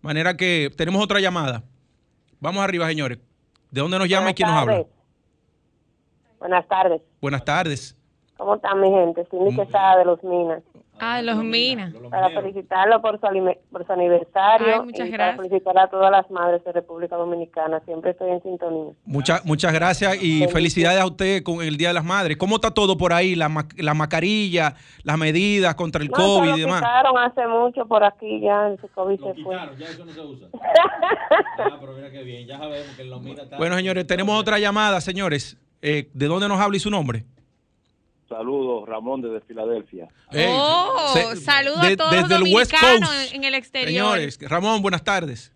Manera 0.00 0.36
que 0.36 0.70
tenemos 0.76 1.00
otra 1.00 1.20
llamada. 1.20 1.62
Vamos 2.40 2.64
arriba, 2.64 2.88
señores. 2.88 3.18
¿De 3.70 3.80
dónde 3.80 3.98
nos 3.98 4.08
llama 4.08 4.30
y 4.30 4.34
quién 4.34 4.48
nos 4.48 4.58
habla? 4.58 4.84
Buenas 6.40 6.66
tardes. 6.66 7.02
Buenas 7.20 7.44
tardes. 7.44 7.96
¿Cómo 8.36 8.56
están 8.56 8.80
mi 8.80 8.90
gente? 8.90 9.24
Cindy 9.30 9.54
Quesada 9.54 9.98
de 9.98 10.04
Los 10.06 10.24
Minas. 10.24 10.62
Ah, 11.00 11.20
los 11.20 11.42
minas. 11.42 11.92
Para 12.10 12.30
felicitarlo 12.30 13.00
por 13.02 13.18
su, 13.18 13.26
por 13.72 13.84
su 13.86 13.92
aniversario 13.92 14.74
Ay, 14.74 14.80
muchas 14.84 15.08
y 15.08 15.10
gracias. 15.10 15.36
para 15.36 15.48
felicitar 15.48 15.78
a 15.78 15.88
todas 15.90 16.10
las 16.12 16.30
madres 16.30 16.62
de 16.64 16.70
República 16.72 17.16
Dominicana. 17.16 17.80
Siempre 17.84 18.12
estoy 18.12 18.30
en 18.30 18.42
sintonía. 18.42 18.92
Muchas, 19.04 19.44
muchas 19.44 19.72
gracias 19.72 20.22
y 20.22 20.46
felicidades 20.48 21.00
a 21.00 21.06
usted 21.06 21.42
con 21.42 21.60
el 21.62 21.76
Día 21.76 21.88
de 21.88 21.94
las 21.94 22.04
Madres. 22.04 22.36
¿Cómo 22.36 22.56
está 22.56 22.70
todo 22.70 22.96
por 22.96 23.12
ahí? 23.12 23.34
La, 23.34 23.48
ma- 23.48 23.66
la 23.78 23.94
mascarilla, 23.94 24.74
las 25.02 25.18
medidas 25.18 25.74
contra 25.74 26.02
el 26.02 26.08
No, 26.08 26.14
COVID 26.14 26.50
lo 26.50 26.56
y 26.56 26.60
demás. 26.60 26.80
quitaron 26.80 27.18
hace 27.18 27.46
mucho 27.48 27.86
por 27.86 28.04
aquí 28.04 28.40
ya, 28.40 28.68
el 28.68 28.78
COVID 28.94 29.18
se 29.18 29.42
fue. 29.42 29.56
ya 29.78 29.86
eso 29.86 30.04
no 30.04 30.12
se 30.12 30.20
usa. 30.20 30.48
Ah, 31.58 31.78
pero 31.80 31.92
mira 31.94 32.10
qué 32.10 32.22
bien, 32.22 32.46
ya 32.46 32.58
sabemos 32.58 32.94
que 32.96 33.02
en 33.02 33.10
los 33.10 33.22
minas 33.22 33.44
está. 33.44 33.56
Bueno, 33.56 33.76
señores, 33.76 34.06
tenemos 34.06 34.38
otra 34.38 34.58
llamada, 34.58 35.00
señores. 35.00 35.56
Eh, 35.80 36.08
¿De 36.12 36.26
dónde 36.26 36.48
nos 36.48 36.60
habla 36.60 36.76
y 36.76 36.80
su 36.80 36.90
nombre? 36.90 37.24
Saludos, 38.36 38.88
Ramón 38.88 39.20
desde 39.22 39.40
Filadelfia. 39.42 40.08
Ey, 40.30 40.46
Oh, 40.50 41.08
se- 41.12 41.36
saludos 41.36 41.82
de- 41.82 41.92
a 41.92 41.96
todos 41.96 42.12
los 42.14 42.30
el 42.30 42.54
West 42.54 42.72
dominicanos 42.72 43.08
Coast. 43.10 43.30
en, 43.34 43.36
en 43.36 43.44
el 43.44 43.54
exterior. 43.54 43.88
Señores, 44.14 44.38
Ramón, 44.48 44.82
buenas 44.82 45.04
tardes. 45.04 45.52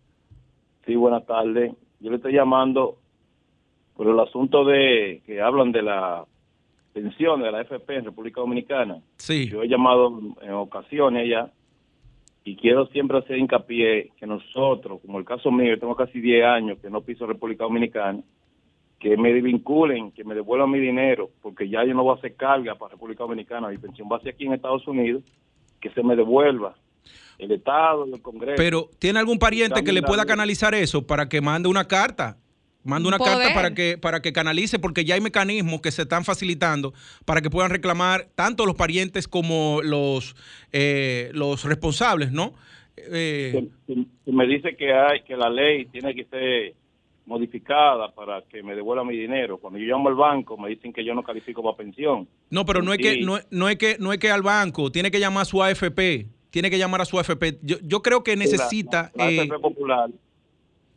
Sí, 0.84 0.94
buenas 0.94 1.24
tardes. 1.26 1.72
Yo 2.00 2.10
le 2.10 2.16
estoy 2.16 2.32
llamando 2.34 2.98
por 3.96 4.08
el 4.08 4.20
asunto 4.20 4.64
de 4.64 5.22
que 5.26 5.40
hablan 5.40 5.72
de 5.72 5.82
la 5.82 6.24
pensión 6.92 7.42
de 7.42 7.50
la 7.50 7.62
FP 7.62 7.96
en 7.96 8.04
República 8.04 8.40
Dominicana. 8.40 9.00
Sí. 9.16 9.48
Yo 9.48 9.62
he 9.62 9.68
llamado 9.68 10.12
en 10.42 10.52
ocasiones 10.52 11.28
ya 11.28 11.50
y 12.44 12.56
quiero 12.56 12.86
siempre 12.88 13.18
hacer 13.18 13.38
hincapié 13.38 14.12
que 14.18 14.26
nosotros, 14.26 15.00
como 15.04 15.18
el 15.18 15.24
caso 15.24 15.50
mío, 15.50 15.70
yo 15.74 15.80
tengo 15.80 15.96
casi 15.96 16.20
10 16.20 16.44
años 16.44 16.78
que 16.80 16.88
no 16.90 17.00
piso 17.00 17.26
República 17.26 17.64
Dominicana, 17.64 18.20
que 18.99 19.16
me 19.16 19.32
vinculen, 19.32 20.11
que 20.12 20.24
me 20.24 20.34
devuelvan 20.34 20.70
mi 20.70 20.80
dinero, 20.80 21.30
porque 21.42 21.68
ya 21.68 21.84
yo 21.84 21.94
no 21.94 22.03
voy 22.03 22.14
a 22.14 22.18
hacer 22.18 22.34
carga 22.34 22.74
para 22.76 22.92
República 22.92 23.24
Dominicana, 23.24 23.68
mi 23.68 23.78
pensión 23.78 24.09
va 24.11 24.16
a 24.16 24.20
ser 24.20 24.34
aquí 24.34 24.47
en 24.47 24.55
Estados 24.55 24.86
Unidos, 24.88 25.22
que 25.80 25.90
se 25.90 26.03
me 26.03 26.16
devuelva 26.16 26.74
el 27.38 27.53
Estado, 27.53 28.07
el 28.07 28.22
Congreso. 28.22 28.57
Pero, 28.57 28.88
¿tiene 28.99 29.18
algún 29.18 29.38
pariente 29.38 29.84
que 29.84 29.92
le 29.92 30.03
pueda 30.03 30.24
canalizar 30.24 30.74
eso 30.74 31.07
para 31.07 31.28
que 31.28 31.40
mande 31.40 31.68
una 31.68 31.86
carta? 31.86 32.38
Mande 32.82 33.09
una 33.09 33.18
Poder. 33.18 33.38
carta 33.38 33.55
para 33.55 33.74
que, 33.74 33.99
para 33.99 34.22
que 34.22 34.32
canalice, 34.32 34.78
porque 34.78 35.05
ya 35.05 35.16
hay 35.16 35.20
mecanismos 35.20 35.80
que 35.80 35.90
se 35.90 36.03
están 36.03 36.24
facilitando 36.24 36.94
para 37.24 37.40
que 37.40 37.51
puedan 37.51 37.70
reclamar 37.70 38.28
tanto 38.36 38.64
los 38.64 38.76
parientes 38.76 39.26
como 39.26 39.80
los, 39.82 40.36
eh, 40.72 41.30
los 41.34 41.64
responsables, 41.64 42.30
¿no? 42.30 42.55
Eh, 42.97 43.68
que 44.24 44.32
me 44.32 44.47
dice 44.47 44.76
que 44.76 44.92
hay 44.94 45.22
que 45.22 45.36
la 45.36 45.51
ley 45.51 45.86
tiene 45.86 46.14
que 46.14 46.24
ser 46.26 46.74
modificada 47.26 48.12
para 48.14 48.42
que 48.42 48.62
me 48.62 48.74
devuelva 48.74 49.04
mi 49.04 49.16
dinero. 49.16 49.58
Cuando 49.58 49.78
yo 49.78 49.86
llamo 49.86 50.08
al 50.08 50.14
banco 50.14 50.56
me 50.56 50.68
dicen 50.68 50.92
que 50.92 51.04
yo 51.04 51.14
no 51.14 51.22
califico 51.22 51.62
para 51.62 51.76
pensión. 51.76 52.26
no, 52.50 52.64
pero 52.64 52.82
no 52.82 52.92
es, 52.92 52.98
que, 52.98 53.20
no, 53.20 53.38
no 53.50 53.68
es 53.68 53.76
que 53.76 53.96
no 53.98 54.12
es 54.12 54.18
que 54.18 54.30
al 54.30 54.42
banco, 54.42 54.90
tiene 54.90 55.10
que 55.10 55.20
llamar 55.20 55.42
a 55.42 55.44
su 55.44 55.62
AFP, 55.62 56.26
tiene 56.50 56.70
que 56.70 56.78
llamar 56.78 57.02
a 57.02 57.04
su 57.04 57.18
AFP. 57.18 57.58
Yo, 57.62 57.76
yo 57.82 58.00
creo 58.00 58.22
que 58.22 58.36
necesita... 58.36 59.10
La, 59.14 59.24
la 59.26 59.30
eh, 59.30 59.40
AFP 59.40 59.58
Popular, 59.60 60.10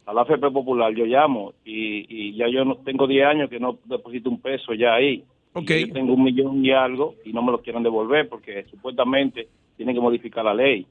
a 0.05 0.13
la 0.13 0.21
AFP 0.21 0.51
Popular 0.51 0.93
yo 0.93 1.05
llamo 1.05 1.53
y, 1.65 2.05
y 2.07 2.35
ya 2.35 2.47
yo 2.47 2.63
no 2.63 2.77
tengo 2.77 3.07
10 3.07 3.25
años 3.25 3.49
que 3.49 3.59
no 3.59 3.79
deposito 3.85 4.29
un 4.29 4.39
peso 4.39 4.73
ya 4.73 4.93
ahí. 4.93 5.13
Y 5.13 5.59
Ok. 5.59 5.71
Yo 5.71 5.93
tengo 5.93 6.13
un 6.13 6.23
millón 6.23 6.63
y 6.63 6.71
algo 6.71 7.15
y 7.25 7.33
no 7.33 7.41
me 7.41 7.51
lo 7.51 7.61
quieren 7.61 7.83
devolver 7.83 8.29
porque 8.29 8.65
supuestamente 8.69 9.47
tienen 9.77 9.95
que 9.95 10.01
modificar 10.01 10.45
la 10.45 10.53
ley. 10.53 10.85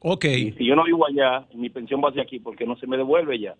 ok. 0.00 0.24
Y 0.24 0.52
si 0.52 0.66
yo 0.66 0.76
no 0.76 0.84
vivo 0.84 1.06
allá, 1.06 1.46
mi 1.54 1.70
pensión 1.70 2.02
va 2.04 2.10
hacia 2.10 2.22
aquí 2.22 2.38
porque 2.38 2.66
no 2.66 2.76
se 2.76 2.86
me 2.86 2.96
devuelve 2.96 3.38
ya. 3.38 3.54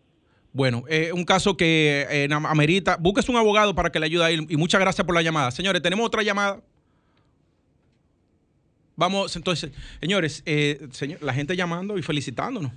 Bueno, 0.52 0.84
eh, 0.88 1.12
un 1.12 1.24
caso 1.24 1.56
que 1.56 2.06
eh, 2.10 2.28
amerita. 2.32 2.96
Búsquese 2.96 3.30
un 3.30 3.38
abogado 3.38 3.74
para 3.74 3.90
que 3.90 3.98
le 3.98 4.06
ayude 4.06 4.24
a. 4.24 4.30
Y 4.30 4.56
muchas 4.56 4.80
gracias 4.80 5.04
por 5.06 5.14
la 5.14 5.22
llamada. 5.22 5.50
Señores, 5.50 5.80
tenemos 5.80 6.06
otra 6.06 6.22
llamada. 6.22 6.60
Vamos, 8.94 9.34
entonces, 9.36 9.72
señores, 10.00 10.42
eh, 10.44 10.88
la 11.20 11.32
gente 11.32 11.56
llamando 11.56 11.96
y 11.96 12.02
felicitándonos. 12.02 12.72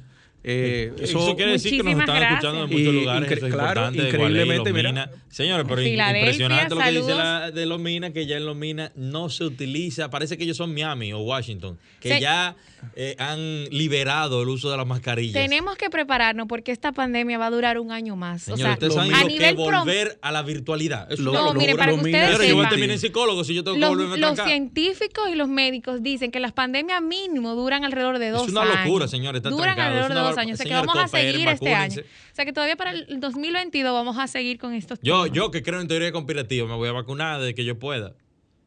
Eh, 0.48 0.94
Eso, 1.00 1.36
quiere 1.36 1.54
decir 1.54 1.72
que 1.82 1.84
nos 1.92 2.00
están 2.02 2.22
escuchando 2.22 2.64
en 2.66 2.70
muchos 2.70 2.80
Y 2.80 2.92
lugares. 2.92 3.28
incre- 3.30 3.38
eso 3.38 3.48
es 3.48 3.54
claro, 3.54 3.68
importante. 3.90 4.08
increíblemente, 4.10 4.72
Gualey, 4.72 4.92
mira. 4.94 5.12
Señores, 5.28 5.66
pero 5.68 5.82
impresionante 5.82 6.76
lo 6.76 6.82
que 6.82 6.92
dice 6.92 7.16
la, 7.16 7.52
de 7.52 7.66
los 7.66 7.80
minas, 7.80 8.12
que 8.14 8.26
ya 8.28 8.38
en 8.38 8.46
los 8.46 8.56
minas 8.56 8.92
no 8.96 9.30
se 9.30 9.44
utiliza. 9.44 10.10
Parece 10.12 10.38
que 10.38 10.44
ellos 10.44 10.56
son 10.56 10.74
Miami 10.74 11.12
o 11.14 11.20
Washington, 11.22 11.80
que 12.00 12.10
Se- 12.10 12.22
ya 12.22 12.56
eh, 12.96 13.16
han 13.18 13.66
liberado 13.72 14.44
el 14.44 14.50
uso 14.50 14.70
de 14.70 14.78
las 14.78 14.86
mascarillas. 14.86 15.34
Tenemos 15.34 15.76
que 15.78 15.90
prepararnos 15.90 16.48
porque 16.48 16.72
esta 16.72 16.92
pandemia 16.92 17.38
va 17.40 17.48
a 17.48 17.50
durar 17.52 17.80
un 17.80 17.92
año 17.92 18.16
más. 18.16 18.44
Señores, 18.44 18.64
o 18.64 18.66
sea, 18.68 18.74
ustedes 18.74 18.94
a 18.94 18.96
saben 18.98 19.12
lo 19.12 19.28
que 19.40 19.56
prom- 19.56 19.80
volver 19.82 20.20
a 20.22 20.32
la 20.32 20.44
virtualidad. 20.44 21.12
Eso 21.12 21.24
Lo- 21.24 21.34
es 21.34 21.40
No, 21.40 21.54
mire, 21.56 21.76
para 21.76 21.92
que 21.92 21.98
ustedes 21.98 22.48
yo 22.48 22.56
voy 22.56 22.66
a 22.66 22.70
terminar 22.70 22.92
en 22.94 23.00
psicólogo 23.00 23.44
si 23.44 23.56
yo 23.56 23.64
tengo 23.64 23.76
que 23.76 23.82
los, 23.82 23.90
volverme 23.90 24.14
a 24.24 24.30
los 24.30 24.40
científicos 24.40 25.28
y 25.32 25.36
los 25.36 25.50
médicos 25.50 26.04
dicen 26.04 26.30
que 26.32 26.40
las 26.40 26.52
pandemias 26.54 27.02
mínimo 27.02 27.56
duran 27.56 27.84
alrededor 27.84 28.20
de 28.20 28.30
dos 28.30 28.48
Es 28.48 28.56
años. 28.56 28.70
una 28.72 28.84
locura, 28.84 29.08
señores. 29.08 29.40
Está 29.40 29.50
Duran 29.50 29.80
alrededor 29.80 30.04
es 30.04 30.08
de 30.10 30.14
una 30.14 30.22
dos 30.22 30.35
dos 30.36 30.42
años. 30.42 30.60
O 30.60 30.64
sea 30.64 30.82
que 30.82 30.86
vamos 30.88 31.04
a 31.04 31.08
seguir 31.08 31.48
este 31.48 31.74
año. 31.74 32.02
O 32.02 32.36
sea 32.36 32.46
que 32.46 32.54
todavía 32.54 32.76
para 32.76 32.92
el 32.92 33.20
2022 33.20 33.94
vamos 33.94 34.18
a 34.18 34.28
seguir 34.28 34.58
con 34.60 34.74
estos 34.74 35.00
Yo, 35.02 35.24
temas. 35.24 35.36
yo 35.36 35.52
que 35.52 35.64
creo 35.64 35.80
en 35.82 35.88
teoría 35.88 36.12
conspirativa, 36.12 36.68
me 36.68 36.76
voy 36.76 36.90
a 36.90 36.92
vacunar 36.92 37.40
desde 37.40 37.56
que 37.56 37.64
yo 37.66 37.80
pueda. 37.80 38.14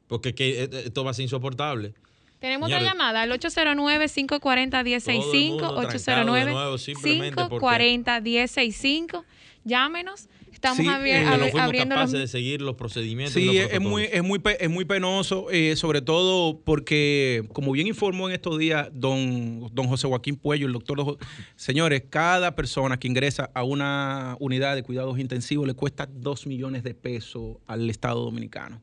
Porque 0.07 0.35
que, 0.35 0.65
eh, 0.65 0.69
esto 0.87 1.05
va 1.05 1.11
a 1.11 1.15
ser 1.15 1.25
insoportable. 1.25 1.93
Tenemos 2.39 2.69
otra 2.69 2.79
Señores, 2.79 2.95
llamada 2.99 3.23
al 3.23 3.33
809-540-1065, 3.33 5.59
Todo 5.59 5.69
el 5.71 5.75
mundo 5.75 5.89
trancado 5.89 6.35
de 6.35 6.45
nuevo, 6.45 6.79
simplemente 6.79 7.35
porque- 7.49 7.67
809-540-1065. 7.67 9.25
Llámenos. 9.65 10.29
Estamos 10.59 10.79
Sí, 10.79 10.87
abri- 10.87 11.11
eh, 11.13 11.51
no 11.55 11.61
abriendo 11.63 11.95
capaces 11.95 12.15
los... 12.15 12.21
de 12.23 12.27
seguir 12.27 12.61
los 12.63 12.75
procedimientos. 12.75 13.37
y 13.37 13.41
Sí, 13.49 13.59
los 13.61 13.73
es 13.73 13.81
muy, 13.81 14.03
es 14.11 14.25
muy, 14.25 14.41
es 14.59 14.69
muy 14.69 14.85
penoso, 14.85 15.49
eh, 15.53 15.77
sobre 15.77 16.03
todo 16.03 16.59
porque, 16.65 17.45
como 17.53 17.71
bien 17.71 17.87
informó 17.87 18.29
en 18.29 18.35
estos 18.35 18.59
días 18.59 18.89
don, 18.93 19.71
don 19.73 19.87
José 19.87 20.09
Joaquín 20.09 20.35
Puello, 20.35 20.67
el 20.67 20.73
doctor, 20.73 21.17
señores, 21.55 22.03
cada 22.11 22.57
persona 22.57 22.99
que 22.99 23.07
ingresa 23.07 23.51
a 23.55 23.63
una 23.63 24.37
unidad 24.41 24.75
de 24.75 24.83
cuidados 24.83 25.17
intensivos 25.21 25.65
le 25.65 25.75
cuesta 25.75 26.09
dos 26.13 26.45
millones 26.45 26.83
de 26.83 26.93
pesos 26.93 27.59
al 27.69 27.89
Estado 27.89 28.25
Dominicano. 28.25 28.81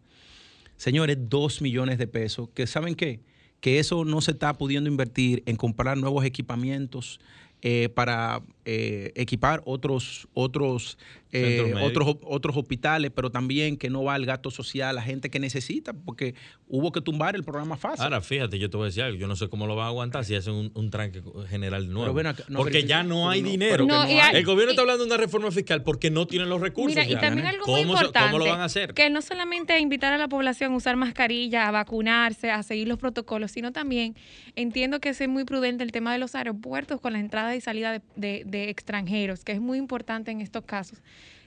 Señores, 0.78 1.17
dos 1.30 1.61
millones 1.61 1.97
de 1.97 2.07
pesos, 2.07 2.47
que 2.53 2.67
¿saben 2.67 2.95
qué? 2.95 3.19
Que 3.59 3.80
eso 3.80 4.05
no 4.05 4.21
se 4.21 4.32
está 4.32 4.57
pudiendo 4.57 4.89
invertir 4.89 5.43
en 5.45 5.57
comprar 5.57 5.97
nuevos 5.97 6.23
equipamientos 6.23 7.19
eh, 7.61 7.89
para 7.93 8.41
eh, 8.66 9.11
equipar 9.16 9.61
otros, 9.66 10.28
otros, 10.34 10.97
eh, 11.32 11.74
otros, 11.82 12.18
otros 12.24 12.57
hospitales, 12.57 13.11
pero 13.13 13.30
también 13.30 13.78
que 13.78 13.89
no 13.89 14.03
va 14.03 14.16
al 14.16 14.26
gasto 14.26 14.49
social, 14.51 14.95
la 14.95 15.01
gente 15.01 15.30
que 15.30 15.39
necesita, 15.39 15.93
porque 15.93 16.34
hubo 16.68 16.91
que 16.91 17.01
tumbar 17.01 17.36
el 17.36 17.43
programa 17.43 17.78
fácil. 17.78 18.03
Ahora, 18.03 18.22
fíjate, 18.22 18.57
yo 18.57 18.70
te 18.70 18.78
voy 18.78 18.86
a 18.86 18.88
decir 18.88 19.03
algo. 19.03 19.18
Yo 19.20 19.28
no 19.28 19.36
sé 19.36 19.49
cómo 19.49 19.68
lo 19.68 19.76
van 19.76 19.86
a 19.86 19.89
aguantar 19.89 20.26
si 20.26 20.34
hacen 20.36 20.53
un, 20.53 20.72
un 20.74 20.89
tranque 20.89 21.22
general 21.49 21.91
nuevo. 21.91 22.13
ven 22.13 22.28
acá, 22.28 22.43
no 22.47 22.59
porque 22.59 22.84
ya 22.86 23.03
no 23.03 23.30
hay 23.30 23.41
no, 23.41 23.49
dinero. 23.49 23.72
pero 23.74 23.86
que 23.88 23.91
No, 23.93 24.03
no 24.03 24.09
y 24.09 24.13
hay. 24.13 24.20
hay- 24.20 24.36
el 24.38 24.45
gobierno 24.45 24.72
está 24.72 24.82
hablando 24.82 25.03
de 25.03 25.09
una 25.11 25.18
reforma 25.18 25.51
fiscal 25.51 25.84
porque 25.84 26.09
no 26.09 26.26
tienen 26.26 26.49
los 26.49 26.61
recursos. 26.61 26.95
Mira, 26.95 27.07
y 27.07 27.16
también 27.20 27.45
algo 27.47 27.66
muy 27.68 27.82
¿Cómo, 27.84 27.93
se- 27.97 28.03
importante. 28.03 28.32
¿Cómo 28.32 28.43
lo 28.43 28.49
van 28.51 28.61
a 28.61 28.66
hacer? 28.66 28.93
Que 28.93 29.09
no 29.09 29.22
solamente 29.22 29.78
invitar 29.80 30.13
a 30.13 30.18
la 30.18 30.28
población 30.28 30.74
a 30.74 30.76
usar 30.78 30.95
mascarilla, 30.95 31.68
a 31.68 31.72
vacunarse, 31.72 32.49
a 32.49 32.63
seguir 32.63 32.88
los 32.88 32.97
protocolos, 32.97 33.51
sino 33.51 33.72
también 33.72 34.16
entiendo 34.55 34.99
que 34.99 35.09
es 35.09 35.28
muy 35.28 35.43
prudente 35.43 35.84
el 35.84 35.91
tema 35.91 36.13
de 36.13 36.20
los 36.20 36.34
aeropuertos 36.36 36.99
con 37.01 37.13
la 37.13 37.20
entrada 37.20 37.55
y 37.55 37.61
salida 37.61 37.91
de, 37.91 38.01
de- 38.16 38.43
de 38.45 38.54
extranjeros, 38.69 39.43
que 39.43 39.51
es 39.51 39.61
muy 39.61 39.77
importante 39.77 40.31
en 40.31 40.41
estos 40.41 40.63
casos. 40.65 40.99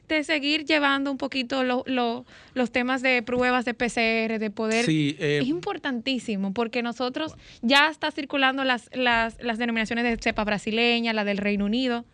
De 0.09 0.25
seguir 0.25 0.65
llevando 0.65 1.11
un 1.11 1.19
poquito 1.19 1.65
lo- 1.65 1.85
lo- 1.87 2.25
los 2.55 2.71
temas 2.71 3.03
de 3.03 3.23
pruebas 3.23 3.65
de 3.67 3.75
PCR, 3.75 4.39
de 4.39 4.51
poder. 4.51 4.87
Sí, 4.87 5.17
eh, 5.19 5.41
es 5.43 5.49
importantísimo 5.49 6.55
porque 6.55 6.83
nosotros 6.83 7.35
ya 7.61 7.89
está 7.91 8.11
circulando 8.11 8.65
las, 8.65 8.89
las, 8.95 9.37
las 9.43 9.59
denominaciones 9.59 10.05
de 10.05 10.17
cepa 10.17 10.45
brasileña, 10.45 11.13
la 11.13 11.25
del 11.25 11.37
Reino 11.37 11.67
Unido. 11.67 12.07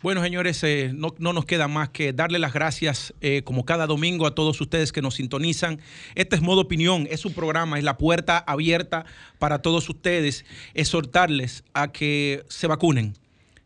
Bueno, 0.00 0.22
señores, 0.22 0.62
eh, 0.62 0.92
no, 0.94 1.12
no 1.18 1.32
nos 1.32 1.44
queda 1.44 1.66
más 1.66 1.88
que 1.88 2.12
darle 2.12 2.38
las 2.38 2.52
gracias, 2.52 3.14
eh, 3.20 3.42
como 3.42 3.64
cada 3.64 3.88
domingo, 3.88 4.26
a 4.28 4.34
todos 4.34 4.60
ustedes 4.60 4.92
que 4.92 5.02
nos 5.02 5.14
sintonizan. 5.16 5.80
Este 6.14 6.36
es 6.36 6.42
Modo 6.42 6.60
Opinión, 6.60 7.08
es 7.10 7.18
su 7.18 7.32
programa, 7.32 7.78
es 7.78 7.84
la 7.84 7.96
puerta 7.98 8.38
abierta 8.38 9.06
para 9.40 9.60
todos 9.60 9.88
ustedes. 9.88 10.44
Exhortarles 10.74 11.64
a 11.74 11.90
que 11.90 12.44
se 12.48 12.68
vacunen, 12.68 13.14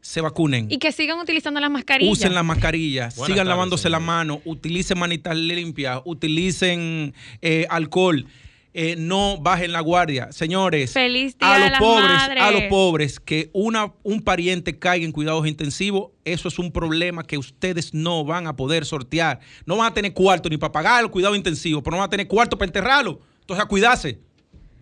se 0.03 0.21
vacunen. 0.21 0.67
Y 0.71 0.77
que 0.79 0.93
sigan 0.93 1.19
utilizando 1.19 1.61
las 1.61 1.71
mascarillas. 1.71 2.13
Usen 2.13 2.35
las 2.35 2.45
mascarillas, 2.45 3.17
Buenas 3.17 3.27
sigan 3.29 3.47
tardes, 3.47 3.49
lavándose 3.49 3.89
la 3.89 3.97
señores. 3.99 4.07
mano, 4.07 4.43
utilicen 4.45 4.99
manitas 4.99 5.35
limpias, 5.37 6.01
utilicen 6.05 7.15
eh, 7.41 7.67
alcohol. 7.71 8.27
eh, 8.75 8.97
no 8.99 9.37
bajen 9.39 9.71
la 9.71 9.81
guardia, 9.81 10.33
señores. 10.33 10.93
Feliz 10.93 11.37
Día 11.39 11.55
a 11.55 11.59
los 11.59 11.71
las 11.73 11.79
pobres, 11.79 12.09
Madres. 12.09 12.43
a 12.43 12.51
los 12.51 12.63
pobres, 12.65 13.21
que 13.21 13.51
una, 13.53 13.93
un 14.03 14.23
pariente 14.23 14.79
caiga 14.79 15.05
en 15.05 15.13
cuidados 15.13 15.47
intensivos, 15.47 16.11
eso 16.25 16.49
es 16.49 16.59
un 16.59 16.73
problema 16.73 17.23
que 17.23 17.37
ustedes 17.39 17.93
no 17.95 18.25
van 18.25 18.47
a 18.47 18.57
poder 18.57 18.85
sortear. 18.87 19.41
No 19.67 19.77
van 19.77 19.89
a 19.93 19.95
tener 19.95 20.15
cuarto 20.15 20.49
ni 20.49 20.57
para 20.57 20.73
pagar 20.73 21.05
el 21.05 21.11
cuidado 21.11 21.35
intensivo, 21.37 21.83
pero 21.83 21.93
no 21.97 21.99
van 22.01 22.07
a 22.07 22.11
tener 22.11 22.27
cuarto 22.27 22.57
para 22.59 22.69
enterrarlo. 22.71 23.21
Entonces, 23.41 23.63
a 23.65 23.69
cuidarse. 23.69 24.19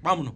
Vámonos. 0.02 0.34